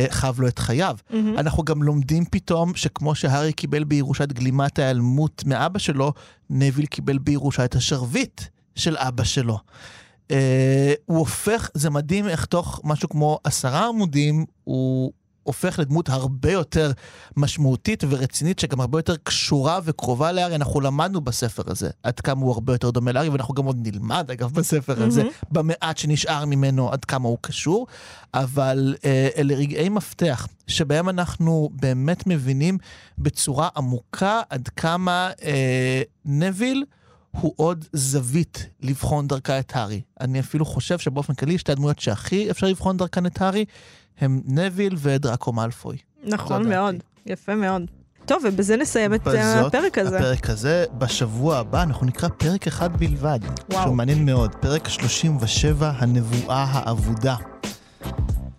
חב 0.09 0.39
לו 0.39 0.47
את 0.47 0.59
חייו. 0.59 0.97
מהמם. 1.09 1.37
אנחנו 1.37 1.63
גם 1.63 1.83
לומדים 1.83 2.25
פתאום 2.25 2.75
שכמו 2.75 3.15
שהארי 3.15 3.53
קיבל 3.53 3.83
בירושה 3.83 4.23
את 4.23 4.33
גלימת 4.33 4.79
ההיעלמות 4.79 5.43
מאבא 5.45 5.79
שלו, 5.79 6.13
נביל 6.49 6.85
קיבל 6.85 7.17
בירושה 7.17 7.65
את 7.65 7.75
השרביט 7.75 8.41
של 8.75 8.97
אבא 8.97 9.23
שלו. 9.23 9.59
Uh, 10.27 10.29
הוא 11.05 11.17
הופך, 11.17 11.69
זה 11.73 11.89
מדהים 11.89 12.27
איך 12.27 12.45
תוך 12.45 12.81
משהו 12.83 13.09
כמו 13.09 13.39
עשרה 13.43 13.87
עמודים, 13.87 14.45
הוא 14.63 15.11
הופך 15.47 15.79
לדמות 15.79 16.09
הרבה 16.09 16.51
יותר 16.51 16.91
משמעותית 17.37 18.03
ורצינית, 18.09 18.59
שגם 18.59 18.79
הרבה 18.79 18.99
יותר 18.99 19.15
קשורה 19.23 19.79
וקרובה 19.83 20.31
לארי. 20.31 20.55
אנחנו 20.55 20.81
למדנו 20.81 21.21
בספר 21.21 21.63
הזה 21.67 21.89
עד 22.03 22.19
כמה 22.19 22.41
הוא 22.41 22.53
הרבה 22.53 22.73
יותר 22.73 22.89
דומה 22.89 23.11
לארי, 23.11 23.29
ואנחנו 23.29 23.53
גם 23.53 23.65
עוד 23.65 23.77
נלמד, 23.87 24.31
אגב, 24.31 24.53
בספר 24.53 25.03
הזה. 25.03 25.23
במעט 25.51 25.97
שנשאר 25.97 26.45
ממנו 26.45 26.91
עד 26.91 27.05
כמה 27.05 27.27
הוא 27.27 27.37
קשור. 27.41 27.87
אבל 28.33 28.95
אה, 29.05 29.29
אלה 29.37 29.55
רגעי 29.55 29.89
מפתח, 29.89 30.47
שבהם 30.67 31.09
אנחנו 31.09 31.69
באמת 31.73 32.27
מבינים 32.27 32.77
בצורה 33.17 33.69
עמוקה 33.75 34.41
עד 34.49 34.67
כמה 34.67 35.31
אה, 35.43 36.01
נביל 36.25 36.85
הוא 37.31 37.53
עוד 37.55 37.85
זווית 37.93 38.69
לבחון 38.81 39.27
דרכה 39.27 39.59
את 39.59 39.75
הארי. 39.75 40.01
אני 40.21 40.39
אפילו 40.39 40.65
חושב 40.65 40.99
שבאופן 40.99 41.33
כללי 41.33 41.57
שתי 41.57 41.71
הדמויות 41.71 41.99
שהכי 41.99 42.51
אפשר 42.51 42.67
לבחון 42.67 42.97
דרכן 42.97 43.25
את 43.25 43.41
הארי 43.41 43.65
הם 44.19 44.41
נביל 44.45 44.95
ודראקו 44.97 45.53
מאלפוי. 45.53 45.97
נכון 46.23 46.69
מאוד, 46.69 46.93
דעתי. 46.95 47.05
יפה 47.25 47.55
מאוד. 47.55 47.81
טוב, 48.25 48.43
ובזה 48.45 48.77
נסיים 48.77 49.13
את 49.13 49.27
הפרק 49.27 49.97
הזה. 49.97 50.17
הפרק 50.17 50.49
הזה, 50.49 50.85
בשבוע 50.97 51.57
הבא 51.57 51.83
אנחנו 51.83 52.05
נקרא 52.05 52.29
פרק 52.29 52.67
אחד 52.67 52.97
בלבד. 52.97 53.39
וואו. 53.71 53.83
שהוא 53.83 53.95
מעניין 53.95 54.25
מאוד, 54.25 54.55
פרק 54.55 54.87
37, 54.87 55.91
הנבואה 55.97 56.65
האבודה. 56.69 57.35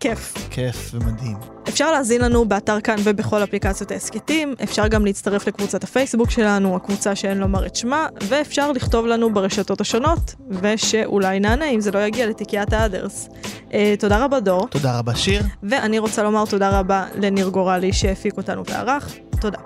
כיף. 0.00 0.34
כיף 0.50 0.90
ומדהים. 0.94 1.36
אפשר 1.68 1.92
להזין 1.92 2.20
לנו 2.20 2.44
באתר 2.44 2.80
כאן 2.80 2.96
ובכל 3.04 3.42
אפליקציות 3.42 3.90
ההסכתים, 3.90 4.54
אפשר 4.62 4.88
גם 4.88 5.04
להצטרף 5.04 5.46
לקבוצת 5.46 5.84
הפייסבוק 5.84 6.30
שלנו, 6.30 6.76
הקבוצה 6.76 7.14
שאין 7.14 7.38
לומר 7.38 7.66
את 7.66 7.76
שמה, 7.76 8.06
ואפשר 8.28 8.72
לכתוב 8.72 9.06
לנו 9.06 9.34
ברשתות 9.34 9.80
השונות, 9.80 10.34
ושאולי 10.50 11.40
נענה 11.40 11.64
אם 11.64 11.80
זה 11.80 11.90
לא 11.90 11.98
יגיע 11.98 12.26
לתיקיית 12.26 12.72
האדרס. 12.72 13.28
אה, 13.74 13.94
תודה 13.98 14.24
רבה 14.24 14.40
דור, 14.40 14.68
תודה 14.68 14.98
רבה 14.98 15.14
שיר. 15.14 15.42
ואני 15.62 15.98
רוצה 15.98 16.22
לומר 16.22 16.44
תודה 16.46 16.78
רבה 16.78 17.06
לניר 17.14 17.48
גורלי 17.48 17.92
שהפיק 17.92 18.36
אותנו 18.36 18.64
וערך. 18.66 19.14
תודה. 19.40 19.58